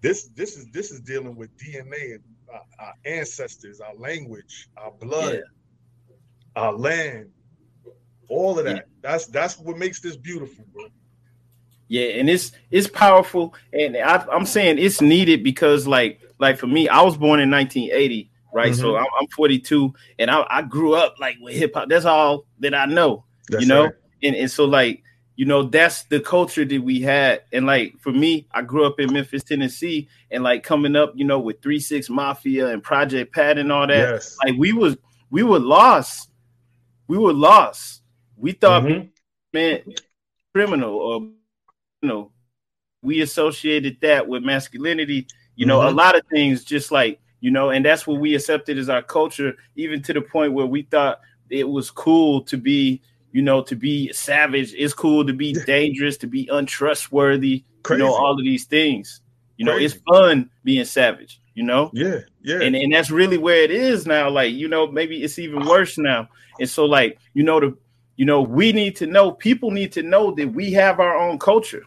This 0.00 0.24
this 0.34 0.56
is 0.56 0.66
this 0.72 0.90
is 0.90 0.98
dealing 1.00 1.36
with 1.36 1.56
DNA, 1.56 2.18
our, 2.52 2.62
our 2.80 2.94
ancestors, 3.04 3.80
our 3.80 3.94
language, 3.94 4.68
our 4.76 4.90
blood, 4.90 5.34
yeah. 5.34 6.60
our 6.60 6.72
land, 6.72 7.30
all 8.28 8.58
of 8.58 8.64
that. 8.64 8.76
Yeah. 8.76 8.82
That's 9.02 9.26
that's 9.26 9.56
what 9.56 9.78
makes 9.78 10.00
this 10.00 10.16
beautiful, 10.16 10.64
bro. 10.74 10.86
Yeah, 11.86 12.06
and 12.06 12.28
it's 12.28 12.50
it's 12.72 12.88
powerful, 12.88 13.54
and 13.72 13.96
I, 13.96 14.26
am 14.32 14.46
saying 14.46 14.80
it's 14.80 15.00
needed 15.00 15.44
because, 15.44 15.86
like, 15.86 16.20
like 16.40 16.58
for 16.58 16.66
me, 16.66 16.88
I 16.88 17.02
was 17.02 17.16
born 17.16 17.38
in 17.38 17.52
1980, 17.52 18.32
right? 18.52 18.72
Mm-hmm. 18.72 18.80
So 18.80 18.96
I'm, 18.96 19.06
I'm, 19.20 19.28
42, 19.28 19.94
and 20.18 20.28
I, 20.28 20.44
I, 20.50 20.62
grew 20.62 20.94
up 20.94 21.20
like 21.20 21.36
with 21.40 21.54
hip 21.54 21.74
hop. 21.74 21.88
That's 21.88 22.04
all 22.04 22.46
that 22.58 22.74
I 22.74 22.86
know, 22.86 23.24
that's 23.48 23.62
you 23.62 23.68
know. 23.68 23.84
Right. 23.84 23.94
And 24.24 24.34
and 24.34 24.50
so 24.50 24.64
like 24.64 25.04
you 25.36 25.44
know 25.44 25.64
that's 25.64 26.04
the 26.04 26.18
culture 26.18 26.64
that 26.64 26.82
we 26.82 27.00
had, 27.00 27.42
and 27.52 27.66
like 27.66 27.98
for 28.00 28.10
me, 28.10 28.48
I 28.52 28.62
grew 28.62 28.86
up 28.86 28.98
in 28.98 29.12
Memphis, 29.12 29.44
Tennessee, 29.44 30.08
and 30.30 30.42
like 30.42 30.62
coming 30.62 30.96
up, 30.96 31.12
you 31.14 31.26
know, 31.26 31.38
with 31.38 31.60
Three 31.62 31.78
Six 31.78 32.08
Mafia 32.08 32.68
and 32.68 32.82
Project 32.82 33.34
Pat 33.34 33.58
and 33.58 33.70
all 33.70 33.86
that. 33.86 33.96
Yes. 33.96 34.36
Like 34.44 34.56
we 34.56 34.72
was 34.72 34.96
we 35.30 35.42
were 35.42 35.58
lost, 35.58 36.30
we 37.06 37.18
were 37.18 37.34
lost. 37.34 38.02
We 38.38 38.52
thought, 38.52 38.84
mm-hmm. 38.84 39.08
man, 39.52 39.80
criminal 40.54 40.94
or 40.94 41.20
you 41.20 42.08
know, 42.08 42.32
we 43.02 43.20
associated 43.20 43.98
that 44.00 44.26
with 44.26 44.42
masculinity. 44.42 45.26
You 45.54 45.66
know, 45.66 45.80
mm-hmm. 45.80 45.88
a 45.88 46.02
lot 46.02 46.16
of 46.16 46.22
things 46.32 46.64
just 46.64 46.90
like 46.90 47.20
you 47.40 47.50
know, 47.50 47.70
and 47.70 47.84
that's 47.84 48.06
what 48.06 48.20
we 48.20 48.34
accepted 48.34 48.78
as 48.78 48.88
our 48.88 49.02
culture, 49.02 49.54
even 49.74 50.02
to 50.02 50.14
the 50.14 50.22
point 50.22 50.54
where 50.54 50.66
we 50.66 50.82
thought 50.82 51.20
it 51.50 51.68
was 51.68 51.90
cool 51.90 52.42
to 52.42 52.56
be, 52.56 53.02
you 53.32 53.42
know, 53.42 53.62
to 53.62 53.76
be 53.76 54.12
savage. 54.12 54.74
It's 54.74 54.94
cool 54.94 55.26
to 55.26 55.32
be 55.32 55.52
dangerous, 55.52 56.16
to 56.18 56.26
be 56.26 56.48
untrustworthy. 56.50 57.64
Crazy. 57.82 58.02
You 58.02 58.08
know, 58.08 58.14
all 58.14 58.32
of 58.32 58.44
these 58.44 58.64
things. 58.64 59.20
You 59.56 59.64
know, 59.64 59.72
Crazy. 59.72 59.96
it's 59.96 60.04
fun 60.08 60.50
being 60.64 60.84
savage. 60.84 61.40
You 61.54 61.62
know, 61.62 61.90
yeah, 61.94 62.18
yeah, 62.42 62.60
and 62.60 62.76
and 62.76 62.92
that's 62.92 63.10
really 63.10 63.38
where 63.38 63.62
it 63.62 63.70
is 63.70 64.06
now. 64.06 64.28
Like, 64.28 64.52
you 64.52 64.68
know, 64.68 64.86
maybe 64.86 65.22
it's 65.22 65.38
even 65.38 65.64
worse 65.64 65.96
now. 65.96 66.28
And 66.60 66.68
so, 66.68 66.84
like, 66.84 67.18
you 67.32 67.42
know, 67.42 67.60
the 67.60 67.76
you 68.16 68.24
know, 68.24 68.40
we 68.42 68.72
need 68.72 68.96
to 68.96 69.06
know, 69.06 69.30
people 69.30 69.70
need 69.70 69.92
to 69.92 70.02
know 70.02 70.32
that 70.32 70.48
we 70.48 70.72
have 70.72 71.00
our 71.00 71.16
own 71.16 71.38
culture. 71.38 71.84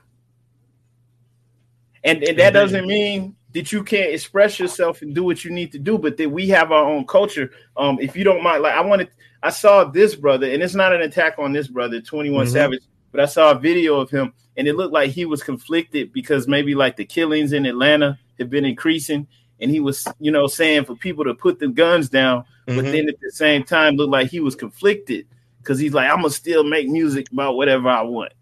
And, 2.04 2.24
and 2.24 2.40
that 2.40 2.54
doesn't 2.54 2.88
mean 2.88 3.36
that 3.54 3.72
you 3.72 3.84
can't 3.84 4.14
express 4.14 4.60
yourself 4.60 5.02
and 5.02 5.14
do 5.14 5.24
what 5.24 5.44
you 5.44 5.52
need 5.52 5.72
to 5.72 5.80
do, 5.80 5.98
but 5.98 6.18
that 6.18 6.30
we 6.30 6.48
have 6.50 6.72
our 6.72 6.86
own 6.86 7.06
culture. 7.06 7.52
Um, 7.76 7.98
if 8.00 8.16
you 8.16 8.24
don't 8.24 8.44
mind, 8.44 8.62
like 8.62 8.74
I 8.74 8.82
wanted, 8.82 9.10
I 9.42 9.52
saw 9.52 9.86
this 9.86 10.16
brother, 10.16 10.52
and 10.52 10.62
it's 10.62 10.76
not 10.76 10.94
an 10.94 11.02
attack 11.02 11.36
on 11.38 11.54
this 11.54 11.68
brother, 11.68 12.02
21 12.02 12.46
mm-hmm. 12.46 12.54
Savage, 12.54 12.84
but 13.12 13.22
I 13.22 13.26
saw 13.26 13.52
a 13.52 13.60
video 13.60 14.00
of 14.00 14.10
him, 14.10 14.34
and 14.58 14.68
it 14.68 14.76
looked 14.76 14.94
like 14.94 15.12
he 15.12 15.26
was 15.26 15.44
conflicted 15.44 16.12
because 16.12 16.48
maybe 16.48 16.76
like 16.76 16.98
the 16.98 17.06
killings 17.06 17.54
in 17.54 17.66
Atlanta 17.66 18.20
have 18.38 18.50
been 18.50 18.66
increasing, 18.66 19.28
and 19.62 19.72
he 19.72 19.80
was, 19.80 20.08
you 20.20 20.32
know, 20.32 20.48
saying 20.48 20.86
for 20.86 20.96
people 20.96 21.24
to 21.26 21.34
put 21.34 21.60
the 21.60 21.68
guns 21.68 22.10
down, 22.10 22.44
mm-hmm. 22.68 22.76
but 22.76 22.86
then 22.86 23.08
at 23.08 23.20
the 23.22 23.32
same 23.32 23.64
time 23.64 23.96
looked 23.96 24.12
like 24.12 24.30
he 24.30 24.40
was 24.40 24.56
conflicted 24.56 25.26
because 25.60 25.80
he's 25.80 25.94
like, 25.94 26.10
I'm 26.10 26.18
gonna 26.18 26.30
still 26.30 26.64
make 26.64 26.88
music 26.88 27.32
about 27.32 27.56
whatever 27.56 27.90
I 27.90 28.02
want. 28.02 28.34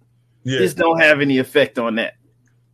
Yeah. 0.44 0.60
This 0.60 0.74
don't 0.74 1.00
have 1.00 1.22
any 1.22 1.38
effect 1.40 1.78
on 1.78 1.96
that, 1.96 2.16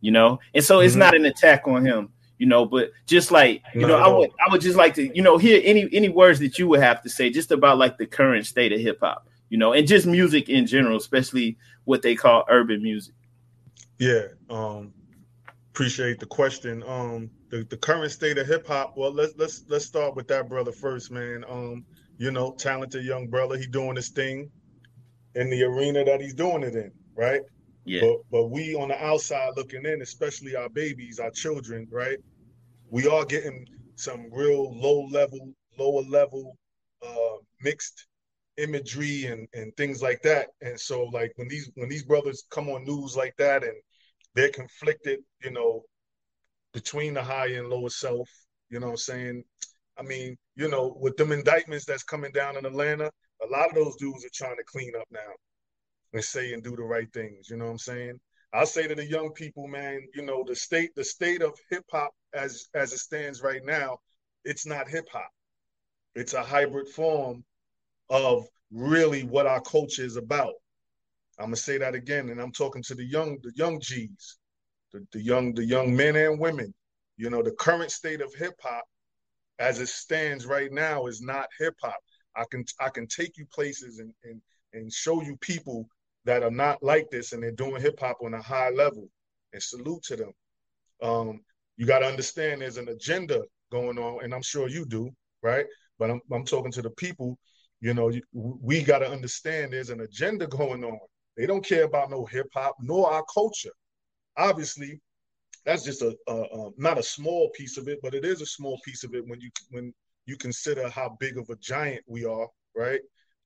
you 0.00 0.10
know. 0.10 0.38
And 0.54 0.64
so 0.64 0.80
it's 0.80 0.92
mm-hmm. 0.92 1.00
not 1.00 1.14
an 1.14 1.24
attack 1.26 1.66
on 1.66 1.84
him, 1.84 2.10
you 2.38 2.46
know. 2.46 2.64
But 2.66 2.90
just 3.06 3.30
like 3.30 3.62
you 3.74 3.82
no, 3.82 3.88
know, 3.88 3.96
I 3.96 4.08
would 4.08 4.30
I 4.46 4.50
would 4.50 4.60
just 4.60 4.76
like 4.76 4.94
to 4.94 5.14
you 5.14 5.22
know 5.22 5.38
hear 5.38 5.60
any 5.64 5.88
any 5.92 6.08
words 6.08 6.38
that 6.40 6.58
you 6.58 6.68
would 6.68 6.80
have 6.80 7.02
to 7.02 7.10
say 7.10 7.30
just 7.30 7.50
about 7.50 7.78
like 7.78 7.98
the 7.98 8.06
current 8.06 8.46
state 8.46 8.72
of 8.72 8.80
hip 8.80 8.98
hop, 9.00 9.26
you 9.50 9.58
know, 9.58 9.72
and 9.72 9.86
just 9.86 10.06
music 10.06 10.48
in 10.48 10.66
general, 10.66 10.96
especially 10.96 11.56
what 11.84 12.02
they 12.02 12.14
call 12.14 12.44
urban 12.48 12.82
music. 12.82 13.14
Yeah, 13.98 14.26
um, 14.50 14.92
appreciate 15.72 16.18
the 16.18 16.26
question. 16.26 16.82
Um, 16.86 17.30
the, 17.50 17.64
the 17.64 17.76
current 17.76 18.10
state 18.10 18.38
of 18.38 18.46
hip 18.46 18.66
hop. 18.66 18.96
Well, 18.96 19.12
let's 19.12 19.34
let's 19.36 19.64
let's 19.68 19.84
start 19.84 20.16
with 20.16 20.28
that 20.28 20.48
brother 20.48 20.72
first, 20.72 21.10
man. 21.10 21.44
Um, 21.48 21.84
you 22.18 22.30
know, 22.30 22.52
talented 22.52 23.04
young 23.04 23.28
brother. 23.28 23.56
He 23.56 23.66
doing 23.66 23.96
his 23.96 24.08
thing 24.08 24.50
in 25.34 25.50
the 25.50 25.62
arena 25.64 26.04
that 26.04 26.20
he's 26.20 26.34
doing 26.34 26.62
it 26.62 26.74
in, 26.74 26.92
right? 27.16 27.40
Yeah. 27.84 28.00
But 28.00 28.16
but 28.30 28.46
we 28.46 28.74
on 28.74 28.88
the 28.88 29.04
outside 29.04 29.52
looking 29.56 29.84
in, 29.84 30.02
especially 30.02 30.56
our 30.56 30.68
babies, 30.68 31.18
our 31.18 31.30
children, 31.30 31.86
right? 31.90 32.18
We 32.90 33.06
are 33.06 33.24
getting 33.24 33.66
some 33.96 34.28
real 34.32 34.76
low 34.76 35.06
level, 35.06 35.52
lower 35.78 36.02
level 36.02 36.56
uh 37.02 37.36
mixed 37.60 38.06
imagery 38.56 39.26
and 39.26 39.46
and 39.54 39.76
things 39.76 40.02
like 40.02 40.22
that. 40.22 40.48
And 40.62 40.78
so 40.78 41.04
like 41.04 41.32
when 41.36 41.48
these 41.48 41.70
when 41.74 41.88
these 41.88 42.04
brothers 42.04 42.44
come 42.50 42.68
on 42.68 42.84
news 42.84 43.16
like 43.16 43.34
that 43.38 43.64
and 43.64 43.74
they're 44.34 44.50
conflicted, 44.50 45.20
you 45.42 45.50
know, 45.50 45.84
between 46.72 47.14
the 47.14 47.22
high 47.22 47.48
and 47.48 47.68
lower 47.68 47.90
self, 47.90 48.28
you 48.70 48.80
know 48.80 48.86
what 48.86 48.92
I'm 48.92 48.98
saying? 48.98 49.44
I 49.98 50.02
mean, 50.02 50.36
you 50.56 50.68
know, 50.68 50.96
with 50.98 51.16
them 51.16 51.32
indictments 51.32 51.84
that's 51.84 52.02
coming 52.02 52.32
down 52.32 52.56
in 52.56 52.66
Atlanta, 52.66 53.10
a 53.42 53.46
lot 53.46 53.68
of 53.68 53.74
those 53.74 53.96
dudes 53.96 54.24
are 54.24 54.30
trying 54.32 54.56
to 54.56 54.64
clean 54.64 54.92
up 54.98 55.06
now 55.10 55.20
and 56.14 56.24
say 56.24 56.52
and 56.52 56.62
do 56.62 56.76
the 56.76 56.82
right 56.82 57.12
things. 57.12 57.50
You 57.50 57.56
know 57.56 57.66
what 57.66 57.72
I'm 57.72 57.78
saying? 57.78 58.20
I 58.54 58.64
say 58.64 58.86
to 58.86 58.94
the 58.94 59.04
young 59.04 59.32
people, 59.32 59.66
man, 59.66 60.00
you 60.14 60.22
know, 60.22 60.44
the 60.46 60.54
state, 60.54 60.94
the 60.94 61.04
state 61.04 61.42
of 61.42 61.58
hip 61.70 61.84
hop 61.90 62.14
as 62.32 62.68
as 62.74 62.92
it 62.92 62.98
stands 62.98 63.42
right 63.42 63.64
now, 63.64 63.98
it's 64.44 64.64
not 64.64 64.88
hip 64.88 65.06
hop. 65.12 65.30
It's 66.14 66.34
a 66.34 66.42
hybrid 66.42 66.88
form 66.88 67.44
of 68.08 68.46
really 68.72 69.24
what 69.24 69.46
our 69.46 69.60
culture 69.60 70.04
is 70.04 70.16
about. 70.16 70.54
I'm 71.38 71.46
gonna 71.46 71.56
say 71.56 71.78
that 71.78 71.96
again, 71.96 72.28
and 72.28 72.40
I'm 72.40 72.52
talking 72.52 72.82
to 72.84 72.94
the 72.94 73.04
young, 73.04 73.38
the 73.42 73.52
young 73.56 73.80
G's, 73.80 74.38
the, 74.92 75.04
the 75.12 75.20
young, 75.20 75.52
the 75.52 75.64
young 75.64 75.94
men 75.94 76.14
and 76.14 76.38
women. 76.38 76.72
You 77.16 77.30
know, 77.30 77.42
the 77.42 77.52
current 77.52 77.90
state 77.90 78.20
of 78.20 78.32
hip 78.34 78.54
hop 78.62 78.84
as 79.58 79.80
it 79.80 79.88
stands 79.88 80.46
right 80.46 80.70
now 80.70 81.06
is 81.06 81.20
not 81.20 81.48
hip 81.58 81.74
hop. 81.82 81.98
I 82.36 82.44
can 82.48 82.64
I 82.78 82.88
can 82.90 83.08
take 83.08 83.36
you 83.36 83.46
places 83.52 83.98
and 83.98 84.12
and 84.22 84.40
and 84.74 84.92
show 84.92 85.20
you 85.20 85.36
people 85.40 85.88
that 86.24 86.42
are 86.42 86.50
not 86.50 86.82
like 86.82 87.10
this 87.10 87.32
and 87.32 87.42
they're 87.42 87.52
doing 87.52 87.80
hip 87.80 87.98
hop 88.00 88.18
on 88.22 88.34
a 88.34 88.42
high 88.42 88.70
level 88.70 89.08
and 89.52 89.62
salute 89.62 90.02
to 90.04 90.16
them. 90.16 90.32
Um, 91.02 91.40
you 91.76 91.86
got 91.86 92.00
to 92.00 92.06
understand 92.06 92.60
there's 92.60 92.76
an 92.76 92.88
agenda 92.88 93.42
going 93.70 93.98
on, 93.98 94.22
and 94.22 94.32
I'm 94.34 94.42
sure 94.42 94.68
you 94.68 94.86
do, 94.86 95.10
right? 95.42 95.66
But 95.98 96.10
I'm 96.10 96.20
I'm 96.32 96.44
talking 96.44 96.72
to 96.72 96.82
the 96.82 96.90
people. 96.90 97.38
You 97.80 97.94
know, 97.94 98.10
we 98.32 98.82
got 98.82 99.00
to 99.00 99.10
understand 99.10 99.72
there's 99.72 99.90
an 99.90 100.00
agenda 100.00 100.46
going 100.46 100.84
on. 100.84 100.98
They 101.36 101.46
don't 101.46 101.64
care 101.64 101.84
about 101.84 102.10
no 102.10 102.24
hip 102.24 102.46
hop 102.54 102.76
nor 102.80 103.10
our 103.10 103.24
culture. 103.32 103.72
Obviously, 104.36 105.00
that's 105.64 105.82
just 105.82 106.02
a, 106.02 106.16
a, 106.28 106.34
a, 106.34 106.70
not 106.76 106.98
a 106.98 107.02
small 107.02 107.50
piece 107.50 107.76
of 107.76 107.88
it, 107.88 107.98
but 108.02 108.14
it 108.14 108.24
is 108.24 108.40
a 108.40 108.46
small 108.46 108.78
piece 108.84 109.04
of 109.04 109.14
it 109.14 109.26
when 109.26 109.40
you 109.40 109.50
when 109.70 109.92
you 110.26 110.36
consider 110.36 110.88
how 110.88 111.16
big 111.20 111.36
of 111.36 111.50
a 111.50 111.56
giant 111.56 112.02
we 112.06 112.24
are, 112.24 112.48
right? 112.74 113.00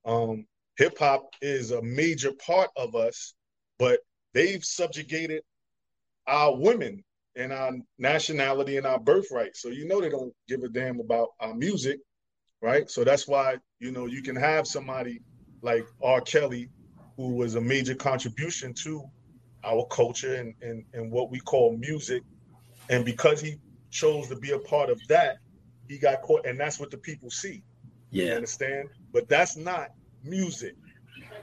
Um, 0.05 0.47
Hip 0.79 0.97
hop 0.99 1.35
is 1.43 1.73
a 1.73 1.83
major 1.83 2.33
part 2.33 2.71
of 2.77 2.95
us, 2.95 3.35
but 3.79 4.01
they've 4.33 4.65
subjugated 4.65 5.43
our 6.27 6.57
women 6.57 7.03
and 7.35 7.53
our 7.53 7.73
nationality 7.99 8.77
and 8.77 8.87
our 8.87 9.01
birthright. 9.01 9.57
So 9.57 9.69
you 9.69 9.87
know 9.87 10.01
they 10.01 10.09
don't 10.09 10.33
give 10.49 10.63
a 10.63 10.69
damn 10.69 11.01
about 11.01 11.31
our 11.41 11.55
music, 11.55 11.99
right? 12.63 12.89
So 12.89 13.03
that's 13.03 13.27
why 13.27 13.57
you 13.81 13.91
know 13.91 14.07
you 14.07 14.23
can 14.23 14.37
have 14.37 14.67
somebody 14.67 15.21
like 15.63 15.85
R. 16.03 16.21
Kelly, 16.21 16.69
who 17.17 17.35
was 17.35 17.57
a 17.57 17.61
major 17.61 17.97
contribution 17.97 18.73
to 18.85 19.05
our 19.65 19.85
culture 19.87 20.37
and, 20.37 20.55
and, 20.63 20.85
and 20.95 21.11
what 21.11 21.31
we 21.31 21.41
call 21.41 21.77
music. 21.77 22.23
And 22.89 23.05
because 23.05 23.41
he 23.41 23.57
chose 23.91 24.29
to 24.29 24.37
be 24.37 24.53
a 24.53 24.59
part 24.61 24.91
of 24.91 25.01
that, 25.09 25.39
he 25.89 25.99
got 25.99 26.23
caught. 26.23 26.47
And 26.47 26.59
that's 26.59 26.79
what 26.79 26.93
the 26.93 26.99
people 26.99 27.31
see. 27.31 27.65
Yeah. 28.11 28.27
You 28.27 28.33
understand? 28.35 28.89
But 29.13 29.29
that's 29.29 29.57
not 29.57 29.89
music. 30.29 30.75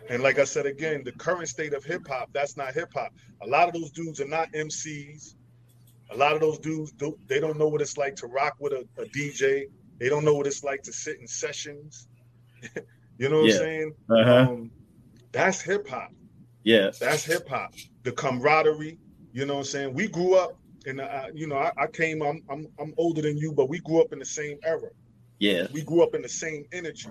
And 0.09 0.21
like 0.21 0.39
I 0.39 0.43
said 0.43 0.65
again, 0.65 1.03
the 1.03 1.11
current 1.13 1.47
state 1.47 1.73
of 1.73 1.83
hip 1.83 2.07
hop, 2.07 2.29
that's 2.31 2.57
not 2.57 2.73
hip 2.73 2.89
hop. 2.93 3.13
A 3.41 3.47
lot 3.47 3.67
of 3.67 3.73
those 3.73 3.91
dudes 3.91 4.21
are 4.21 4.27
not 4.27 4.51
MCs. 4.53 5.36
A 6.11 6.17
lot 6.17 6.33
of 6.33 6.41
those 6.41 6.59
dudes, 6.59 6.91
do, 6.91 7.17
they 7.27 7.39
don't 7.39 7.57
know 7.57 7.67
what 7.67 7.81
it's 7.81 7.97
like 7.97 8.15
to 8.17 8.27
rock 8.27 8.55
with 8.59 8.73
a, 8.73 8.88
a 9.01 9.05
DJ. 9.05 9.65
They 9.99 10.09
don't 10.09 10.23
know 10.23 10.36
what 10.36 10.45
it's 10.45 10.63
like 10.63 10.83
to 10.83 10.93
sit 10.93 11.19
in 11.19 11.27
sessions. 11.27 12.07
you 13.17 13.29
know 13.29 13.41
what 13.41 13.47
yeah. 13.47 13.53
I'm 13.53 13.59
saying? 13.59 13.95
Uh-huh. 14.09 14.33
Um, 14.51 14.71
that's 15.31 15.61
hip 15.61 15.88
hop. 15.89 16.11
Yes. 16.63 16.99
That's 16.99 17.23
hip 17.25 17.47
hop. 17.49 17.73
The 18.03 18.11
camaraderie, 18.11 18.99
you 19.33 19.45
know 19.45 19.55
what 19.55 19.59
I'm 19.59 19.65
saying? 19.65 19.93
We 19.93 20.07
grew 20.07 20.36
up 20.36 20.57
and 20.86 21.01
uh, 21.01 21.27
you 21.33 21.47
know, 21.47 21.57
I, 21.57 21.71
I, 21.77 21.88
came, 21.88 22.21
I'm, 22.21 22.43
I'm 22.49 22.67
I'm 22.79 22.93
older 22.97 23.21
than 23.21 23.38
you, 23.38 23.51
but 23.51 23.69
we 23.69 23.79
grew 23.79 24.01
up 24.01 24.13
in 24.13 24.19
the 24.19 24.25
same 24.25 24.57
era. 24.63 24.89
Yeah. 25.39 25.67
We 25.73 25.81
grew 25.81 26.03
up 26.03 26.15
in 26.15 26.21
the 26.21 26.29
same 26.29 26.65
energy. 26.71 27.09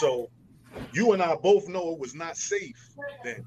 So 0.00 0.30
you 0.92 1.12
and 1.12 1.22
I 1.22 1.34
both 1.36 1.68
know 1.68 1.92
it 1.92 1.98
was 1.98 2.14
not 2.14 2.36
safe 2.36 2.88
then. 3.24 3.44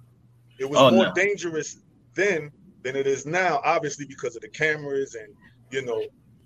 It 0.60 0.70
was 0.70 0.80
oh, 0.80 0.92
more 0.92 1.06
no. 1.08 1.14
dangerous 1.14 1.78
then 2.14 2.52
than 2.84 2.96
it 2.96 3.08
is 3.08 3.26
now, 3.26 3.62
obviously 3.64 4.06
because 4.06 4.36
of 4.36 4.42
the 4.42 4.50
cameras 4.50 5.16
and 5.16 5.34
you 5.72 5.84
know 5.86 6.04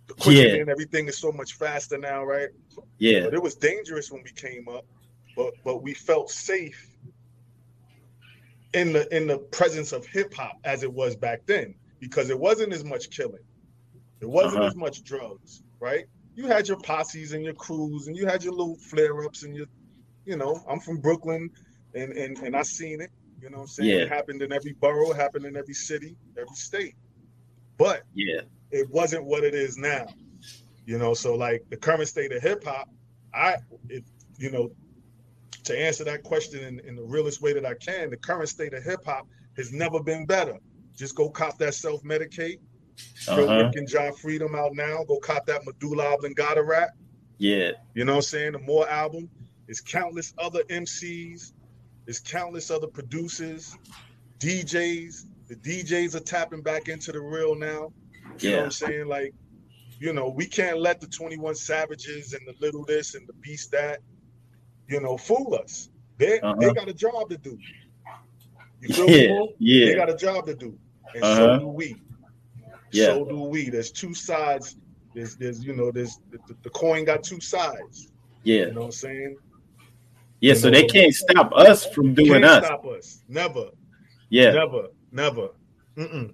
the 0.08 0.14
quicker 0.14 0.56
yeah. 0.56 0.62
and 0.62 0.70
everything 0.70 1.08
is 1.08 1.18
so 1.18 1.32
much 1.32 1.54
faster 1.54 1.98
now, 1.98 2.24
right? 2.24 2.50
Yeah. 3.00 3.26
But 3.26 3.34
it 3.34 3.42
was 3.42 3.56
dangerous 3.56 4.12
when 4.12 4.24
we 4.24 4.32
came 4.32 4.68
up, 4.68 4.86
but 5.36 5.54
but 5.64 5.82
we 5.82 5.94
felt 5.94 6.30
safe 6.30 6.90
in 8.74 8.94
the 8.94 9.16
in 9.16 9.28
the 9.28 9.38
presence 9.38 9.92
of 9.92 10.06
hip 10.06 10.34
hop 10.34 10.60
as 10.64 10.84
it 10.84 10.92
was 10.92 11.16
back 11.16 11.46
then 11.46 11.76
because 12.00 12.30
it 12.30 12.40
wasn't 12.40 12.74
as 12.74 12.84
much 12.84 13.10
killing, 13.10 13.44
it 14.22 14.30
wasn't 14.30 14.58
uh-huh. 14.58 14.68
as 14.68 14.76
much 14.76 15.04
drugs, 15.04 15.64
right? 15.80 16.06
You 16.36 16.48
had 16.48 16.68
your 16.68 16.78
posses 16.78 17.32
and 17.32 17.44
your 17.44 17.54
crews, 17.54 18.08
and 18.08 18.16
you 18.16 18.26
had 18.26 18.44
your 18.44 18.54
little 18.54 18.76
flare 18.76 19.24
ups 19.24 19.44
and 19.44 19.56
your, 19.56 19.68
you 20.26 20.38
know, 20.38 20.63
I'm 20.69 20.80
from 20.80 20.97
Brooklyn, 20.97 21.49
and 21.93 22.13
and 22.13 22.38
and 22.39 22.55
I 22.55 22.63
seen 22.63 23.01
it. 23.01 23.11
You 23.41 23.49
know 23.49 23.61
I'm 23.61 23.67
saying? 23.67 23.89
Yeah. 23.89 23.95
It 23.97 24.09
happened 24.09 24.41
in 24.41 24.51
every 24.51 24.73
borough, 24.73 25.11
it 25.11 25.17
happened 25.17 25.45
in 25.45 25.55
every 25.55 25.73
city, 25.73 26.15
every 26.38 26.55
state. 26.55 26.95
But 27.78 28.03
Yeah. 28.13 28.41
it 28.71 28.89
wasn't 28.89 29.26
what 29.26 29.43
it 29.43 29.53
is 29.53 29.78
now. 29.78 30.07
You 30.86 30.97
know, 30.97 31.13
so 31.13 31.36
like 31.36 31.63
the 31.69 31.78
current 31.78 32.07
state 32.07 32.32
of 32.32 32.41
hip 32.41 32.63
hop, 32.63 32.89
I, 33.34 33.57
it, 33.89 34.03
you 34.38 34.51
know, 34.51 34.71
to 35.65 35.78
answer 35.78 36.03
that 36.05 36.23
question 36.23 36.63
in, 36.63 36.80
in 36.88 36.95
the 36.95 37.03
realest 37.03 37.41
way 37.41 37.53
that 37.53 37.65
I 37.65 37.73
can, 37.73 38.09
the 38.09 38.17
current 38.17 38.49
state 38.49 38.73
of 38.73 38.84
hip 38.84 39.03
hop 39.05 39.28
has 39.57 39.73
never 39.73 40.01
been 40.01 40.26
better. 40.26 40.57
Just 40.95 41.15
go 41.15 41.30
cop 41.30 41.57
that 41.57 41.73
self 41.73 42.01
medicate. 42.03 42.59
Uh-huh. 43.28 43.71
And 43.76 43.88
John 43.88 44.13
Freedom 44.13 44.55
out 44.55 44.73
now. 44.73 45.03
Go 45.03 45.17
cop 45.17 45.45
that 45.47 45.65
Medulla 45.65 46.13
Oblongata 46.13 46.63
rap. 46.63 46.91
Yeah. 47.38 47.71
You 47.93 48.05
know 48.05 48.13
what 48.13 48.17
I'm 48.17 48.21
saying? 48.23 48.51
The 48.53 48.59
more 48.59 48.88
album. 48.88 49.30
There's 49.68 49.82
countless 49.82 50.34
other 50.38 50.63
MCs. 50.70 51.53
It's 52.07 52.20
countless 52.20 52.70
other 52.70 52.88
producers, 52.88 53.76
DJs. 54.39 55.26
The 55.47 55.55
DJs 55.55 56.16
are 56.16 56.20
tapping 56.20 56.61
back 56.61 56.88
into 56.88 57.11
the 57.11 57.20
real 57.20 57.55
now. 57.55 57.68
You 57.68 57.72
know 57.72 57.88
what 57.88 58.43
Yeah. 58.43 58.63
I'm 58.63 58.72
saying? 58.72 59.07
Like, 59.07 59.34
you 59.99 60.13
know, 60.13 60.30
we 60.30 60.45
can't 60.45 60.80
let 60.80 60.99
the 61.01 61.07
21 61.07 61.55
Savages 61.55 62.34
and 62.34 62.41
the 62.47 62.53
little 62.59 62.84
this 62.86 63.16
and 63.16 63.28
the 63.28 63.34
beast 63.34 63.72
that, 63.72 63.99
you 64.88 64.99
know, 64.99 65.18
fool 65.18 65.55
us. 65.55 65.89
They 66.18 66.39
Uh-huh. 66.39 66.55
they 66.59 66.74
got 66.74 66.89
a 66.89 66.93
job 66.93 67.30
to 67.30 67.38
do. 67.38 67.57
You 68.82 68.93
feel 68.93 69.07
me? 69.07 69.55
Yeah. 69.59 69.86
They 69.88 69.95
got 69.95 70.09
a 70.09 70.16
job 70.16 70.45
to 70.47 70.55
do. 70.55 70.78
And 71.13 71.24
Uh-huh. 71.24 71.36
so 71.36 71.59
do 71.59 71.68
we. 71.68 71.95
Yeah. 72.91 73.05
So 73.07 73.26
do 73.26 73.39
we. 73.39 73.70
There's 73.70 73.91
two 73.91 74.13
sides. 74.13 74.78
There's 75.13 75.36
there's 75.38 75.63
you 75.63 75.74
know, 75.76 75.91
there's 75.91 76.20
the, 76.30 76.38
the, 76.47 76.55
the 76.63 76.70
coin 76.70 77.05
got 77.05 77.24
two 77.24 77.39
sides. 77.39 78.11
Yeah. 78.43 78.68
You 78.68 78.74
know 78.74 78.80
what 78.82 78.86
I'm 78.88 78.91
saying? 78.91 79.38
Yeah. 80.46 80.54
So 80.54 80.70
they 80.70 80.86
can't 80.86 81.14
stop 81.14 81.52
us 81.54 81.86
from 81.88 82.14
doing 82.14 82.41
Can't 82.41 82.46
us. 82.46 82.66
stop 82.66 82.86
us. 82.86 83.24
Never. 83.28 83.70
Yeah. 84.30 84.52
Never. 84.52 84.88
Never. 85.12 85.50
Mm-mm. 85.98 86.34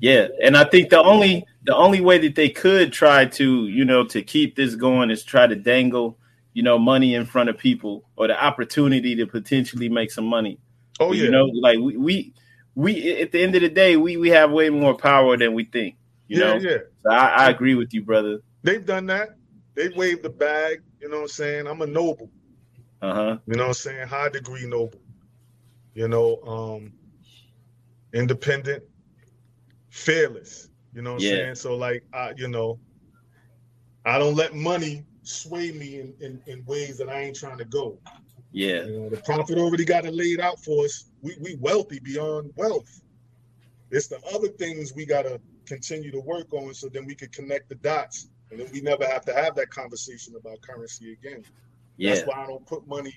Yeah, 0.00 0.28
and 0.42 0.56
I 0.56 0.64
think 0.64 0.88
the 0.88 1.02
only 1.02 1.44
the 1.64 1.76
only 1.76 2.00
way 2.00 2.16
that 2.18 2.34
they 2.34 2.48
could 2.48 2.92
try 2.92 3.26
to 3.26 3.66
you 3.66 3.84
know 3.84 4.04
to 4.06 4.22
keep 4.22 4.56
this 4.56 4.74
going 4.74 5.10
is 5.10 5.22
try 5.22 5.46
to 5.46 5.54
dangle 5.54 6.18
you 6.54 6.62
know 6.62 6.78
money 6.78 7.14
in 7.14 7.26
front 7.26 7.50
of 7.50 7.58
people 7.58 8.08
or 8.16 8.26
the 8.26 8.42
opportunity 8.42 9.14
to 9.16 9.26
potentially 9.26 9.90
make 9.90 10.10
some 10.10 10.24
money. 10.24 10.58
Oh 10.98 11.12
yeah. 11.12 11.24
you 11.24 11.30
know, 11.30 11.44
like 11.44 11.78
we, 11.78 11.96
we 11.98 12.34
we 12.74 13.20
at 13.20 13.32
the 13.32 13.42
end 13.42 13.54
of 13.54 13.60
the 13.60 13.68
day 13.68 13.98
we 13.98 14.16
we 14.16 14.30
have 14.30 14.50
way 14.50 14.70
more 14.70 14.96
power 14.96 15.36
than 15.36 15.52
we 15.52 15.64
think. 15.64 15.96
You 16.28 16.40
yeah, 16.40 16.46
know, 16.46 16.56
yeah. 16.56 16.78
so 17.02 17.10
I, 17.10 17.26
I 17.26 17.50
agree 17.50 17.74
with 17.74 17.92
you, 17.92 18.02
brother. 18.02 18.38
They've 18.62 18.84
done 18.84 19.04
that. 19.06 19.36
They've 19.74 19.94
waved 19.94 20.22
the 20.22 20.30
bag. 20.30 20.82
You 21.00 21.10
know 21.10 21.16
what 21.16 21.22
I'm 21.22 21.28
saying? 21.28 21.66
I'm 21.66 21.82
a 21.82 21.86
noble. 21.86 22.30
Uh 23.02 23.14
huh. 23.14 23.38
You 23.46 23.56
know 23.56 23.64
what 23.64 23.68
I'm 23.70 23.74
saying? 23.74 24.08
High 24.08 24.28
degree 24.30 24.66
noble. 24.66 25.00
You 25.94 26.08
know, 26.08 26.40
um, 26.42 26.94
independent, 28.14 28.84
fearless. 29.90 30.68
You 30.92 31.02
know 31.02 31.10
what 31.12 31.16
I'm 31.16 31.20
Yeah. 31.20 31.46
saying? 31.46 31.54
So 31.56 31.76
like 31.76 32.04
I, 32.14 32.32
you 32.36 32.48
know, 32.48 32.80
I 34.04 34.18
don't 34.18 34.36
let 34.36 34.54
money 34.54 35.06
sway 35.22 35.72
me 35.72 36.00
in, 36.00 36.14
in, 36.20 36.42
in 36.46 36.64
ways 36.66 36.98
that 36.98 37.08
I 37.10 37.22
ain't 37.22 37.36
trying 37.36 37.58
to 37.58 37.64
go. 37.66 38.00
Yeah, 38.52 38.84
You 38.84 39.00
know, 39.00 39.10
the 39.10 39.18
prophet 39.18 39.58
already 39.58 39.84
got 39.84 40.06
it 40.06 40.14
laid 40.14 40.40
out 40.40 40.58
for 40.64 40.84
us. 40.84 41.10
We 41.22 41.36
we 41.40 41.56
wealthy 41.60 42.00
beyond 42.00 42.52
wealth. 42.56 42.88
It's 43.90 44.08
the 44.08 44.20
other 44.34 44.48
things 44.48 44.92
we 44.94 45.06
gotta 45.06 45.40
continue 45.66 46.12
to 46.12 46.20
work 46.20 46.52
on 46.52 46.74
so 46.74 46.88
then 46.92 47.06
we 47.06 47.16
can 47.16 47.28
connect 47.30 47.68
the 47.68 47.76
dots. 47.76 48.30
And 48.50 48.60
then 48.60 48.68
we 48.72 48.80
never 48.80 49.06
have 49.06 49.24
to 49.26 49.34
have 49.34 49.54
that 49.56 49.70
conversation 49.70 50.34
about 50.38 50.60
currency 50.62 51.12
again. 51.12 51.44
Yeah. 52.00 52.10
That's 52.10 52.26
why 52.26 52.42
I 52.44 52.46
don't 52.48 52.66
put 52.66 52.86
money, 52.88 53.14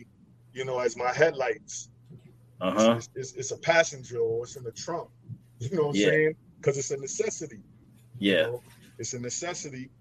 you 0.53 0.65
know, 0.65 0.79
as 0.79 0.97
my 0.97 1.13
headlights. 1.13 1.89
Uh 2.61 2.71
huh. 2.71 2.95
It's, 2.97 3.09
it's, 3.15 3.33
it's 3.35 3.51
a 3.51 3.57
passenger 3.59 4.19
or 4.19 4.45
it's 4.45 4.57
in 4.57 4.63
the 4.63 4.73
trunk. 4.73 5.09
You 5.59 5.77
know 5.77 5.83
what 5.83 5.89
I'm 5.91 5.95
Yeah. 5.95 6.11
saying? 6.11 6.33
Because 6.61 6.77
it's 6.77 6.91
a 6.91 6.97
necessity. 6.97 7.63
you 8.19 8.29
Yeah, 8.31 8.43
know? 8.43 8.63
It's 8.99 9.13
a 9.13 9.19
necessity, 9.19 9.91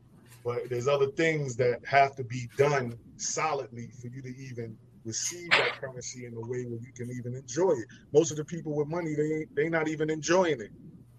but 0.44 0.68
there's 0.70 0.88
other 0.88 1.08
things 1.16 1.56
that 1.56 1.80
have 1.86 2.16
to 2.16 2.24
be 2.24 2.50
done 2.58 2.98
solidly 3.18 3.90
for 4.00 4.08
you 4.08 4.22
to 4.22 4.30
even 4.50 4.76
receive 5.04 5.56
that 5.56 5.76
currency 5.76 6.26
in 6.26 6.34
a 6.34 6.40
way 6.40 6.64
where 6.64 6.80
you 6.80 6.92
can 6.96 7.10
even 7.10 7.34
enjoy 7.36 7.72
it. 7.72 7.86
Most 8.12 8.32
of 8.32 8.38
the 8.38 8.44
people 8.44 8.74
with 8.76 8.88
money, 8.88 9.14
they 9.16 9.24
ain't 9.40 9.50
they 9.56 9.68
not 9.70 9.88
even 9.88 10.10
enjoying 10.10 10.60
it. 10.60 10.70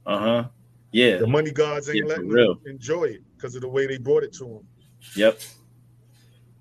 uh 0.05 0.19
huh. 0.19 0.43
Yeah. 0.91 1.17
The 1.19 1.27
money 1.27 1.51
gods 1.51 1.89
ain't 1.89 2.05
Yeah, 2.05 2.09
letting 2.09 2.29
them 2.29 2.59
enjoy 2.65 3.05
it 3.05 3.21
because 3.37 3.55
of 3.55 3.61
the 3.61 3.69
way 3.69 3.87
they 3.87 3.97
brought 3.97 4.23
it 4.23 4.33
to 4.39 4.45
them. 4.45 4.61
Yep. 5.15 5.39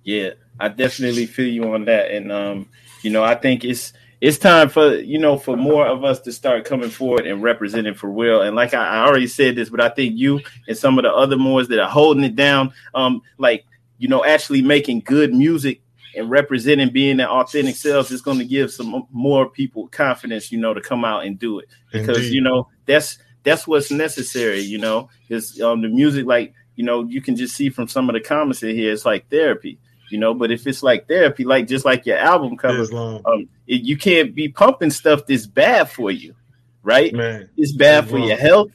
Yeah, 0.04 0.30
I 0.58 0.68
definitely 0.68 1.26
feel 1.26 1.48
you 1.48 1.72
on 1.72 1.84
that, 1.86 2.10
and 2.10 2.32
um, 2.32 2.68
you 3.02 3.10
know, 3.10 3.22
I 3.22 3.34
think 3.34 3.64
it's 3.64 3.92
it's 4.22 4.38
time 4.38 4.68
for 4.68 4.94
you 4.94 5.18
know 5.18 5.36
for 5.36 5.56
more 5.56 5.84
of 5.86 6.04
us 6.04 6.20
to 6.20 6.32
start 6.32 6.64
coming 6.64 6.90
forward 6.90 7.26
and 7.26 7.42
representing 7.42 7.94
for 7.94 8.08
real. 8.08 8.42
And 8.42 8.54
like 8.54 8.72
I, 8.72 8.86
I 8.86 9.06
already 9.06 9.26
said 9.26 9.56
this, 9.56 9.68
but 9.68 9.80
I 9.80 9.88
think 9.88 10.16
you 10.16 10.40
and 10.68 10.78
some 10.78 10.96
of 10.96 11.02
the 11.02 11.12
other 11.12 11.36
Moors 11.36 11.68
that 11.68 11.80
are 11.80 11.90
holding 11.90 12.22
it 12.22 12.36
down, 12.36 12.72
um, 12.94 13.22
like 13.38 13.64
you 13.98 14.08
know, 14.08 14.24
actually 14.24 14.62
making 14.62 15.00
good 15.00 15.34
music 15.34 15.82
and 16.14 16.30
representing 16.30 16.90
being 16.90 17.16
their 17.16 17.30
authentic 17.30 17.74
selves 17.74 18.10
is 18.10 18.22
going 18.22 18.38
to 18.38 18.44
give 18.44 18.70
some 18.70 19.06
more 19.10 19.48
people 19.48 19.88
confidence, 19.88 20.52
you 20.52 20.58
know, 20.58 20.74
to 20.74 20.80
come 20.80 21.04
out 21.04 21.24
and 21.24 21.38
do 21.38 21.58
it 21.58 21.68
because 21.90 22.18
Indeed. 22.18 22.32
you 22.32 22.40
know 22.42 22.68
that's 22.86 23.18
that's 23.42 23.66
what's 23.66 23.90
necessary. 23.90 24.60
You 24.60 24.78
know, 24.78 25.08
is 25.28 25.60
um 25.60 25.82
the 25.82 25.88
music 25.88 26.26
like 26.26 26.54
you 26.76 26.84
know 26.84 27.02
you 27.02 27.20
can 27.20 27.34
just 27.34 27.56
see 27.56 27.70
from 27.70 27.88
some 27.88 28.08
of 28.08 28.14
the 28.14 28.20
comments 28.20 28.62
in 28.62 28.76
here, 28.76 28.92
it's 28.92 29.04
like 29.04 29.28
therapy. 29.30 29.78
You 30.12 30.18
know, 30.18 30.34
but 30.34 30.52
if 30.52 30.66
it's 30.66 30.82
like 30.82 31.08
therapy, 31.08 31.42
like 31.44 31.66
just 31.66 31.84
like 31.86 32.04
your 32.04 32.18
album 32.18 32.56
cover, 32.58 32.82
um, 33.26 33.48
it, 33.66 33.80
you 33.82 33.96
can't 33.96 34.34
be 34.34 34.48
pumping 34.48 34.90
stuff 34.90 35.26
that's 35.26 35.46
bad 35.46 35.90
for 35.90 36.10
you, 36.10 36.34
right? 36.82 37.12
man. 37.14 37.48
It's 37.56 37.72
bad 37.72 38.02
for 38.08 38.16
Islam. 38.16 38.28
your 38.28 38.36
health. 38.36 38.68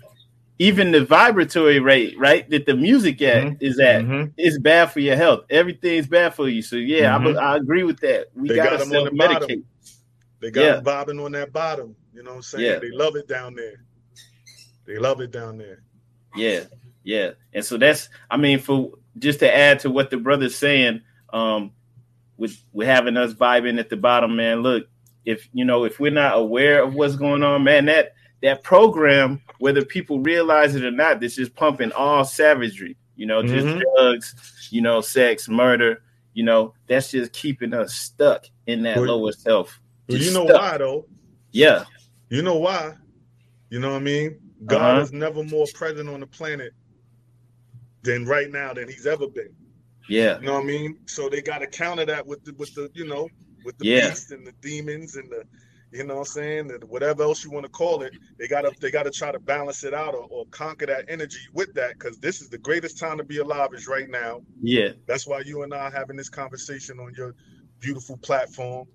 Even 0.60 0.92
the 0.92 1.06
vibratory 1.06 1.80
rate, 1.80 2.18
right, 2.18 2.50
that 2.50 2.66
the 2.66 2.74
music 2.76 3.22
at 3.22 3.44
Mhm. 3.44 3.58
is 3.62 3.80
at, 3.80 4.02
Mhm. 4.02 4.34
is 4.38 4.58
bad 4.58 4.92
for 4.92 5.00
your 5.00 5.16
health. 5.16 5.46
Everything's 5.52 6.08
bad 6.08 6.34
for 6.34 6.50
you. 6.50 6.64
So 6.64 6.78
yeah, 6.78 7.16
I, 7.16 7.20
Mhm. 7.20 7.38
I 7.38 7.58
agree 7.58 7.84
with 7.84 8.00
that. 8.00 8.30
We 8.34 8.50
They 8.50 8.56
gotta 8.56 8.72
got 8.72 8.82
'em 8.82 8.88
on 8.88 8.92
self 8.92 9.10
the 9.12 9.16
bottom. 9.16 9.48
medicate. 9.50 9.64
They 10.42 10.50
got 10.50 10.62
Yeah. 10.62 10.74
them 10.78 10.84
bobbing 10.84 11.20
on 11.20 11.32
that 11.34 11.54
bottom. 11.54 11.96
You 12.16 12.24
know 12.24 12.32
what 12.32 12.36
I'm 12.38 12.42
saying? 12.42 12.66
Yeah. 12.66 12.80
They 12.80 12.90
love 12.90 13.16
it 13.16 13.28
down 13.28 13.54
there. 13.54 13.84
They 14.88 14.98
love 14.98 15.22
it 15.22 15.30
down 15.30 15.60
there. 15.60 15.84
Yeah, 16.36 16.62
yeah. 17.04 17.32
And 17.54 17.64
so 17.64 17.78
that's 17.78 18.10
I 18.32 18.38
mean, 18.38 18.58
for 18.58 18.94
just 19.20 19.40
to 19.40 19.56
add 19.56 19.80
to 19.82 19.92
what 19.92 20.10
the 20.10 20.18
brother's 20.18 20.56
saying, 20.56 21.02
um, 21.34 21.72
with 22.38 22.58
with 22.74 22.88
having 22.88 23.18
us 23.18 23.34
vibing 23.34 23.80
at 23.80 23.90
the 23.90 23.98
bottom, 23.98 24.36
man. 24.36 24.62
Look, 24.62 24.88
if 25.26 25.48
you 25.54 25.66
know, 25.66 25.84
if 25.84 26.00
we're 26.00 26.12
not 26.12 26.38
aware 26.38 26.84
of 26.84 26.94
what's 26.94 27.16
going 27.16 27.44
on, 27.44 27.64
man, 27.64 27.86
that 27.86 28.14
that 28.44 28.64
program, 28.64 29.42
whether 29.60 29.84
people 29.84 30.20
realize 30.20 30.76
it 30.76 30.86
or 30.86 30.92
not, 30.92 31.20
this 31.20 31.38
is 31.40 31.50
pumping 31.50 31.92
all 31.94 32.24
savagery, 32.24 32.96
you 33.16 33.26
know, 33.26 33.42
just 33.42 33.68
Mhm. 33.68 33.82
drugs, 33.96 34.68
you 34.72 34.82
know, 34.82 35.02
sex, 35.02 35.50
murder, 35.50 36.04
you 36.34 36.44
know, 36.44 36.74
that's 36.86 37.10
just 37.12 37.34
keeping 37.34 37.74
us 37.74 37.96
stuck 37.96 38.46
in 38.68 38.84
that 38.84 38.98
Well, 38.98 39.18
lower 39.20 39.32
self. 39.32 39.80
Well, 40.08 40.20
you 40.20 40.32
know 40.32 40.46
stuck. 40.46 40.62
why 40.62 40.78
though? 40.78 41.08
Yeah, 41.52 41.86
You 42.30 42.42
know 42.44 42.58
why? 42.58 42.94
You 43.70 43.80
know 43.80 43.92
what 43.94 43.98
I 44.02 44.04
mean? 44.04 44.38
God 44.66 44.82
Uh-huh. 44.82 45.02
is 45.02 45.12
never 45.14 45.44
more 45.44 45.66
present 45.74 46.08
on 46.10 46.20
the 46.20 46.28
planet 46.28 46.74
than 48.04 48.26
right 48.26 48.52
now 48.52 48.74
than 48.74 48.88
he's 48.88 49.08
ever 49.08 49.28
been. 49.28 49.56
Yeah, 50.10 50.40
You 50.40 50.48
know 50.48 50.54
what 50.56 50.64
I 50.64 50.68
mean? 50.68 50.98
So 51.08 51.30
they 51.30 51.42
got 51.42 51.60
to 51.60 51.68
counter 51.68 52.06
that 52.06 52.26
with 52.26 52.44
the 52.44 52.54
with 52.58 52.74
the 52.76 52.90
you 52.94 53.06
know 53.08 53.28
with 53.64 53.78
the 53.78 53.86
Yeah. 53.86 54.10
beast 54.10 54.32
and 54.32 54.46
the 54.46 54.54
demons 54.62 55.16
and 55.16 55.30
the 55.32 55.44
you 55.92 56.04
know 56.04 56.16
what 56.16 56.20
I'm 56.22 56.26
saying 56.26 56.72
and 56.72 56.84
whatever 56.86 57.24
else 57.24 57.44
you 57.44 57.52
want 57.52 57.66
to 57.66 57.72
call 57.72 58.02
it. 58.04 58.14
They 58.40 58.48
got 58.48 58.62
to 58.62 58.72
they 58.82 58.92
got 58.92 59.04
to 59.04 59.12
try 59.12 59.32
to 59.32 59.40
balance 59.40 59.84
it 59.84 59.94
out 59.94 60.14
or, 60.14 60.28
or 60.30 60.46
conquer 60.52 60.86
that 60.88 61.06
energy 61.08 61.40
with 61.54 61.74
that 61.76 61.94
because 61.98 62.20
this 62.20 62.42
is 62.42 62.50
the 62.50 62.58
greatest 62.58 63.00
time 63.00 63.18
to 63.18 63.24
be 63.24 63.38
alive 63.40 63.70
is 63.74 63.88
right 63.88 64.10
now. 64.10 64.42
yeah, 64.62 64.90
That's 65.08 65.26
why 65.28 65.42
you 65.46 65.64
and 65.64 65.74
I 65.74 65.78
are 65.88 65.92
having 65.92 66.18
this 66.18 66.30
conversation 66.30 67.00
on 67.00 67.14
your 67.18 67.36
beautiful 67.80 68.18
platform, 68.18 68.86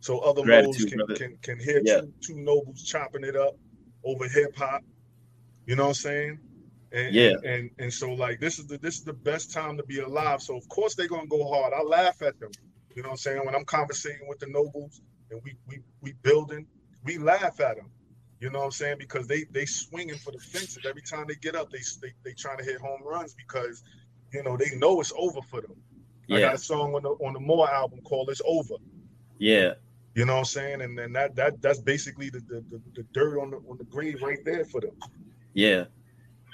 so 0.00 0.18
other 0.20 0.44
modes 0.44 0.84
can, 0.84 0.98
can 1.16 1.36
can 1.42 1.58
hear 1.60 1.80
Yeah. 1.84 2.00
two, 2.00 2.12
two 2.20 2.36
nobles 2.36 2.82
chopping 2.82 3.24
it 3.24 3.36
up 3.36 3.56
over 4.04 4.28
hip 4.28 4.56
hop. 4.56 4.82
You 5.66 5.76
know 5.76 5.84
what 5.84 5.88
I'm 5.90 5.94
saying? 5.94 6.38
And, 6.92 7.14
Yeah. 7.14 7.34
And 7.44 7.70
and 7.78 7.92
so 7.92 8.12
like 8.12 8.40
this 8.40 8.58
is 8.58 8.66
the 8.66 8.78
this 8.78 8.96
is 8.98 9.04
the 9.04 9.12
best 9.14 9.52
time 9.52 9.76
to 9.78 9.82
be 9.84 10.00
alive. 10.00 10.42
So 10.42 10.56
of 10.56 10.68
course 10.68 10.94
they're 10.94 11.08
gonna 11.08 11.26
go 11.26 11.48
hard. 11.48 11.72
I 11.72 11.82
laugh 11.82 12.22
at 12.22 12.38
them. 12.38 12.50
You 12.94 13.02
know 13.02 13.08
what 13.08 13.14
I'm 13.14 13.18
saying? 13.18 13.44
When 13.44 13.54
I'm 13.54 13.64
conversating 13.64 14.28
with 14.28 14.38
the 14.38 14.48
nobles 14.48 15.00
and 15.30 15.40
we 15.44 15.56
we 15.66 15.80
we 16.00 16.12
building, 16.22 16.66
we 17.04 17.18
laugh 17.18 17.60
at 17.60 17.76
them. 17.76 17.90
You 18.40 18.50
know 18.50 18.58
what 18.60 18.64
I'm 18.66 18.70
saying? 18.72 18.96
Because 18.98 19.26
they 19.26 19.44
they 19.50 19.64
swinging 19.64 20.16
for 20.16 20.32
the 20.32 20.38
fences 20.38 20.80
every 20.86 21.02
time 21.02 21.26
they 21.28 21.36
get 21.36 21.54
up. 21.54 21.70
They 21.70 21.80
they 22.00 22.12
they 22.24 22.32
trying 22.34 22.58
to 22.58 22.64
hit 22.64 22.80
home 22.80 23.00
runs 23.04 23.34
because 23.34 23.82
you 24.32 24.42
know 24.42 24.56
they 24.56 24.76
know 24.76 25.00
it's 25.00 25.12
over 25.16 25.40
for 25.42 25.60
them. 25.62 25.76
I 26.30 26.34
yeah, 26.34 26.40
got 26.40 26.54
a 26.54 26.58
song 26.58 26.94
on 26.94 27.02
the 27.02 27.10
on 27.10 27.34
the 27.34 27.40
More 27.40 27.70
album 27.70 28.00
called 28.02 28.30
"It's 28.30 28.42
Over." 28.44 28.74
yeah. 29.38 29.74
You 30.14 30.26
know 30.26 30.34
what 30.34 30.40
I'm 30.40 30.44
saying? 30.44 30.82
And 30.82 30.98
then 30.98 31.12
that 31.14 31.34
that 31.36 31.62
that's 31.62 31.80
basically 31.80 32.28
the 32.28 32.40
the, 32.40 32.64
the, 32.70 32.82
the 32.96 33.02
dirt 33.14 33.40
on 33.40 33.50
the 33.50 33.56
on 33.68 33.78
the 33.78 33.84
grave 33.84 34.20
right 34.22 34.44
there 34.44 34.64
for 34.64 34.80
them. 34.80 34.92
Yeah. 35.54 35.84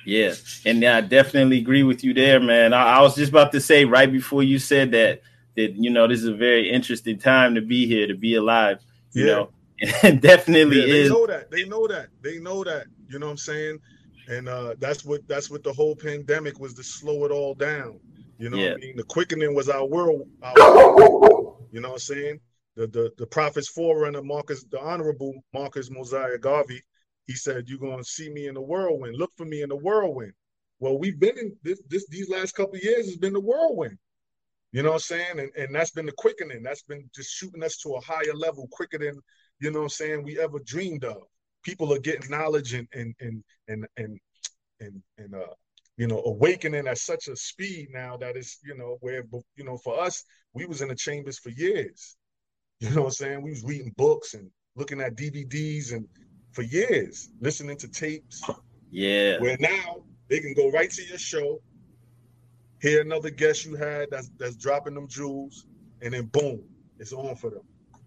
Yeah. 0.09 0.35
And 0.65 0.83
I 0.85 1.03
definitely 1.03 1.59
agree 1.59 1.83
with 1.83 2.03
you 2.03 2.15
there, 2.15 2.41
man. 2.41 2.73
I, 2.73 2.97
I 2.99 3.03
was 3.03 3.15
just 3.15 3.31
about 3.31 3.53
to 3.53 3.61
say 3.61 3.85
right 3.85 4.11
before 4.11 4.43
you 4.43 4.59
said 4.59 4.91
that, 4.93 5.21
that, 5.57 5.75
you 5.77 5.91
know, 5.91 6.09
this 6.09 6.21
is 6.23 6.29
a 6.29 6.35
very 6.35 6.71
interesting 6.71 7.19
time 7.19 7.55
to 7.57 7.61
be 7.61 7.87
here, 7.87 8.07
to 8.07 8.15
be 8.15 8.35
alive, 8.37 8.79
you 9.13 9.27
Yeah. 9.27 9.33
know. 9.35 9.51
definitely 10.21 10.81
Yeah, 10.81 10.87
they 10.87 11.01
is. 11.03 11.11
know 11.11 11.27
that. 11.27 11.51
They 11.51 11.65
know 11.69 11.87
that. 11.87 12.09
They 12.23 12.39
know 12.41 12.65
that. 12.65 12.87
You 13.09 13.19
know 13.19 13.27
what 13.27 13.33
I'm 13.33 13.37
saying? 13.37 13.79
And 14.29 14.49
uh 14.49 14.75
that's 14.79 15.05
what 15.05 15.21
that's 15.29 15.51
what 15.51 15.63
the 15.63 15.73
whole 15.73 15.95
pandemic 15.95 16.59
was 16.59 16.73
to 16.75 16.83
slow 16.83 17.25
it 17.27 17.31
all 17.31 17.55
down. 17.55 18.01
You 18.39 18.49
know 18.51 18.57
Yeah. 18.57 18.71
what 18.71 18.79
I 18.83 18.87
mean? 18.87 18.97
The 18.97 19.05
quickening 19.05 19.55
was 19.55 19.69
our 19.69 19.87
world. 19.87 20.27
Our 20.43 20.97
world. 20.97 21.67
You 21.71 21.81
know 21.81 21.89
what 21.91 21.95
I'm 21.97 21.99
saying? 22.01 22.41
The 22.77 22.87
the 22.87 23.13
the 23.19 23.27
prophet's 23.27 23.69
forerunner, 23.69 24.23
Marcus, 24.23 24.65
the 24.65 24.81
honorable 24.81 25.35
Marcus 25.53 25.91
Mosiah 25.91 26.39
Garvey, 26.39 26.83
he 27.29 27.35
said, 27.35 27.68
You're 27.68 27.79
gonna 27.79 28.03
see 28.03 28.29
me 28.31 28.49
in 28.49 28.55
the 28.55 28.61
whirlwind. 28.61 29.16
Look 29.16 29.31
for 29.37 29.45
me 29.45 29.62
in 29.62 29.68
the 29.68 29.76
whirlwind. 29.76 30.33
Well, 30.81 30.99
we've 30.99 31.20
been 31.20 31.39
in 31.39 31.57
this 31.62 31.81
this 31.89 32.09
these 32.09 32.29
last 32.29 32.57
couple 32.57 32.79
years 32.79 33.07
has 33.07 33.16
been 33.16 33.35
the 33.35 33.41
whirlwind. 33.41 33.99
You 34.72 34.83
know 34.83 34.91
what 34.91 34.97
I'm 34.97 35.01
saying? 35.01 35.39
And 35.39 35.51
and 35.57 35.74
that's 35.74 35.93
been 35.93 36.07
the 36.07 36.12
quickening. 36.12 36.62
That's 36.64 36.83
been 36.83 37.09
just 37.14 37.31
shooting 37.31 37.62
us 37.62 37.76
to 37.79 37.95
a 37.95 38.01
higher 38.01 38.35
level 38.35 38.66
quicker 38.72 38.99
than 38.99 39.20
you 39.61 39.70
know 39.70 39.81
what 39.81 39.85
I'm 39.85 39.91
saying, 39.91 40.24
we 40.24 40.41
ever 40.41 40.59
dreamed 40.64 41.05
of. 41.05 41.22
People 41.62 41.93
are 41.93 42.01
getting 42.01 42.31
knowledge 42.31 42.74
and 42.74 42.89
and 42.93 43.14
and 43.20 43.45
and 43.68 43.87
and 43.99 44.20
and, 44.81 45.03
and 45.18 45.35
uh 45.35 45.55
you 45.99 46.07
know 46.07 46.22
awakening 46.24 46.87
at 46.87 46.97
such 46.97 47.29
a 47.29 47.37
speed 47.37 47.89
now 47.93 48.16
that 48.16 48.37
it's 48.37 48.59
you 48.64 48.74
know 48.74 48.97
where 49.01 49.24
you 49.57 49.64
know 49.64 49.76
for 49.76 50.01
us 50.01 50.24
we 50.55 50.64
was 50.64 50.81
in 50.81 50.89
the 50.89 50.95
chambers 50.95 51.39
for 51.39 51.51
years 51.51 52.16
you 52.81 52.89
know 52.91 53.03
what 53.03 53.09
i'm 53.09 53.12
saying 53.12 53.43
we 53.43 53.51
was 53.51 53.64
reading 53.64 53.93
books 53.97 54.35
and 54.35 54.49
looking 54.76 55.01
at 55.01 55.16
dvds 55.16 55.93
and 55.93 56.07
for 56.53 56.63
years 56.63 57.31
listening 57.41 57.77
to 57.77 57.89
tapes 57.89 58.43
Yeah. 58.91 59.39
where 59.41 59.57
now 59.61 60.03
they 60.29 60.41
can 60.41 60.55
go 60.55 60.71
right 60.71 60.91
to 60.91 61.03
your 61.07 61.19
show 61.19 61.61
hear 62.81 63.01
another 63.01 63.31
guest 63.31 63.65
you 63.65 63.75
had 63.77 64.07
that's 64.11 64.31
that's 64.39 64.57
dropping 64.57 64.95
them 64.95 65.09
jewels 65.09 65.67
and 66.03 66.15
then 66.15 66.27
boom 66.27 66.63
it's 66.99 67.13
on 67.13 67.35
for 67.37 67.51
them 67.51 67.63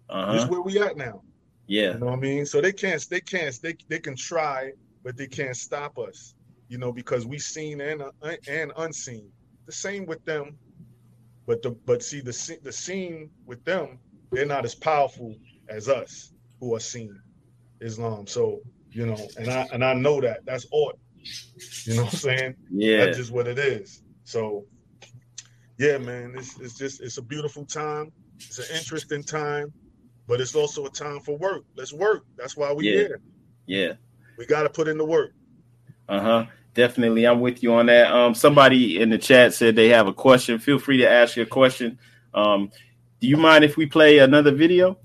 Uh 0.08 0.32
this 0.32 0.44
huh. 0.44 0.48
where 0.48 0.62
we 0.62 0.78
at 0.80 0.96
now 0.96 1.22
Yeah. 1.66 1.92
you 1.94 1.98
know 1.98 2.06
what 2.06 2.18
I 2.18 2.20
mean? 2.20 2.46
So 2.46 2.60
they 2.60 2.72
can't, 2.72 3.04
they 3.10 3.20
can't, 3.20 3.54
they 3.62 3.74
they 3.88 3.98
can 4.00 4.16
try, 4.16 4.72
but 5.04 5.16
they 5.16 5.26
can't 5.26 5.56
stop 5.56 5.98
us. 5.98 6.34
You 6.68 6.78
know, 6.78 6.92
because 6.92 7.26
we 7.26 7.38
seen 7.38 7.80
and 7.80 8.02
uh, 8.02 8.32
and 8.48 8.72
unseen. 8.76 9.30
The 9.66 9.72
same 9.72 10.06
with 10.06 10.24
them, 10.24 10.58
but 11.46 11.62
the 11.62 11.70
but 11.86 12.02
see 12.02 12.20
the 12.20 12.58
the 12.62 12.72
scene 12.72 13.30
with 13.46 13.62
them, 13.64 13.98
they're 14.30 14.46
not 14.46 14.64
as 14.64 14.74
powerful 14.74 15.34
as 15.68 15.88
us 15.88 16.32
who 16.60 16.74
are 16.74 16.80
seen 16.80 17.14
Islam. 17.82 18.26
So 18.26 18.60
you 18.90 19.06
know, 19.06 19.18
and 19.36 19.48
I 19.48 19.68
and 19.72 19.84
I 19.84 19.94
know 19.94 20.20
that 20.20 20.44
that's 20.44 20.66
art. 20.72 20.96
You 21.84 21.96
know 21.96 22.04
what 22.04 22.12
I'm 22.12 22.18
saying? 22.18 22.54
Yeah. 22.70 23.04
That's 23.04 23.18
just 23.18 23.30
what 23.32 23.46
it 23.46 23.58
is. 23.58 24.02
So 24.24 24.64
yeah, 25.78 25.98
man, 25.98 26.34
it's 26.36 26.58
it's 26.60 26.76
just 26.78 27.00
it's 27.00 27.18
a 27.18 27.22
beautiful 27.22 27.64
time. 27.64 28.12
It's 28.36 28.58
an 28.58 28.76
interesting 28.76 29.22
time, 29.22 29.72
but 30.26 30.40
it's 30.40 30.54
also 30.54 30.86
a 30.86 30.90
time 30.90 31.20
for 31.20 31.36
work. 31.38 31.64
Let's 31.76 31.92
work. 31.92 32.24
That's 32.36 32.56
why 32.56 32.72
we 32.72 32.88
Yeah. 32.88 32.96
here. 32.96 33.20
Yeah. 33.66 33.92
We 34.38 34.46
got 34.46 34.62
to 34.62 34.68
put 34.70 34.88
in 34.88 34.98
the 34.98 35.04
work. 35.04 35.32
Uh 36.08 36.20
huh. 36.20 36.46
Definitely, 36.74 37.26
I'm 37.26 37.40
with 37.40 37.62
you 37.62 37.74
on 37.74 37.86
that. 37.86 38.10
Um, 38.10 38.34
somebody 38.34 39.00
in 39.00 39.10
the 39.10 39.18
chat 39.18 39.52
said 39.52 39.76
they 39.76 39.88
have 39.90 40.06
a 40.06 40.12
question. 40.12 40.58
Feel 40.58 40.78
free 40.78 40.96
to 40.98 41.08
ask 41.08 41.36
your 41.36 41.46
question. 41.46 41.98
Um, 42.32 42.70
do 43.20 43.28
you 43.28 43.36
mind 43.36 43.62
if 43.62 43.76
we 43.76 43.84
play 43.86 44.18
another 44.18 44.52
video? 44.52 44.98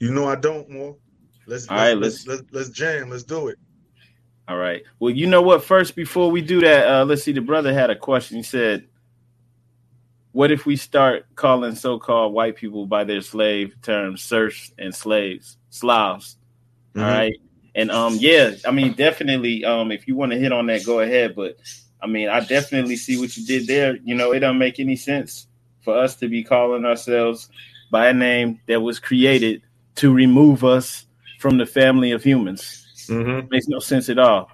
You 0.00 0.12
know 0.12 0.26
I 0.26 0.34
don't 0.34 0.68
more. 0.68 0.96
Let's 1.46 1.68
All 1.68 1.76
let's, 1.76 1.88
right, 1.88 1.98
let's, 1.98 2.26
let's 2.26 2.42
let's 2.52 2.68
jam. 2.70 3.10
Let's 3.10 3.22
do 3.22 3.48
it. 3.48 3.58
All 4.48 4.56
right. 4.56 4.82
Well, 5.00 5.10
you 5.10 5.26
know 5.26 5.42
what? 5.42 5.64
First, 5.64 5.96
before 5.96 6.30
we 6.30 6.40
do 6.40 6.60
that, 6.60 6.86
uh, 6.88 7.04
let's 7.04 7.22
see. 7.22 7.32
The 7.32 7.40
brother 7.40 7.72
had 7.74 7.90
a 7.90 7.96
question. 7.96 8.36
He 8.36 8.42
said, 8.42 8.86
"What 10.32 10.50
if 10.52 10.66
we 10.66 10.76
start 10.76 11.26
calling 11.34 11.74
so-called 11.74 12.32
white 12.32 12.56
people 12.56 12.86
by 12.86 13.04
their 13.04 13.22
slave 13.22 13.74
terms, 13.82 14.22
serfs 14.22 14.72
and 14.78 14.94
slaves, 14.94 15.56
Slavs?" 15.70 16.36
All 16.96 17.02
Mhm. 17.02 17.06
right. 17.06 17.36
And 17.74 17.90
um, 17.90 18.16
yeah, 18.18 18.52
I 18.64 18.70
mean, 18.70 18.92
definitely. 18.94 19.64
Um, 19.64 19.92
if 19.92 20.08
you 20.08 20.16
want 20.16 20.32
to 20.32 20.38
hit 20.38 20.52
on 20.52 20.66
that, 20.66 20.84
go 20.84 21.00
ahead. 21.00 21.34
But 21.34 21.56
I 22.00 22.06
mean, 22.06 22.28
I 22.28 22.40
definitely 22.40 22.96
see 22.96 23.18
what 23.18 23.36
you 23.36 23.44
did 23.46 23.66
there. 23.66 23.96
You 24.04 24.14
know, 24.14 24.32
it 24.32 24.40
don't 24.40 24.58
make 24.58 24.78
any 24.80 24.96
sense 24.96 25.48
for 25.82 25.96
us 25.98 26.16
to 26.16 26.28
be 26.28 26.42
calling 26.42 26.84
ourselves 26.84 27.48
by 27.90 28.08
a 28.08 28.12
name 28.12 28.60
that 28.66 28.80
was 28.80 28.98
created 28.98 29.62
to 29.96 30.12
remove 30.12 30.64
us 30.64 31.05
from 31.46 31.58
the 31.58 31.66
family 31.66 32.10
of 32.10 32.24
humans. 32.24 33.06
Mhm. 33.08 33.48
Makes 33.52 33.68
no 33.68 33.78
sense 33.78 34.08
at 34.08 34.18
all. 34.18 34.50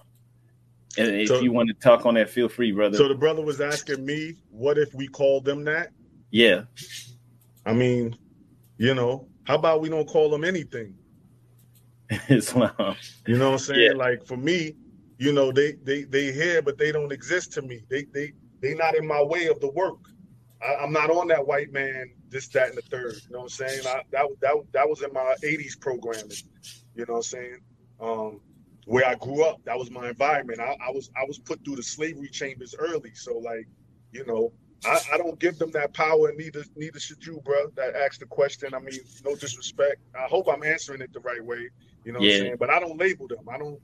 And 0.99 1.09
if 1.23 1.29
So- 1.29 1.41
you 1.41 1.53
want 1.53 1.69
to 1.69 1.75
talk 1.75 2.05
on 2.05 2.15
that, 2.15 2.29
feel 2.29 2.51
free, 2.51 2.71
brother. 2.71 2.99
So 2.99 3.09
the 3.09 3.15
brother 3.15 3.41
was 3.41 3.63
asking 3.63 4.05
me, 4.05 4.37
what 4.51 4.77
if 4.77 4.93
we 4.93 5.09
called 5.09 5.47
them 5.47 5.65
that? 5.65 5.91
yeah, 6.31 6.65
I 7.65 7.73
mean, 7.73 8.17
you 8.77 8.95
know, 8.95 9.29
how 9.45 9.55
about 9.55 9.81
we 9.81 9.89
don't 9.89 10.07
call 10.07 10.29
them 10.31 10.45
anything? 10.45 10.95
Islam. 12.29 12.97
You 13.27 13.39
know 13.39 13.47
what 13.51 13.53
I'm 13.55 13.59
saying? 13.59 13.81
Yeah. 13.81 13.93
Like 13.93 14.27
for 14.27 14.37
me, 14.37 14.77
you 15.19 15.33
know, 15.33 15.51
they 15.51 15.73
they 15.85 16.03
they 16.05 16.31
here, 16.33 16.61
but 16.61 16.77
they 16.77 16.93
don't 16.93 17.13
exist 17.13 17.53
to 17.55 17.63
me. 17.63 17.81
They 17.89 18.05
they 18.13 18.33
they 18.61 18.75
not 18.75 18.97
in 18.97 19.07
my 19.07 19.23
way 19.23 19.47
of 19.47 19.61
the 19.61 19.71
work. 19.71 19.99
I, 20.61 20.75
I'm 20.77 20.93
not 20.93 21.11
on 21.11 21.29
that 21.29 21.47
white 21.47 21.73
man, 21.73 22.13
this, 22.29 22.49
that, 22.49 22.69
and 22.69 22.77
the 22.79 22.83
third. 22.83 23.15
You 23.27 23.33
know 23.33 23.39
what 23.41 23.45
I'm 23.45 23.49
saying? 23.71 23.81
I, 23.87 24.03
that 24.13 24.27
that 24.41 24.55
that 24.73 24.89
was 24.89 25.03
in 25.03 25.13
my 25.13 25.35
'80s 25.43 25.79
programming. 25.81 26.31
You 26.95 27.05
know 27.07 27.15
what 27.15 27.19
I'm 27.19 27.23
saying? 27.25 27.59
Um, 28.01 28.41
where 28.87 29.07
I 29.07 29.15
grew 29.15 29.45
up, 29.45 29.59
that 29.65 29.79
was 29.79 29.91
my 29.91 30.09
environment. 30.09 30.61
I, 30.61 30.77
I 30.87 30.91
was 30.91 31.11
I 31.17 31.25
was 31.27 31.39
put 31.39 31.65
through 31.65 31.77
the 31.77 31.83
slavery 31.83 32.29
chambers 32.29 32.75
early, 32.79 33.13
so 33.15 33.39
like, 33.39 33.69
you 34.13 34.25
know, 34.27 34.53
I, 34.85 34.99
I 35.15 35.19
don't 35.19 35.39
give 35.39 35.59
them 35.59 35.71
that 35.73 35.95
power, 35.95 36.29
and 36.29 36.39
neither 36.39 36.65
neither 36.77 36.99
should 37.01 37.25
you, 37.25 37.41
bro. 37.45 37.69
That 37.77 37.95
asked 37.95 38.21
the 38.21 38.27
question. 38.27 38.75
I 38.75 38.81
mean, 38.81 38.99
no 39.25 39.37
disrespect. 39.37 39.97
I 40.19 40.25
hope 40.27 40.49
I'm 40.53 40.65
answering 40.65 41.01
it 41.01 41.13
the 41.13 41.21
right 41.21 41.45
way. 41.45 41.69
You 42.05 42.13
know 42.13 42.19
what 42.19 42.29
Yeah. 42.29 42.35
I'm 42.35 42.41
saying? 42.41 42.57
But 42.59 42.71
I 42.71 42.81
don't 42.81 42.99
label 42.99 43.29
them. 43.29 43.49
I 43.49 43.59
don't. 43.59 43.81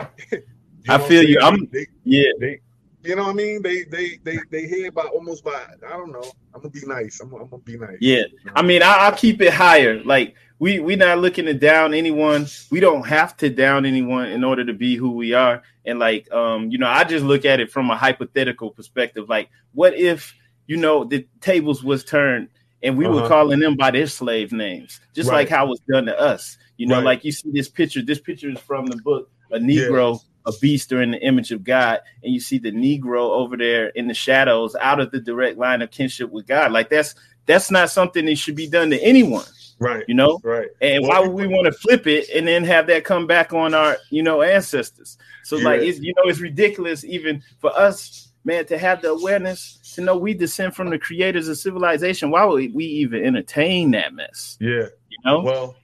you 0.32 0.42
I 0.88 0.96
know 0.96 1.04
what 1.04 1.08
feel 1.08 1.24
you. 1.24 1.38
I'm- 1.40 1.68
They, 1.72 1.86
Yeah, 2.04 2.30
they, 2.40 2.60
you 3.04 3.14
know 3.16 3.24
what 3.24 3.30
I 3.30 3.34
mean? 3.34 3.62
They 3.62 3.84
they 3.84 4.18
they 4.24 4.38
they 4.50 4.66
hear 4.66 4.90
by 4.90 5.02
almost 5.02 5.44
by. 5.44 5.52
I 5.86 5.90
don't 5.90 6.12
know. 6.12 6.24
I'm 6.54 6.60
gonna 6.60 6.70
be 6.70 6.84
nice. 6.86 7.20
I'm, 7.20 7.32
I'm 7.34 7.48
gonna 7.48 7.62
be 7.62 7.78
nice. 7.78 7.96
yeah. 8.00 8.24
I 8.54 8.62
mean, 8.62 8.82
I, 8.82 9.12
keep 9.16 9.40
it 9.40 9.52
higher. 9.52 10.02
Like 10.04 10.34
we 10.58 10.80
we 10.80 10.96
not 10.96 11.18
looking 11.18 11.44
to 11.46 11.54
down 11.54 11.94
anyone. 11.94 12.46
We 12.70 12.80
don't 12.80 13.06
have 13.06 13.36
to 13.38 13.50
down 13.50 13.86
anyone 13.86 14.28
in 14.28 14.42
order 14.44 14.64
to 14.64 14.72
be 14.72 14.96
who 14.96 15.12
we 15.12 15.32
are. 15.32 15.62
And 15.84 15.98
like, 15.98 16.30
um, 16.32 16.70
you 16.70 16.78
know, 16.78 16.88
I 16.88 17.04
just 17.04 17.24
look 17.24 17.44
at 17.44 17.60
it 17.60 17.70
from 17.70 17.90
a 17.90 17.96
hypothetical 17.96 18.70
perspective. 18.70 19.28
Like, 19.28 19.48
what 19.72 19.94
if 19.94 20.34
you 20.66 20.76
know 20.76 21.04
the 21.04 21.26
tables 21.40 21.82
was 21.84 22.04
turned 22.04 22.48
and 22.82 22.96
we 22.98 23.06
were 23.06 23.20
Uh-huh. 23.20 23.28
calling 23.28 23.58
them 23.60 23.76
by 23.76 23.90
their 23.90 24.06
slave 24.06 24.52
names, 24.52 25.00
just 25.14 25.28
Right. 25.30 25.36
like 25.36 25.48
how 25.48 25.66
it 25.66 25.68
was 25.70 25.80
done 25.88 26.06
to 26.06 26.20
us. 26.20 26.58
You 26.76 26.86
know, 26.86 26.96
Right. 26.96 27.04
like 27.04 27.24
you 27.24 27.32
see 27.32 27.50
this 27.52 27.68
picture. 27.68 28.02
This 28.02 28.20
picture 28.20 28.50
is 28.50 28.58
from 28.60 28.86
the 28.86 28.96
book 28.98 29.30
A 29.52 29.58
Negro. 29.58 30.20
A 30.48 30.52
beast 30.60 30.90
or 30.92 31.02
in 31.02 31.10
the 31.10 31.22
image 31.22 31.52
of 31.52 31.62
God, 31.62 32.00
and 32.24 32.32
you 32.32 32.40
see 32.40 32.58
the 32.58 32.72
Negro 32.72 33.20
over 33.20 33.54
there 33.56 33.88
in 33.88 34.08
the 34.08 34.14
shadows, 34.14 34.74
out 34.80 34.98
of 34.98 35.10
the 35.10 35.20
direct 35.20 35.58
line 35.58 35.82
of 35.82 35.90
kinship 35.90 36.30
with 36.30 36.46
God. 36.46 36.72
Like 36.72 36.88
that's 36.88 37.14
that's 37.44 37.70
not 37.70 37.90
something 37.90 38.24
that 38.26 38.36
should 38.36 38.56
be 38.56 38.68
done 38.68 38.90
to 38.90 39.02
anyone, 39.02 39.44
Right. 39.78 40.04
you 40.08 40.14
know. 40.14 40.38
Right. 40.44 40.68
And 40.80 41.06
why 41.06 41.20
would 41.20 41.32
we 41.32 41.46
want 41.46 41.66
to 41.66 41.72
flip 41.72 42.06
it 42.06 42.28
and 42.34 42.46
then 42.46 42.62
have 42.64 42.86
that 42.88 43.04
come 43.04 43.26
back 43.26 43.52
on 43.52 43.74
our, 43.74 43.96
you 44.10 44.22
know, 44.22 44.42
ancestors? 44.42 45.16
So 45.44 45.56
like, 45.56 45.80
it's 45.80 45.98
you 45.98 46.14
know, 46.16 46.28
it's 46.30 46.40
ridiculous 46.40 47.04
even 47.04 47.42
for 47.58 47.70
us, 47.78 48.28
man, 48.44 48.66
to 48.66 48.78
have 48.78 49.02
the 49.02 49.10
awareness 49.10 49.78
to 49.94 50.02
know 50.02 50.16
we 50.16 50.34
descend 50.34 50.74
from 50.76 50.90
the 50.90 50.98
creators 50.98 51.48
of 51.48 51.58
civilization. 51.58 52.30
Why 52.30 52.44
would 52.44 52.74
we 52.74 52.84
even 52.84 53.24
entertain 53.24 53.90
that 53.92 54.14
mess? 54.14 54.56
Yeah. 54.60 54.88
You 55.08 55.18
know? 55.24 55.40
Well, 55.40 55.76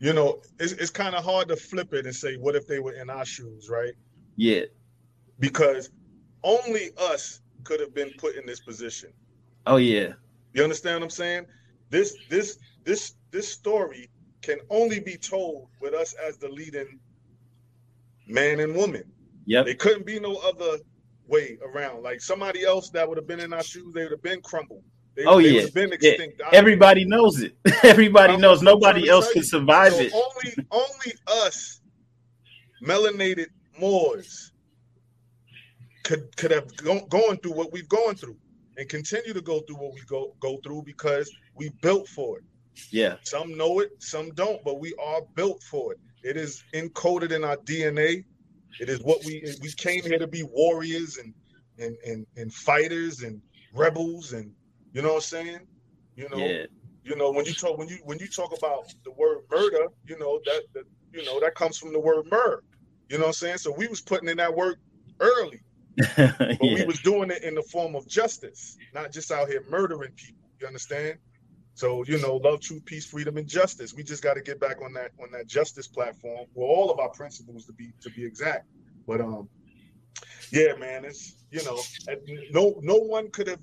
you 0.00 0.12
know, 0.14 0.40
it's 0.58 0.72
it's 0.72 0.90
kind 0.90 1.14
of 1.14 1.24
hard 1.24 1.48
to 1.48 1.56
flip 1.56 1.92
it 1.92 2.06
and 2.06 2.14
say, 2.14 2.36
what 2.36 2.56
if 2.56 2.66
they 2.66 2.78
were 2.78 2.94
in 2.94 3.10
our 3.10 3.24
shoes, 3.24 3.68
right? 3.70 3.92
yeah, 4.36 4.62
Because 5.38 5.90
only 6.42 6.90
us 6.96 7.40
could 7.64 7.80
have 7.80 7.94
been 7.94 8.10
put 8.18 8.36
in 8.36 8.46
this 8.46 8.60
position. 8.60 9.12
oh 9.66 9.76
yeah, 9.76 10.12
You 10.54 10.62
understand 10.64 11.00
what 11.00 11.04
I'm 11.04 11.10
saying? 11.10 11.46
This 11.90 12.16
this 12.30 12.58
this 12.84 13.14
this 13.30 13.48
story 13.48 14.10
can 14.42 14.58
only 14.70 15.00
be 15.00 15.16
told 15.16 15.68
with 15.82 15.92
us 15.92 16.14
as 16.14 16.38
the 16.38 16.48
leading 16.48 16.98
man 18.26 18.60
and 18.60 18.74
woman. 18.74 19.04
yep, 19.44 19.66
There 19.66 19.74
couldn't 19.74 20.06
be 20.06 20.18
no 20.18 20.36
other 20.36 20.78
way 21.28 21.58
around. 21.62 22.02
Like 22.02 22.22
somebody 22.22 22.64
else 22.64 22.88
that 22.90 23.06
would 23.06 23.18
have 23.18 23.26
been 23.26 23.40
in 23.40 23.52
our 23.52 23.62
shoes, 23.62 23.92
they 23.92 24.02
would 24.04 24.12
have 24.12 24.22
been 24.22 24.40
crumbled. 24.40 24.82
They, 25.16 25.24
Oh, 25.26 25.40
they 25.40 25.50
yeah. 25.50 25.66
Yeah. 26.00 26.12
everybody 26.52 27.04
knows 27.04 27.40
it. 27.42 27.54
everybody 27.84 28.32
I'm- 28.34 28.40
knows. 28.40 28.62
Nobody 28.62 29.08
else 29.08 29.32
can 29.32 29.42
survive 29.44 29.92
so 29.92 30.00
it. 30.00 30.12
only 30.14 30.54
only 30.70 31.12
us 31.46 31.80
melanated 32.82 33.46
Moors 33.78 34.52
could 36.04 36.34
could 36.36 36.50
have 36.50 36.74
go, 36.76 37.00
gone 37.06 37.36
through 37.38 37.52
what 37.52 37.72
we've 37.72 37.88
gone 37.88 38.14
through 38.14 38.36
and 38.76 38.88
continue 38.88 39.32
to 39.32 39.40
go 39.42 39.60
through 39.60 39.76
what 39.76 39.94
we 39.94 40.00
go 40.06 40.34
go 40.40 40.58
through 40.64 40.82
because 40.84 41.30
we 41.56 41.70
built 41.82 42.08
for 42.08 42.38
it. 42.38 42.44
Yeah, 42.90 43.16
Some 43.24 43.56
know 43.56 43.80
it, 43.80 43.90
some 44.02 44.30
don't, 44.34 44.62
but 44.64 44.80
we 44.80 44.94
are 45.02 45.20
built 45.34 45.62
for 45.62 45.92
it. 45.92 45.98
It 46.22 46.36
is 46.36 46.62
encoded 46.74 47.32
in 47.32 47.44
our 47.44 47.56
DNA. 47.58 48.24
It 48.80 48.88
is 48.88 49.00
what 49.02 49.24
we 49.24 49.44
we 49.60 49.70
came 49.72 50.02
here 50.02 50.18
to 50.18 50.26
be 50.26 50.42
warriors 50.44 51.18
and 51.18 51.34
and 51.78 51.96
and, 52.06 52.26
and 52.36 52.52
fighters 52.52 53.22
and 53.22 53.40
rebels 53.74 54.32
and 54.32 54.52
you 54.92 55.02
know 55.02 55.08
what 55.08 55.14
I'm 55.16 55.20
saying? 55.22 55.60
You 56.16 56.28
know, 56.28 56.36
yeah, 56.36 56.66
you 57.04 57.16
know 57.16 57.30
when 57.30 57.44
you 57.46 57.54
talk 57.54 57.78
when 57.78 57.88
you 57.88 57.98
when 58.04 58.18
you 58.18 58.28
talk 58.28 58.56
about 58.56 58.92
the 59.04 59.12
word 59.12 59.38
murder, 59.50 59.86
you 60.06 60.18
know, 60.18 60.40
that, 60.44 60.62
that 60.74 60.84
you 61.12 61.24
know, 61.24 61.40
that 61.40 61.54
comes 61.54 61.78
from 61.78 61.92
the 61.92 62.00
word 62.00 62.26
murder. 62.30 62.62
You 63.08 63.18
know 63.18 63.24
what 63.24 63.28
I'm 63.28 63.34
saying? 63.34 63.58
So 63.58 63.72
we 63.72 63.88
was 63.88 64.00
putting 64.00 64.28
in 64.28 64.36
that 64.36 64.54
work 64.54 64.78
early. 65.18 65.60
but 66.16 66.62
yeah. 66.62 66.74
we 66.74 66.84
was 66.84 67.00
doing 67.00 67.30
it 67.30 67.42
in 67.42 67.54
the 67.54 67.62
form 67.62 67.94
of 67.94 68.06
justice, 68.06 68.78
not 68.94 69.12
just 69.12 69.30
out 69.32 69.48
here 69.48 69.64
murdering 69.68 70.12
people. 70.12 70.48
You 70.60 70.66
understand? 70.66 71.18
So 71.74 72.04
you 72.04 72.20
know, 72.20 72.36
love, 72.36 72.60
truth, 72.60 72.84
peace, 72.84 73.06
freedom, 73.06 73.36
and 73.36 73.46
justice. 73.46 73.94
We 73.94 74.02
just 74.02 74.22
got 74.22 74.34
to 74.34 74.42
get 74.42 74.60
back 74.60 74.82
on 74.82 74.92
that 74.94 75.12
on 75.20 75.30
that 75.32 75.46
justice 75.46 75.88
platform 75.88 76.46
for 76.54 76.68
all 76.68 76.90
of 76.90 76.98
our 76.98 77.08
principles 77.10 77.66
to 77.66 77.72
be 77.72 77.92
to 78.02 78.10
be 78.10 78.24
exact. 78.24 78.66
But 79.06 79.20
um, 79.20 79.48
yeah, 80.52 80.74
man, 80.78 81.04
it's 81.04 81.36
you 81.50 81.64
know, 81.64 81.80
no 82.50 82.78
no 82.82 82.96
one 82.96 83.30
could 83.30 83.48
have 83.48 83.60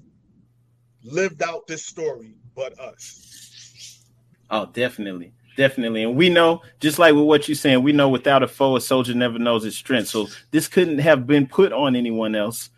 lived 1.12 1.42
out 1.42 1.68
this 1.68 1.86
story 1.86 2.36
but 2.56 2.78
us. 2.80 4.04
Oh, 4.50 4.66
definitely. 4.68 5.34
Definitely. 5.56 6.04
And 6.04 6.16
we 6.16 6.30
know, 6.30 6.62
just 6.80 7.00
like 7.00 7.16
with 7.16 7.24
what 7.24 7.48
you're 7.48 7.56
saying, 7.56 7.82
we 7.82 7.92
know 7.92 8.10
without 8.10 8.44
a 8.44 8.48
foe, 8.48 8.76
a 8.76 8.82
soldier 8.82 9.16
never 9.16 9.40
knows 9.40 9.64
his 9.64 9.76
strength. 9.76 10.10
So 10.10 10.28
this 10.52 10.68
couldn't 10.68 11.00
have 11.00 11.26
been 11.26 11.48
put 11.48 11.74
on 11.74 11.96
anyone 11.96 12.36
else 12.36 12.70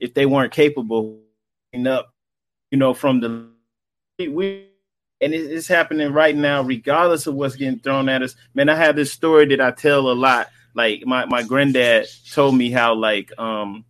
if 0.00 0.14
they 0.14 0.24
weren't 0.24 0.52
capable 0.52 1.20
enough, 1.72 2.06
you 2.70 2.78
know, 2.78 2.94
from 2.94 3.20
the 3.20 3.48
we 4.18 4.68
and 5.20 5.32
it's 5.32 5.68
happening 5.68 6.12
right 6.12 6.36
now, 6.36 6.62
regardless 6.62 7.26
of 7.26 7.34
what's 7.34 7.56
getting 7.56 7.78
thrown 7.78 8.08
at 8.08 8.22
us. 8.22 8.36
Man, 8.54 8.68
I 8.68 8.74
have 8.74 8.96
this 8.96 9.12
story 9.12 9.46
that 9.46 9.60
I 9.60 9.70
tell 9.70 10.10
a 10.10 10.12
lot. 10.12 10.48
Like 10.74 11.06
my, 11.06 11.24
my 11.26 11.42
granddad 11.42 12.06
told 12.32 12.56
me 12.56 12.70
how 12.70 12.94
like 12.94 13.30
um 13.38 13.84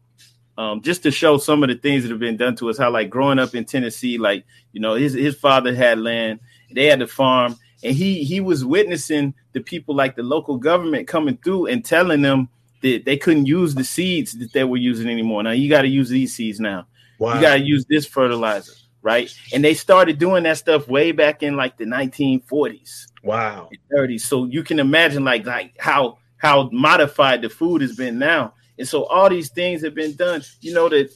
um, 0.57 0.83
just 0.83 1.03
to 1.03 1.11
show 1.11 1.37
some 1.37 1.63
of 1.63 1.69
the 1.69 1.75
things 1.75 2.03
that 2.03 2.11
have 2.11 2.21
been 2.21 2.37
done 2.37 2.57
to 2.57 2.71
us. 2.71 2.79
How 2.79 2.91
like 2.91 3.11
growing 3.11 3.39
up 3.39 3.55
in 3.55 3.65
Tennessee, 3.65 4.19
like 4.19 4.45
you 4.73 4.81
know, 4.81 4.95
his 4.95 5.13
his 5.15 5.35
father 5.35 5.75
had 5.75 5.99
land, 5.99 6.41
they 6.73 6.87
had 6.87 7.01
the 7.01 7.07
farm, 7.07 7.57
and 7.83 7.95
he 7.95 8.25
he 8.25 8.41
was 8.41 8.65
witnessing 8.65 9.35
the 9.53 9.61
people 9.61 9.95
like 9.95 10.17
the 10.17 10.23
local 10.23 10.57
government 10.57 11.09
coming 11.09 11.37
through 11.39 11.67
and 11.67 11.85
telling 11.85 12.23
them 12.23 12.49
that 12.83 13.05
they 13.05 13.17
couldn't 13.17 13.47
use 13.47 13.75
the 13.75 13.85
seeds 13.85 14.33
that 14.39 14.53
they 14.53 14.65
were 14.65 14.77
using 14.77 15.09
anymore. 15.09 15.43
Now 15.43 15.53
you 15.53 15.69
got 15.69 15.83
to 15.83 15.89
use 15.89 16.09
these 16.09 16.35
seeds 16.35 16.61
now. 16.61 16.87
Wow. 17.19 17.35
You 17.35 17.41
got 17.41 17.55
to 17.55 17.61
use 17.61 17.87
this 17.89 18.07
fertilizer, 18.07 18.73
right? 19.03 19.35
And 19.53 19.65
they 19.65 19.75
started 19.75 20.19
doing 20.19 20.43
that 20.45 20.59
stuff 20.59 20.87
way 20.89 21.13
back 21.13 21.43
in 21.43 21.57
like 21.57 21.77
the 21.79 21.85
1940s. 21.85 23.07
Wow. 23.23 23.71
30s. 23.93 24.21
So 24.21 24.45
you 24.45 24.63
can 24.63 24.79
imagine 24.79 25.25
like 25.25 25.47
like 25.47 25.75
how 25.79 26.19
how 26.37 26.69
modified 26.73 27.41
the 27.41 27.49
food 27.49 27.81
has 27.81 27.97
been 27.97 28.19
now. 28.19 28.53
And 28.79 28.89
so 28.89 29.05
all 29.05 29.29
these 29.29 29.51
things 29.51 29.83
have 29.83 29.95
been 29.95 30.15
done. 30.15 30.43
You 30.61 30.75
know 30.75 30.89
that 30.89 31.15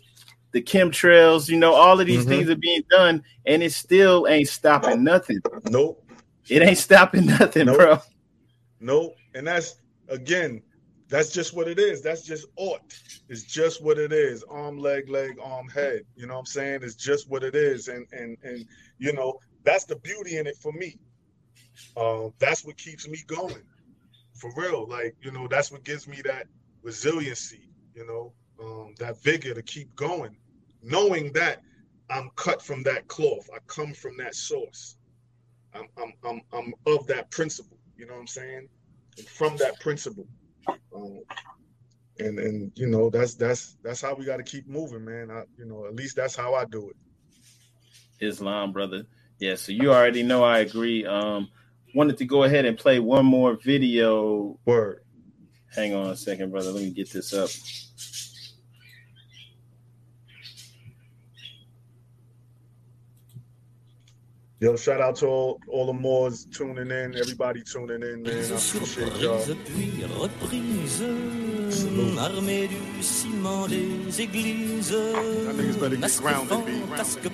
the 0.53 0.63
chemtrails, 0.63 1.49
you 1.49 1.59
know, 1.59 1.75
all 1.75 2.01
of 2.01 2.07
these 2.07 2.21
mm-hmm. 2.21 2.29
things 2.29 2.51
are 2.51 2.57
being 2.57 2.83
done, 2.91 3.23
and 3.47 3.63
it 3.63 3.73
still 3.73 4.27
ain't 4.29 4.49
stopping 4.49 5.05
nothing. 5.05 5.41
Nope. 5.71 6.05
It 6.49 6.63
ain't 6.63 6.79
stopping 6.79 7.27
nothing, 7.27 7.67
nope. 7.67 7.77
bro. 7.77 7.99
Nope. 8.81 9.17
And 9.35 9.47
that's 9.47 9.77
again, 10.09 10.63
that's 11.09 11.33
just 11.33 11.55
what 11.55 11.69
it 11.69 11.79
is. 11.79 12.03
That's 12.03 12.23
just 12.23 12.47
ought. 12.57 12.99
It's 13.29 13.43
just 13.43 13.83
what 13.83 13.99
it 13.99 14.13
is. 14.13 14.43
Arm, 14.45 14.79
leg, 14.79 15.09
leg, 15.09 15.39
arm, 15.43 15.69
head. 15.69 16.03
You 16.17 16.27
know 16.27 16.35
what 16.35 16.41
I'm 16.41 16.47
saying? 16.47 16.81
It's 16.83 16.95
just 16.95 17.29
what 17.29 17.43
it 17.43 17.55
is. 17.55 17.89
And 17.89 18.07
and 18.13 18.37
and 18.43 18.65
you 18.99 19.13
know, 19.13 19.39
that's 19.65 19.85
the 19.85 19.97
beauty 19.97 20.39
in 20.39 20.47
it 20.47 20.57
for 20.57 20.73
me. 20.73 20.99
Um, 21.97 22.33
that's 22.39 22.65
what 22.65 22.77
keeps 22.77 23.09
me 23.09 23.19
going. 23.27 23.63
For 24.35 24.53
real. 24.57 24.87
Like, 24.89 25.17
you 25.21 25.31
know, 25.31 25.49
that's 25.49 25.71
what 25.71 25.85
gives 25.85 26.07
me 26.07 26.23
that 26.25 26.47
resiliency, 26.89 27.69
you 27.95 28.07
know, 28.07 28.33
um, 28.65 28.95
that 28.99 29.23
vigor 29.23 29.53
to 29.53 29.63
keep 29.63 29.95
going, 29.95 30.35
knowing 30.83 31.31
that 31.35 31.61
I'm 32.09 32.31
cut 32.35 32.63
from 32.63 32.83
that 32.85 33.07
cloth. 33.09 33.47
I 33.55 33.59
come 33.67 33.93
from 33.93 34.17
that 34.17 34.35
source. 34.35 34.97
I'm, 35.75 35.87
I'm, 36.03 36.13
I'm, 36.27 36.41
I'm 36.55 36.73
of 36.87 37.07
that 37.09 37.31
principle. 37.31 37.77
You 37.99 38.07
know 38.07 38.15
what 38.15 38.21
I'm 38.21 38.27
saying? 38.27 38.69
And 39.19 39.27
from 39.29 39.59
that 39.59 39.79
principle. 39.81 40.27
Um, 40.95 41.21
and 42.21 42.39
and 42.39 42.73
you 42.75 42.87
know 42.87 43.11
that's 43.11 43.35
that's 43.35 43.77
that's 43.85 44.01
how 44.01 44.15
we 44.15 44.25
got 44.25 44.39
to 44.39 44.43
keep 44.43 44.67
moving, 44.67 45.05
man. 45.05 45.31
I, 45.31 45.43
you 45.59 45.67
know, 45.67 45.87
at 45.87 45.95
least 45.95 46.17
that's 46.17 46.35
how 46.35 46.55
I 46.55 46.65
do 46.65 46.89
it. 46.89 46.97
Islam, 48.19 48.73
brother. 48.73 49.05
Yeah, 49.39 49.57
so 49.57 49.73
you 49.73 49.93
already 49.93 50.23
know 50.23 50.43
I 50.43 50.61
agree. 50.61 51.07
Um, 51.07 51.49
wanted 51.95 52.17
to 52.19 52.25
go 52.25 52.45
ahead 52.45 52.65
and 52.65 52.77
play 52.77 52.99
one 52.99 53.27
more 53.27 53.59
video. 53.63 54.59
Word. 54.65 55.03
Hang 55.75 55.95
on 55.95 56.11
a 56.11 56.17
second, 56.17 56.51
brother. 56.51 56.71
Let 56.71 56.83
me 56.83 56.91
get 56.91 57.11
this 57.11 57.33
up. 57.33 57.51
Yo, 64.61 64.75
shout 64.75 65.01
out 65.01 65.15
to 65.15 65.27
all, 65.27 65.61
all 65.69 65.87
the 65.87 65.93
Moors 65.93 66.45
tuning 66.47 66.91
in, 66.91 67.17
everybody 67.17 67.63
tuning 67.63 68.03
in, 68.03 68.25
man. 68.25 68.35
I 68.35 68.57
appreciate 68.57 69.15
y'all. 69.19 69.39
Armée 72.19 72.67
du 72.67 73.03
ciment 73.03 73.69
des 73.69 74.21
églises. 74.21 74.91
That 74.91 75.55
niggas 75.55 75.79
better 75.79 75.97
get 75.97 76.19
grounded, 76.19 76.67
B. 76.67 76.91
presque 76.91 77.31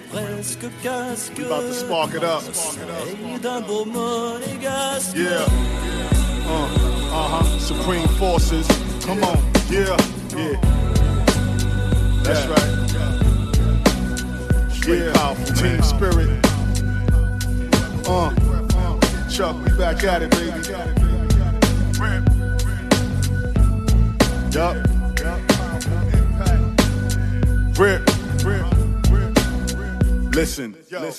casque. 0.82 1.38
We 1.38 1.44
about 1.46 1.62
to 1.62 1.72
spark 1.72 2.14
it 2.14 2.24
up. 2.24 2.42
d'un 3.40 3.62
beau 3.62 3.86
monégasque. 3.86 5.16
Yeah. 5.16 6.13
Uh, 6.54 6.60
uh-huh. 7.10 7.58
Supreme 7.58 8.06
forces. 8.16 8.66
Come 9.04 9.24
on. 9.24 9.38
Yeah. 9.68 9.96
Yeah. 10.36 10.56
That's 12.22 12.46
right. 12.46 12.70
Yeah. 14.86 15.12
Powerful, 15.14 15.54
Team 15.56 15.82
spirit. 15.82 16.30
Uh, 18.06 18.30
Chuck, 19.28 19.56
we 19.64 19.76
back 19.76 20.04
at 20.04 20.22
it, 20.22 20.30
baby. 20.30 20.60
Yup. 24.52 24.76
Rip. 27.76 28.13
Listen, 30.34 30.74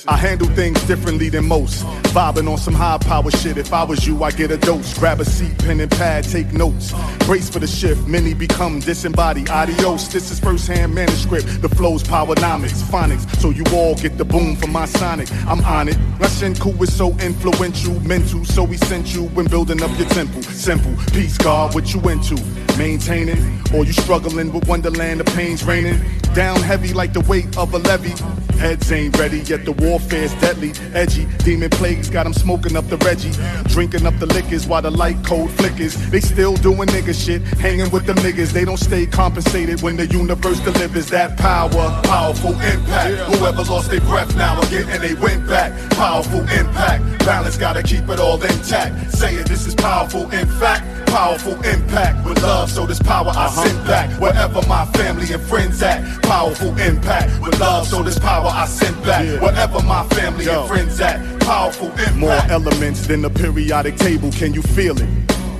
I 0.10 0.18
handle 0.18 0.48
things 0.50 0.82
differently 0.84 1.30
than 1.30 1.48
most. 1.48 1.86
Vibing 2.14 2.52
on 2.52 2.58
some 2.58 2.74
high 2.74 2.98
power 2.98 3.32
shit. 3.32 3.58
If 3.58 3.72
I 3.72 3.84
was 3.84 4.06
you, 4.06 4.22
I 4.24 4.32
get 4.32 4.52
a 4.52 4.58
dose. 4.58 4.98
Grab 4.98 5.22
a 5.22 5.26
seat, 5.26 5.58
pen 5.60 5.80
and 5.80 5.90
pad, 5.90 6.26
take 6.26 6.52
notes. 6.52 6.94
Brace 7.26 7.50
for 7.50 7.60
the 7.60 7.68
shift. 7.68 8.08
Many 8.08 8.34
become 8.34 8.82
disembodied. 8.82 9.50
Adios. 9.50 10.10
This 10.10 10.32
is 10.32 10.40
first 10.42 10.68
hand 10.68 10.94
manuscript. 10.94 11.62
The 11.62 11.70
flow's 11.70 12.04
powernomics, 12.04 12.84
phonics. 12.84 13.26
So 13.40 13.52
you 13.52 13.64
all 13.74 13.96
get 13.96 14.18
the 14.18 14.26
boom 14.26 14.58
from 14.58 14.74
my 14.74 14.86
sonic. 14.86 15.32
I'm 15.48 15.64
on 15.64 15.88
it. 15.88 15.98
Rashenku 16.20 16.82
is 16.82 16.94
so 16.94 17.18
influential, 17.20 17.98
mental. 18.02 18.44
So 18.44 18.66
we 18.66 18.76
sent 18.76 19.16
you 19.16 19.28
when 19.30 19.46
building 19.48 19.82
up 19.82 19.98
your 19.98 20.10
temple. 20.10 20.42
Simple. 20.44 20.94
Peace, 21.14 21.38
God, 21.38 21.74
what 21.74 21.94
you 21.94 22.02
into? 22.10 22.36
Maintaining? 22.78 23.62
Or 23.74 23.86
you 23.86 23.94
struggling 23.94 24.52
with 24.52 24.68
Wonderland, 24.68 25.22
the 25.22 25.24
pain's 25.24 25.64
raining? 25.64 26.02
Down 26.36 26.60
heavy 26.60 26.94
like 26.94 27.14
the 27.14 27.22
weight 27.22 27.58
of 27.58 27.74
a 27.74 27.78
levy. 27.78 28.12
Heads 28.60 28.92
ain't 28.92 29.18
ready, 29.18 29.40
yet 29.40 29.64
the 29.64 29.72
warfare's 29.72 30.34
deadly. 30.42 30.74
Edgy, 30.94 31.28
demon 31.46 31.70
plagues 31.70 32.10
got 32.10 32.26
them 32.26 32.34
smoking 32.34 32.76
up 32.76 32.86
the 32.90 32.98
Reggie. 32.98 33.32
Drinking 33.70 34.06
up 34.06 34.20
the 34.20 34.26
liquors 34.26 34.68
while 34.68 34.82
the 34.82 34.92
light 34.92 35.24
code 35.24 35.50
flickers. 35.52 35.96
They 36.10 36.20
still 36.20 36.56
doing 36.56 36.90
nigga 36.90 37.14
shit, 37.16 37.42
hanging 37.60 37.90
with 37.90 38.06
the 38.06 38.14
niggas. 38.16 38.52
They 38.52 38.66
don't 38.66 38.76
stay 38.76 39.06
compensated 39.06 39.82
when 39.82 39.96
the 39.96 40.08
universe 40.08 40.60
delivers 40.60 41.08
that 41.08 41.38
power. 41.38 42.02
Powerful 42.04 42.52
impact. 42.52 43.16
Whoever 43.34 43.64
lost 43.64 43.90
their 43.90 44.02
breath 44.02 44.36
now 44.36 44.60
again 44.60 44.90
and 44.90 45.02
they 45.02 45.14
went 45.14 45.48
back. 45.48 45.72
Powerful 45.92 46.42
impact. 46.42 47.20
Balance 47.20 47.58
gotta 47.58 47.82
keep 47.82 48.10
it 48.10 48.20
all 48.20 48.44
intact. 48.44 49.12
Say 49.14 49.42
this 49.44 49.68
is 49.68 49.76
powerful 49.76 50.30
in 50.32 50.48
fact 50.60 50.86
powerful 51.16 51.54
impact 51.64 52.28
with 52.28 52.44
love, 52.44 52.70
so 52.70 52.86
this 52.86 53.00
power 53.00 53.30
I 53.30 53.46
uh-huh. 53.46 53.64
send 53.64 53.88
back 53.88 54.20
wherever 54.20 54.62
my 54.68 54.84
family 54.98 55.32
and 55.32 55.42
friends 55.42 55.82
at. 55.82 56.04
Powerful 56.28 56.78
impact 56.80 57.42
with 57.42 57.60
love, 57.60 57.88
so 57.88 58.02
this 58.04 58.18
power 58.20 58.50
I 58.52 58.66
send 58.66 58.96
back 59.04 59.26
yeah. 59.26 59.40
wherever 59.40 59.82
my 59.84 60.04
family 60.10 60.46
Yo. 60.46 60.62
and 60.62 60.68
friends 60.68 61.00
at. 61.00 61.40
Powerful 61.42 61.90
impact. 61.90 62.16
More 62.16 62.32
elements 62.50 63.08
than 63.08 63.22
the 63.22 63.30
periodic 63.30 63.96
table, 63.98 64.32
can 64.32 64.54
you 64.54 64.62
feel 64.62 65.00
it? 65.00 65.10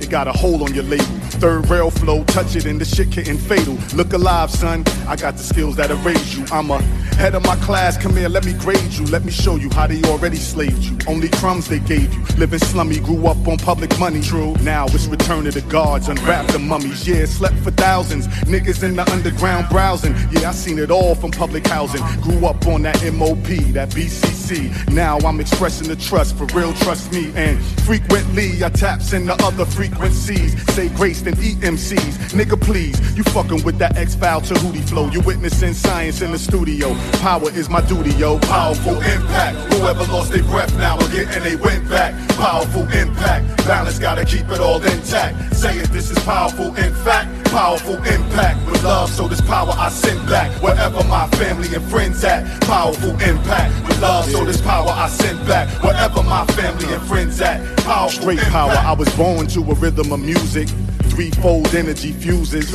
It 0.02 0.10
got 0.10 0.26
a 0.28 0.32
hold 0.32 0.62
on 0.62 0.74
your 0.74 0.84
label. 0.84 1.25
Third 1.40 1.68
rail 1.68 1.90
flow, 1.90 2.24
touch 2.24 2.56
it 2.56 2.66
and 2.66 2.80
the 2.80 2.84
shit 2.84 3.10
getting 3.10 3.38
fatal. 3.38 3.76
Look 3.94 4.12
alive, 4.12 4.50
son. 4.50 4.84
I 5.06 5.16
got 5.16 5.36
the 5.36 5.42
skills 5.42 5.76
that'll 5.76 5.98
raise 5.98 6.36
you. 6.36 6.44
I'm 6.50 6.70
a 6.70 6.80
head 7.16 7.34
of 7.34 7.44
my 7.44 7.56
class. 7.56 7.96
Come 7.96 8.16
here, 8.16 8.28
let 8.28 8.44
me 8.44 8.52
grade 8.54 8.92
you. 8.92 9.04
Let 9.06 9.24
me 9.24 9.32
show 9.32 9.56
you 9.56 9.70
how 9.70 9.86
they 9.86 10.02
already 10.04 10.36
slaved 10.36 10.82
you. 10.82 10.96
Only 11.06 11.28
crumbs 11.28 11.68
they 11.68 11.78
gave 11.80 12.12
you. 12.12 12.22
Living 12.36 12.58
slummy, 12.58 13.00
grew 13.00 13.26
up 13.26 13.46
on 13.48 13.58
public 13.58 13.98
money. 13.98 14.20
True. 14.20 14.54
Now 14.62 14.86
it's 14.86 15.06
return 15.06 15.44
to 15.44 15.50
the 15.50 15.62
guards, 15.62 16.08
unwrap 16.08 16.46
the 16.48 16.58
mummies. 16.58 17.06
Yeah, 17.06 17.24
slept 17.26 17.56
for 17.56 17.70
thousands. 17.70 18.26
Niggas 18.46 18.82
in 18.82 18.96
the 18.96 19.10
underground 19.10 19.68
browsing. 19.68 20.14
Yeah, 20.30 20.50
I 20.50 20.52
seen 20.52 20.78
it 20.78 20.90
all 20.90 21.14
from 21.14 21.30
public 21.30 21.66
housing. 21.66 22.02
Grew 22.22 22.46
up 22.46 22.66
on 22.66 22.82
that 22.82 23.02
MOP, 23.12 23.46
that 23.72 23.90
BCC. 23.90 24.90
Now 24.92 25.18
I'm 25.18 25.40
expressing 25.40 25.88
the 25.88 25.96
trust, 25.96 26.36
for 26.36 26.46
real, 26.46 26.72
trust 26.74 27.12
me. 27.12 27.32
And 27.34 27.62
frequently 27.82 28.62
I 28.64 28.68
taps 28.70 29.12
in 29.12 29.26
the 29.26 29.34
other 29.44 29.64
frequencies. 29.64 30.54
Say 30.74 30.88
grace, 30.90 31.15
then 31.22 31.34
eat 31.42 31.58
MCs. 31.58 32.32
Nigga, 32.32 32.60
please, 32.60 32.96
you 33.16 33.22
fucking 33.24 33.62
with 33.64 33.78
that 33.78 33.96
X 33.96 34.14
File 34.14 34.40
to 34.42 34.54
Hootie 34.54 34.86
flow. 34.88 35.08
You 35.10 35.20
witnessing 35.20 35.74
science 35.74 36.22
in 36.22 36.32
the 36.32 36.38
studio. 36.38 36.94
Power 37.20 37.50
is 37.50 37.68
my 37.68 37.80
duty, 37.82 38.10
yo. 38.12 38.38
Powerful 38.40 39.00
impact. 39.00 39.56
Whoever 39.74 40.04
lost 40.12 40.32
their 40.32 40.42
breath 40.44 40.74
now 40.76 40.98
again 40.98 41.28
and 41.30 41.44
they 41.44 41.56
went 41.56 41.88
back. 41.88 42.14
Powerful 42.36 42.82
impact. 42.92 43.66
Balance 43.66 43.98
gotta 43.98 44.24
keep 44.24 44.48
it 44.50 44.60
all 44.60 44.82
intact. 44.82 45.54
Say 45.54 45.78
it, 45.78 45.90
this 45.90 46.10
is 46.10 46.18
powerful 46.24 46.74
in 46.76 46.94
fact. 47.04 47.44
Powerful 47.50 47.96
impact 48.04 48.66
with 48.70 48.82
love, 48.84 49.10
so 49.10 49.28
this 49.28 49.40
power 49.40 49.72
I 49.76 49.88
send 49.88 50.28
back 50.28 50.50
wherever 50.62 51.02
my 51.04 51.26
family 51.38 51.74
and 51.74 51.84
friends 51.84 52.22
at. 52.24 52.60
Powerful 52.62 53.10
impact 53.20 53.88
with 53.88 54.00
love, 54.00 54.26
so 54.30 54.44
this 54.44 54.60
power 54.60 54.90
I 54.90 55.08
send 55.08 55.46
back 55.46 55.68
wherever 55.82 56.22
my 56.22 56.44
family 56.48 56.92
and 56.92 57.02
friends 57.04 57.40
at. 57.40 57.60
Powerful 57.78 58.22
Straight 58.22 58.38
impact. 58.38 58.52
power, 58.52 58.72
I 58.72 58.92
was 58.92 59.08
born 59.16 59.46
to 59.48 59.60
a 59.60 59.74
rhythm 59.74 60.12
of 60.12 60.20
music 60.20 60.68
threefold 61.16 61.74
energy 61.74 62.12
fuses. 62.12 62.74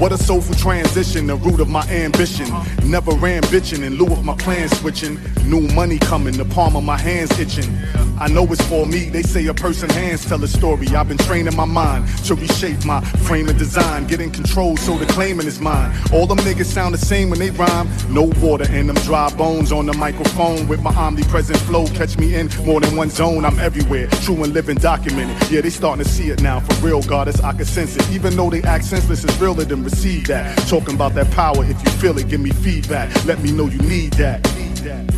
What 0.00 0.10
a 0.10 0.18
soulful 0.18 0.56
transition, 0.56 1.28
the 1.28 1.36
root 1.36 1.60
of 1.60 1.68
my 1.68 1.86
ambition. 1.88 2.48
Never 2.84 3.12
ran 3.12 3.42
bitching 3.44 3.84
in 3.84 3.94
lieu 3.94 4.12
of 4.12 4.24
my 4.24 4.34
plan 4.36 4.68
switching. 4.68 5.16
New 5.44 5.60
money 5.74 5.98
coming, 6.00 6.36
the 6.36 6.44
palm 6.44 6.74
of 6.74 6.82
my 6.82 6.98
hands 6.98 7.38
itching. 7.38 7.72
I 8.20 8.26
know 8.26 8.44
it's 8.46 8.64
for 8.66 8.84
me, 8.84 9.10
they 9.10 9.22
say 9.22 9.46
a 9.46 9.54
person 9.54 9.88
hands 9.90 10.24
tell 10.24 10.42
a 10.42 10.48
story. 10.48 10.88
I've 10.88 11.06
been 11.06 11.18
training 11.18 11.54
my 11.54 11.64
mind 11.64 12.08
to 12.24 12.34
reshape 12.34 12.84
my 12.84 13.00
frame 13.00 13.48
and 13.48 13.58
design. 13.58 14.06
Getting 14.08 14.30
control 14.30 14.76
so 14.76 14.98
the 14.98 15.06
claiming 15.06 15.46
is 15.46 15.60
mine. 15.60 15.96
All 16.12 16.26
them 16.26 16.38
niggas 16.38 16.66
sound 16.66 16.94
the 16.94 16.98
same 16.98 17.30
when 17.30 17.38
they 17.38 17.50
rhyme. 17.50 17.88
No 18.10 18.24
water 18.40 18.70
in 18.72 18.88
them 18.88 18.96
dry 18.96 19.30
bones 19.36 19.70
on 19.70 19.86
the 19.86 19.94
microphone 19.94 20.66
with 20.66 20.82
my 20.82 20.92
omnipresent 20.94 21.58
flow. 21.60 21.86
Catch 21.88 22.18
me 22.18 22.34
in 22.34 22.48
more 22.64 22.80
than 22.80 22.96
one 22.96 23.10
zone, 23.10 23.44
I'm 23.44 23.58
everywhere. 23.60 24.08
True 24.22 24.42
and 24.42 24.52
living 24.52 24.78
documented. 24.78 25.50
Yeah, 25.50 25.60
they 25.60 25.70
starting 25.70 26.04
to 26.04 26.10
see 26.10 26.30
it 26.30 26.42
now. 26.42 26.60
For 26.60 26.86
real, 26.86 27.02
goddess, 27.02 27.40
I 27.40 27.52
can 27.52 27.66
sense 27.66 27.94
it. 27.96 28.10
Even 28.10 28.36
though 28.36 28.50
they 28.50 28.62
act 28.62 28.84
senseless, 28.84 29.22
it's 29.22 29.38
realer 29.40 29.64
than 29.64 29.84
receive 29.84 30.26
that. 30.26 30.56
Talking 30.68 30.94
about 30.94 31.14
that 31.14 31.30
power, 31.30 31.64
if 31.64 31.82
you 31.84 31.90
feel 31.92 32.18
it, 32.18 32.28
give 32.28 32.40
me 32.40 32.50
feedback. 32.50 33.24
Let 33.24 33.40
me 33.42 33.52
know 33.52 33.66
you 33.66 33.78
need 33.78 34.14
that. 34.14 34.42
Need 34.56 34.76
that 34.78 35.17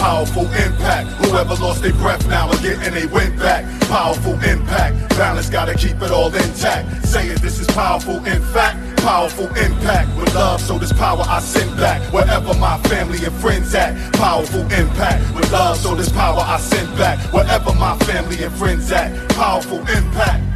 powerful 0.00 0.46
impact. 0.52 1.08
Whoever 1.24 1.54
lost 1.54 1.82
their 1.82 1.92
breath 1.92 2.26
now 2.26 2.50
again 2.50 2.80
and 2.80 2.96
they 2.96 3.06
went 3.06 3.38
back. 3.38 3.62
Powerful 3.88 4.32
impact. 4.42 5.10
Balance 5.10 5.50
gotta 5.50 5.74
keep 5.74 6.00
it 6.00 6.10
all 6.10 6.34
intact. 6.34 7.06
Saying 7.06 7.36
this 7.42 7.60
is 7.60 7.66
powerful 7.68 8.16
in 8.24 8.42
fact. 8.54 8.78
Powerful 9.02 9.48
impact 9.56 10.16
with 10.16 10.34
love, 10.34 10.60
so 10.60 10.78
this 10.78 10.92
power 10.92 11.22
I 11.26 11.40
send 11.40 11.76
back 11.76 12.00
wherever 12.12 12.54
my 12.54 12.78
family 12.88 13.24
and 13.24 13.34
friends 13.34 13.74
at. 13.74 13.92
Powerful 14.14 14.62
impact 14.72 15.34
with 15.34 15.50
love, 15.52 15.76
so 15.76 15.94
this 15.94 16.10
power 16.10 16.40
I 16.40 16.58
send 16.58 16.88
back 16.96 17.18
wherever 17.32 17.72
my 17.74 17.96
family 17.98 18.42
and 18.42 18.52
friends 18.54 18.90
at. 18.90 19.28
Powerful 19.30 19.80
impact. 19.80 20.49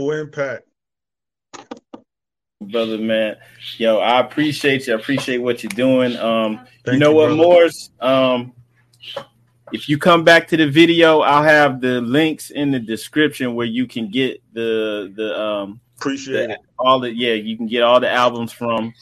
Powerful 0.00 0.12
impact. 0.12 0.66
Brother, 2.62 2.98
man. 2.98 3.36
Yo, 3.78 3.98
I 3.98 4.20
appreciate 4.20 4.86
you. 4.86 4.94
I 4.94 4.96
appreciate 4.98 5.38
what 5.38 5.62
you're 5.62 5.70
doing. 5.70 6.16
Um, 6.16 6.66
you 6.86 6.98
know 6.98 7.10
you, 7.10 7.16
what, 7.16 7.32
Morris? 7.32 7.90
Um, 8.00 8.52
if 9.72 9.88
you 9.88 9.98
come 9.98 10.24
back 10.24 10.48
to 10.48 10.56
the 10.56 10.68
video, 10.68 11.20
I'll 11.20 11.42
have 11.42 11.80
the 11.80 12.00
links 12.00 12.50
in 12.50 12.70
the 12.70 12.78
description 12.78 13.54
where 13.54 13.66
you 13.66 13.86
can 13.86 14.10
get 14.10 14.42
the 14.52 15.12
the 15.14 15.40
um 15.40 15.80
appreciate 15.96 16.48
the, 16.48 16.58
all 16.78 17.00
the 17.00 17.14
yeah, 17.14 17.34
you 17.34 17.56
can 17.56 17.66
get 17.66 17.82
all 17.82 18.00
the 18.00 18.10
albums 18.10 18.52
from. 18.52 18.92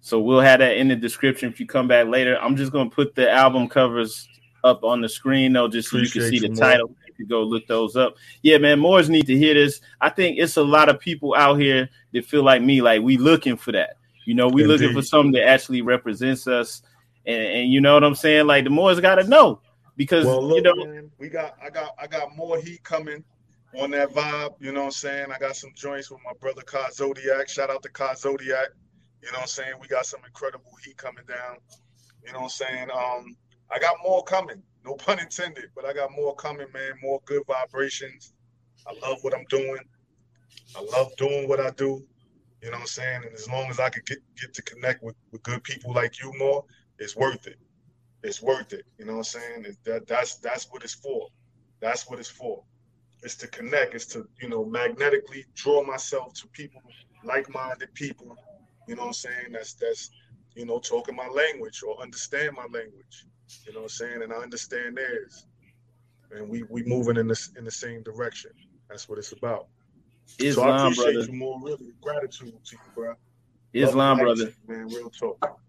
So 0.00 0.20
we'll 0.20 0.40
have 0.40 0.60
that 0.60 0.76
in 0.76 0.88
the 0.88 0.96
description 0.96 1.50
if 1.50 1.60
you 1.60 1.66
come 1.66 1.88
back 1.88 2.06
later. 2.06 2.38
I'm 2.40 2.56
just 2.56 2.72
gonna 2.72 2.90
put 2.90 3.14
the 3.14 3.30
album 3.30 3.68
covers 3.68 4.28
up 4.64 4.82
on 4.82 5.00
the 5.00 5.08
screen 5.08 5.52
though, 5.52 5.68
just 5.68 5.90
so 5.90 5.98
appreciate 5.98 6.32
you 6.32 6.40
can 6.40 6.40
see 6.40 6.48
the 6.48 6.60
title 6.60 6.94
could 7.18 7.28
go 7.28 7.42
look 7.42 7.66
those 7.66 7.96
up. 7.96 8.16
Yeah, 8.42 8.58
man, 8.58 8.78
Moors 8.78 9.10
need 9.10 9.26
to 9.26 9.36
hear 9.36 9.54
this. 9.54 9.80
I 10.00 10.08
think 10.08 10.38
it's 10.38 10.56
a 10.56 10.62
lot 10.62 10.88
of 10.88 11.00
people 11.00 11.34
out 11.34 11.60
here 11.60 11.88
that 12.12 12.24
feel 12.24 12.42
like 12.42 12.62
me, 12.62 12.80
like 12.80 13.02
we 13.02 13.16
looking 13.16 13.56
for 13.56 13.72
that. 13.72 13.96
You 14.24 14.34
know, 14.34 14.48
we 14.48 14.62
Indeed. 14.62 14.72
looking 14.72 14.94
for 14.94 15.02
something 15.02 15.32
that 15.32 15.46
actually 15.46 15.82
represents 15.82 16.46
us. 16.46 16.82
And, 17.26 17.42
and 17.42 17.72
you 17.72 17.80
know 17.80 17.94
what 17.94 18.04
I'm 18.04 18.14
saying? 18.14 18.46
Like 18.46 18.64
the 18.64 18.70
Moors 18.70 19.00
got 19.00 19.16
to 19.16 19.24
know 19.24 19.60
because 19.96 20.24
well, 20.24 20.42
look, 20.42 20.56
you 20.56 20.62
know 20.62 20.84
man, 20.84 21.10
we 21.18 21.28
got 21.28 21.56
I 21.62 21.70
got 21.70 21.94
I 21.98 22.06
got 22.06 22.36
more 22.36 22.58
heat 22.58 22.82
coming 22.84 23.24
on 23.78 23.90
that 23.90 24.10
vibe. 24.10 24.54
You 24.60 24.72
know 24.72 24.80
what 24.80 24.86
I'm 24.86 24.92
saying? 24.92 25.26
I 25.32 25.38
got 25.38 25.56
some 25.56 25.72
joints 25.74 26.10
with 26.10 26.20
my 26.24 26.32
brother 26.40 26.62
Kai 26.62 26.88
Zodiac. 26.92 27.48
Shout 27.48 27.70
out 27.70 27.82
to 27.82 27.90
Kai 27.90 28.14
Zodiac. 28.14 28.68
You 29.22 29.32
know 29.32 29.38
what 29.38 29.42
I'm 29.42 29.48
saying? 29.48 29.74
We 29.80 29.88
got 29.88 30.06
some 30.06 30.20
incredible 30.24 30.70
heat 30.84 30.96
coming 30.96 31.24
down. 31.26 31.56
You 32.24 32.32
know 32.32 32.40
what 32.40 32.44
I'm 32.44 32.50
saying? 32.50 32.88
Um, 32.90 33.36
I 33.70 33.78
got 33.78 33.96
more 34.02 34.22
coming. 34.24 34.62
No 34.88 34.94
pun 34.94 35.18
intended, 35.20 35.66
but 35.74 35.84
I 35.84 35.92
got 35.92 36.10
more 36.12 36.34
coming, 36.34 36.66
man. 36.72 36.92
More 37.02 37.20
good 37.26 37.42
vibrations. 37.46 38.32
I 38.86 38.94
love 39.06 39.18
what 39.20 39.34
I'm 39.34 39.44
doing. 39.50 39.80
I 40.74 40.80
love 40.80 41.14
doing 41.18 41.46
what 41.46 41.60
I 41.60 41.68
do. 41.72 42.02
You 42.62 42.70
know 42.70 42.78
what 42.78 42.80
I'm 42.80 42.86
saying? 42.86 43.22
And 43.24 43.34
as 43.34 43.46
long 43.50 43.68
as 43.68 43.78
I 43.78 43.90
could 43.90 44.06
get 44.06 44.20
get 44.40 44.54
to 44.54 44.62
connect 44.62 45.02
with, 45.02 45.14
with 45.30 45.42
good 45.42 45.62
people 45.62 45.92
like 45.92 46.22
you 46.22 46.32
more, 46.38 46.64
it's 46.98 47.14
worth 47.14 47.46
it. 47.46 47.58
It's 48.22 48.40
worth 48.40 48.72
it. 48.72 48.86
You 48.98 49.04
know 49.04 49.12
what 49.12 49.18
I'm 49.18 49.40
saying? 49.42 49.64
It, 49.66 49.76
that 49.84 50.06
that's 50.06 50.36
that's 50.36 50.72
what 50.72 50.82
it's 50.82 50.94
for. 50.94 51.28
That's 51.80 52.08
what 52.08 52.18
it's 52.18 52.30
for. 52.30 52.64
It's 53.22 53.36
to 53.36 53.46
connect. 53.48 53.94
It's 53.94 54.06
to 54.06 54.26
you 54.40 54.48
know 54.48 54.64
magnetically 54.64 55.44
draw 55.54 55.84
myself 55.84 56.32
to 56.40 56.48
people, 56.48 56.80
like-minded 57.24 57.92
people. 57.92 58.38
You 58.86 58.96
know 58.96 59.02
what 59.02 59.08
I'm 59.08 59.12
saying? 59.12 59.52
That's 59.52 59.74
that's 59.74 60.10
you 60.54 60.64
know 60.64 60.78
talking 60.78 61.14
my 61.14 61.28
language 61.28 61.82
or 61.86 62.00
understand 62.00 62.56
my 62.56 62.66
language. 62.72 63.26
You 63.66 63.72
know 63.72 63.80
what 63.80 63.84
I'm 63.84 63.88
saying? 63.88 64.22
And 64.22 64.32
I 64.32 64.36
understand 64.36 64.96
theirs. 64.96 65.46
And 66.30 66.48
we 66.48 66.62
we 66.64 66.82
moving 66.82 67.16
in 67.16 67.28
the 67.28 67.48
in 67.56 67.64
the 67.64 67.70
same 67.70 68.02
direction. 68.02 68.50
That's 68.88 69.08
what 69.08 69.18
it's 69.18 69.32
about. 69.32 69.66
Islam, 70.38 70.54
so 70.54 70.62
I 70.62 70.82
appreciate 70.82 71.14
brother. 71.14 71.32
you 71.32 71.38
more 71.38 71.60
really. 71.62 71.92
Gratitude 72.00 72.52
to 72.64 72.76
you, 72.76 72.92
bro. 72.94 73.14
Islam, 73.72 74.18
brother. 74.18 74.52
Man, 74.66 74.88
real 74.88 75.10
talk. 75.10 75.60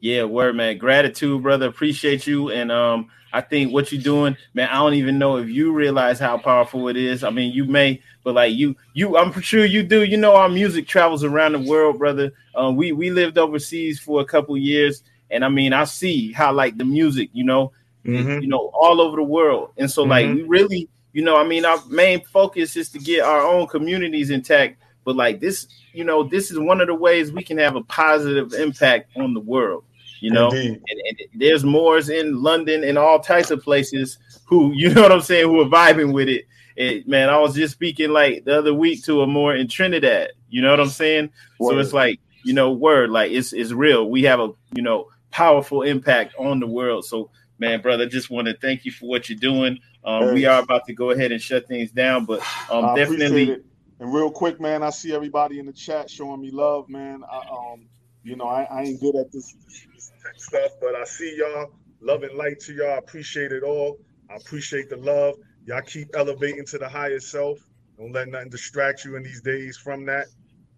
Yeah, 0.00 0.24
word, 0.24 0.56
man. 0.56 0.78
Gratitude, 0.78 1.42
brother. 1.42 1.66
Appreciate 1.66 2.26
you. 2.26 2.50
And 2.50 2.70
um, 2.70 3.10
I 3.32 3.40
think 3.40 3.72
what 3.72 3.90
you're 3.92 4.02
doing, 4.02 4.36
man, 4.54 4.68
I 4.68 4.74
don't 4.74 4.94
even 4.94 5.18
know 5.18 5.36
if 5.36 5.48
you 5.48 5.72
realize 5.72 6.18
how 6.18 6.38
powerful 6.38 6.88
it 6.88 6.96
is. 6.96 7.24
I 7.24 7.30
mean, 7.30 7.52
you 7.52 7.64
may, 7.64 8.02
but 8.22 8.34
like 8.34 8.54
you, 8.54 8.76
you, 8.94 9.16
I'm 9.16 9.38
sure 9.40 9.64
you 9.64 9.82
do. 9.82 10.04
You 10.04 10.16
know, 10.16 10.36
our 10.36 10.48
music 10.48 10.86
travels 10.86 11.24
around 11.24 11.52
the 11.52 11.60
world, 11.60 11.98
brother. 11.98 12.32
Um, 12.54 12.76
we 12.76 12.92
we 12.92 13.10
lived 13.10 13.38
overseas 13.38 13.98
for 13.98 14.20
a 14.20 14.24
couple 14.24 14.56
years, 14.56 15.02
and 15.30 15.44
I 15.44 15.48
mean, 15.48 15.72
I 15.72 15.84
see 15.84 16.32
how 16.32 16.52
like 16.52 16.78
the 16.78 16.84
music, 16.84 17.30
you 17.32 17.44
know, 17.44 17.72
mm-hmm. 18.04 18.40
you 18.40 18.48
know, 18.48 18.70
all 18.72 19.00
over 19.00 19.16
the 19.16 19.22
world. 19.22 19.70
And 19.76 19.90
so, 19.90 20.02
mm-hmm. 20.02 20.10
like, 20.10 20.26
we 20.26 20.42
really, 20.42 20.88
you 21.12 21.22
know, 21.22 21.36
I 21.36 21.44
mean, 21.44 21.64
our 21.64 21.82
main 21.88 22.24
focus 22.24 22.76
is 22.76 22.90
to 22.90 22.98
get 22.98 23.24
our 23.24 23.40
own 23.40 23.66
communities 23.66 24.30
intact. 24.30 24.82
But 25.04 25.16
like 25.16 25.40
this, 25.40 25.68
you 25.92 26.04
know, 26.04 26.24
this 26.24 26.50
is 26.50 26.58
one 26.58 26.80
of 26.80 26.88
the 26.88 26.94
ways 26.94 27.32
we 27.32 27.42
can 27.42 27.58
have 27.58 27.76
a 27.76 27.82
positive 27.82 28.52
impact 28.54 29.16
on 29.16 29.34
the 29.34 29.40
world. 29.40 29.84
You 30.20 30.30
know, 30.30 30.50
and, 30.50 30.80
and 30.88 31.18
there's 31.34 31.62
Moors 31.62 32.08
in 32.08 32.42
London 32.42 32.82
and 32.82 32.96
all 32.96 33.20
types 33.20 33.50
of 33.50 33.62
places 33.62 34.18
who, 34.46 34.72
you 34.74 34.92
know 34.92 35.02
what 35.02 35.12
I'm 35.12 35.20
saying, 35.20 35.46
who 35.46 35.60
are 35.60 35.66
vibing 35.66 36.12
with 36.12 36.28
it. 36.28 36.46
And 36.76 37.06
man, 37.06 37.28
I 37.28 37.38
was 37.38 37.54
just 37.54 37.74
speaking 37.74 38.10
like 38.10 38.44
the 38.44 38.58
other 38.58 38.74
week 38.74 39.04
to 39.04 39.22
a 39.22 39.26
Moor 39.26 39.54
in 39.54 39.68
Trinidad. 39.68 40.30
You 40.48 40.62
know 40.62 40.70
what 40.70 40.80
I'm 40.80 40.88
saying? 40.88 41.30
Word. 41.58 41.72
So 41.72 41.78
it's 41.78 41.92
like, 41.92 42.20
you 42.44 42.52
know, 42.52 42.70
word, 42.70 43.10
like 43.10 43.32
it's 43.32 43.52
it's 43.52 43.72
real. 43.72 44.08
We 44.08 44.22
have 44.24 44.40
a, 44.40 44.50
you 44.72 44.82
know, 44.82 45.08
powerful 45.30 45.82
impact 45.82 46.34
on 46.38 46.60
the 46.60 46.66
world. 46.66 47.04
So, 47.04 47.30
man, 47.58 47.80
brother, 47.80 48.06
just 48.06 48.30
want 48.30 48.48
to 48.48 48.56
thank 48.56 48.84
you 48.84 48.92
for 48.92 49.06
what 49.06 49.28
you're 49.28 49.38
doing. 49.38 49.78
Um, 50.04 50.34
we 50.34 50.44
are 50.46 50.62
about 50.62 50.86
to 50.86 50.94
go 50.94 51.10
ahead 51.10 51.32
and 51.32 51.42
shut 51.42 51.66
things 51.66 51.90
down, 51.90 52.24
but 52.24 52.40
um, 52.70 52.94
definitely. 52.94 53.58
And 53.98 54.12
real 54.12 54.30
quick, 54.30 54.60
man, 54.60 54.82
I 54.82 54.90
see 54.90 55.14
everybody 55.14 55.58
in 55.58 55.66
the 55.66 55.72
chat 55.72 56.10
showing 56.10 56.40
me 56.40 56.50
love, 56.50 56.88
man. 56.88 57.22
I, 57.30 57.38
um, 57.38 57.88
you 58.22 58.36
know, 58.36 58.44
I, 58.44 58.64
I 58.64 58.82
ain't 58.82 59.00
good 59.00 59.16
at 59.16 59.32
this, 59.32 59.54
this, 59.94 60.12
stuff, 60.36 60.72
but 60.80 60.94
I 60.94 61.04
see 61.04 61.36
y'all. 61.38 61.72
Love 62.02 62.22
and 62.22 62.36
light 62.36 62.60
to 62.60 62.74
y'all. 62.74 62.90
I 62.90 62.98
appreciate 62.98 63.52
it 63.52 63.62
all. 63.62 63.96
I 64.30 64.34
appreciate 64.34 64.90
the 64.90 64.96
love. 64.96 65.36
Y'all 65.64 65.80
keep 65.80 66.08
elevating 66.14 66.66
to 66.66 66.78
the 66.78 66.88
higher 66.88 67.20
self. 67.20 67.58
Don't 67.98 68.12
let 68.12 68.28
nothing 68.28 68.50
distract 68.50 69.04
you 69.04 69.16
in 69.16 69.22
these 69.22 69.40
days 69.40 69.78
from 69.78 70.04
that. 70.06 70.26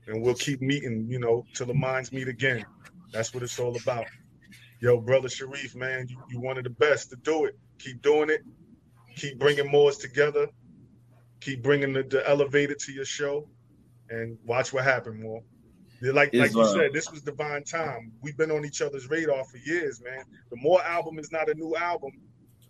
And 0.07 0.22
we'll 0.22 0.34
keep 0.34 0.62
meeting, 0.62 1.07
you 1.09 1.18
know, 1.18 1.44
till 1.55 1.66
the 1.66 1.74
minds 1.74 2.12
meet 2.12 2.28
again. 2.28 2.64
That's 3.12 3.34
what 3.34 3.42
it's 3.42 3.59
all 3.59 3.76
about. 3.76 4.07
Yo, 4.81 5.01
brother 5.01 5.29
Sharif, 5.29 5.74
man, 5.74 6.07
you, 6.09 6.16
you 6.31 6.41
one 6.41 6.57
of 6.57 6.64
the 6.64 6.70
best 6.70 7.11
to 7.11 7.16
do 7.16 7.47
it. 7.47 7.59
Keep 7.79 8.03
doing 8.03 8.31
it. 8.31 8.43
Keep 9.16 9.39
bringing 9.39 9.70
Moors 9.70 9.99
together. 9.99 10.49
Keep 11.41 11.62
bringing 11.62 11.93
the, 11.93 12.03
the 12.05 12.29
elevator 12.29 12.74
to 12.74 12.93
your 12.93 13.05
show, 13.05 13.49
and 14.11 14.39
watch 14.45 14.72
what 14.72 14.85
happens, 14.85 15.22
more. 15.22 15.43
Like 16.01 16.33
like 16.33 16.55
you 16.55 16.66
said, 16.66 16.93
this 16.93 17.11
was 17.11 17.22
divine 17.22 17.64
time. 17.64 18.12
We've 18.22 18.37
been 18.37 18.53
on 18.53 18.64
each 18.64 18.81
other's 18.83 19.11
radar 19.11 19.45
for 19.45 19.57
years, 19.59 20.01
man. 20.01 20.24
The 20.51 20.57
Moor 20.57 20.81
album 20.83 21.18
is 21.18 21.33
not 21.33 21.49
a 21.49 21.55
new 21.55 21.74
album, 21.74 22.12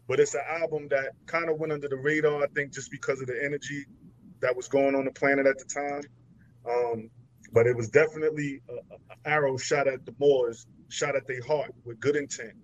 but 0.06 0.18
it's 0.18 0.34
an 0.34 0.40
album 0.48 0.88
that 0.88 1.10
kind 1.26 1.50
of 1.50 1.58
went 1.58 1.72
under 1.72 1.88
the 1.88 1.96
radar. 1.96 2.42
I 2.42 2.46
think 2.54 2.72
just 2.72 2.90
because 2.90 3.20
of 3.20 3.26
the 3.26 3.42
energy 3.44 3.84
that 4.40 4.56
was 4.56 4.68
going 4.68 4.94
on 4.94 5.04
the 5.04 5.10
planet 5.10 5.46
at 5.46 5.58
the 5.58 5.64
time. 5.66 6.02
Um, 6.66 7.10
but 7.52 7.66
it 7.66 7.76
was 7.76 7.88
definitely 7.88 8.60
an 8.68 8.98
arrow 9.24 9.56
shot 9.56 9.88
at 9.88 10.04
the 10.06 10.14
Moors, 10.18 10.66
shot 10.88 11.16
at 11.16 11.26
their 11.26 11.42
heart 11.44 11.72
with 11.84 12.00
good 12.00 12.16
intent. 12.16 12.54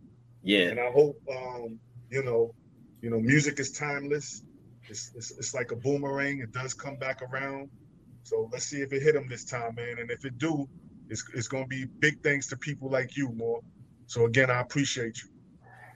Yeah. 0.42 0.68
And 0.68 0.80
I 0.80 0.90
hope, 0.90 1.20
um, 1.30 1.78
you 2.10 2.22
know, 2.22 2.54
you 3.00 3.10
know, 3.10 3.20
music 3.20 3.58
is 3.60 3.72
timeless. 3.72 4.42
It's, 4.88 5.12
it's, 5.14 5.30
it's 5.32 5.54
like 5.54 5.72
a 5.72 5.76
boomerang. 5.76 6.40
It 6.40 6.52
does 6.52 6.74
come 6.74 6.96
back 6.96 7.22
around. 7.22 7.70
So 8.22 8.48
let's 8.52 8.64
see 8.64 8.80
if 8.80 8.92
it 8.92 9.02
hit 9.02 9.14
them 9.14 9.28
this 9.28 9.44
time, 9.44 9.74
man. 9.74 9.98
And 9.98 10.10
if 10.10 10.24
it 10.24 10.38
do, 10.38 10.68
it's, 11.08 11.24
it's 11.34 11.48
going 11.48 11.64
to 11.64 11.68
be 11.68 11.84
big 12.00 12.22
thanks 12.22 12.46
to 12.48 12.56
people 12.56 12.90
like 12.90 13.16
you, 13.16 13.30
Moor. 13.30 13.60
So 14.06 14.26
again, 14.26 14.50
I 14.50 14.60
appreciate 14.60 15.22
you. 15.22 15.28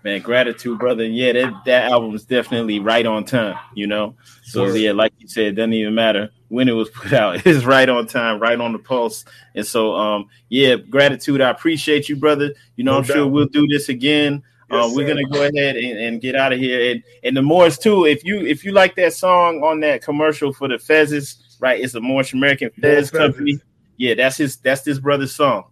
Man, 0.04 0.20
gratitude, 0.22 0.78
brother. 0.78 1.04
Yeah, 1.04 1.32
that, 1.32 1.52
that 1.66 1.90
album 1.90 2.14
is 2.14 2.24
definitely 2.24 2.78
right 2.78 3.04
on 3.04 3.24
time, 3.24 3.58
you 3.74 3.86
know. 3.86 4.14
So 4.44 4.66
yeah, 4.66 4.92
like 4.92 5.12
you 5.18 5.26
said, 5.26 5.46
it 5.46 5.52
doesn't 5.52 5.72
even 5.72 5.94
matter 5.94 6.30
when 6.48 6.68
it 6.68 6.72
was 6.72 6.88
put 6.94 7.12
out. 7.12 7.44
It's 7.46 7.64
right 7.64 7.88
on 7.88 8.06
time, 8.06 8.38
right 8.38 8.58
on 8.58 8.72
the 8.72 8.78
pulse. 8.78 9.24
And 9.54 9.66
so 9.66 9.96
um, 9.96 10.28
yeah, 10.48 10.76
gratitude. 10.76 11.40
I 11.40 11.50
appreciate 11.50 12.08
you, 12.08 12.16
brother. 12.16 12.52
You 12.76 12.84
know, 12.84 12.92
no 12.92 12.98
I'm 12.98 13.04
doubt. 13.04 13.14
sure 13.14 13.26
we'll 13.26 13.46
do 13.46 13.66
this 13.66 13.88
again. 13.88 14.42
Yes, 14.70 14.84
uh, 14.84 14.92
we're 14.94 15.06
gonna 15.06 15.24
go 15.24 15.42
ahead 15.42 15.76
and, 15.76 15.98
and, 15.98 16.20
get 16.20 16.36
out 16.36 16.52
of 16.52 16.58
here. 16.58 16.92
And 16.92 17.02
and 17.24 17.36
the 17.36 17.42
Moors 17.42 17.78
too. 17.78 18.04
If 18.04 18.22
you 18.22 18.46
if 18.46 18.64
you 18.64 18.72
like 18.72 18.94
that 18.96 19.14
song 19.14 19.62
on 19.64 19.80
that 19.80 20.02
commercial 20.02 20.52
for 20.52 20.68
the 20.68 20.76
Fezzes, 20.76 21.56
right? 21.58 21.80
It's 21.80 21.94
a 21.94 22.00
Moorish 22.00 22.34
American 22.34 22.70
Fez 22.80 23.10
company. 23.10 23.58
Yeah, 23.96 24.14
that's 24.14 24.36
his 24.36 24.56
that's 24.56 24.82
this 24.82 24.98
brother's 24.98 25.34
song, 25.34 25.64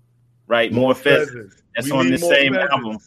right? 0.47 0.73
More, 0.73 0.83
more 0.83 0.95
Fezzes. 0.95 1.61
That's 1.75 1.91
we 1.91 1.93
on 1.97 2.11
the 2.11 2.19
same 2.19 2.55
fezzes. 2.55 2.71
album. 2.71 2.99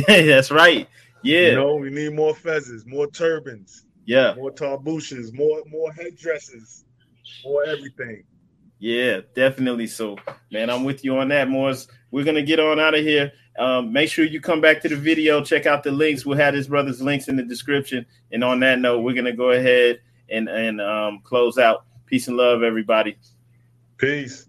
that's 0.06 0.50
right. 0.50 0.88
Yeah. 1.22 1.40
You 1.40 1.54
know, 1.54 1.74
we 1.76 1.90
need 1.90 2.14
more 2.14 2.34
fezzes, 2.34 2.86
more 2.86 3.06
turbans. 3.08 3.84
Yeah. 4.06 4.34
More 4.34 4.50
tarbushes, 4.50 5.32
more 5.34 5.62
more 5.70 5.92
headdresses, 5.92 6.84
more 7.44 7.64
everything. 7.64 8.24
Yeah, 8.78 9.20
definitely. 9.34 9.88
So, 9.88 10.16
man, 10.52 10.70
I'm 10.70 10.84
with 10.84 11.04
you 11.04 11.18
on 11.18 11.28
that, 11.28 11.48
Morris. 11.48 11.88
We're 12.10 12.24
gonna 12.24 12.42
get 12.42 12.60
on 12.60 12.78
out 12.80 12.94
of 12.94 13.04
here. 13.04 13.32
Um, 13.58 13.92
make 13.92 14.08
sure 14.08 14.24
you 14.24 14.40
come 14.40 14.60
back 14.60 14.80
to 14.82 14.88
the 14.88 14.96
video, 14.96 15.42
check 15.44 15.66
out 15.66 15.82
the 15.82 15.90
links. 15.90 16.24
We'll 16.24 16.38
have 16.38 16.54
his 16.54 16.68
brother's 16.68 17.02
links 17.02 17.28
in 17.28 17.36
the 17.36 17.42
description. 17.42 18.06
And 18.30 18.44
on 18.44 18.60
that 18.60 18.78
note, 18.78 19.00
we're 19.00 19.14
gonna 19.14 19.32
go 19.32 19.50
ahead 19.50 20.00
and 20.30 20.48
and 20.48 20.80
um, 20.80 21.20
close 21.24 21.58
out. 21.58 21.84
Peace 22.06 22.28
and 22.28 22.36
love, 22.36 22.62
everybody. 22.62 23.18
Peace. 23.98 24.47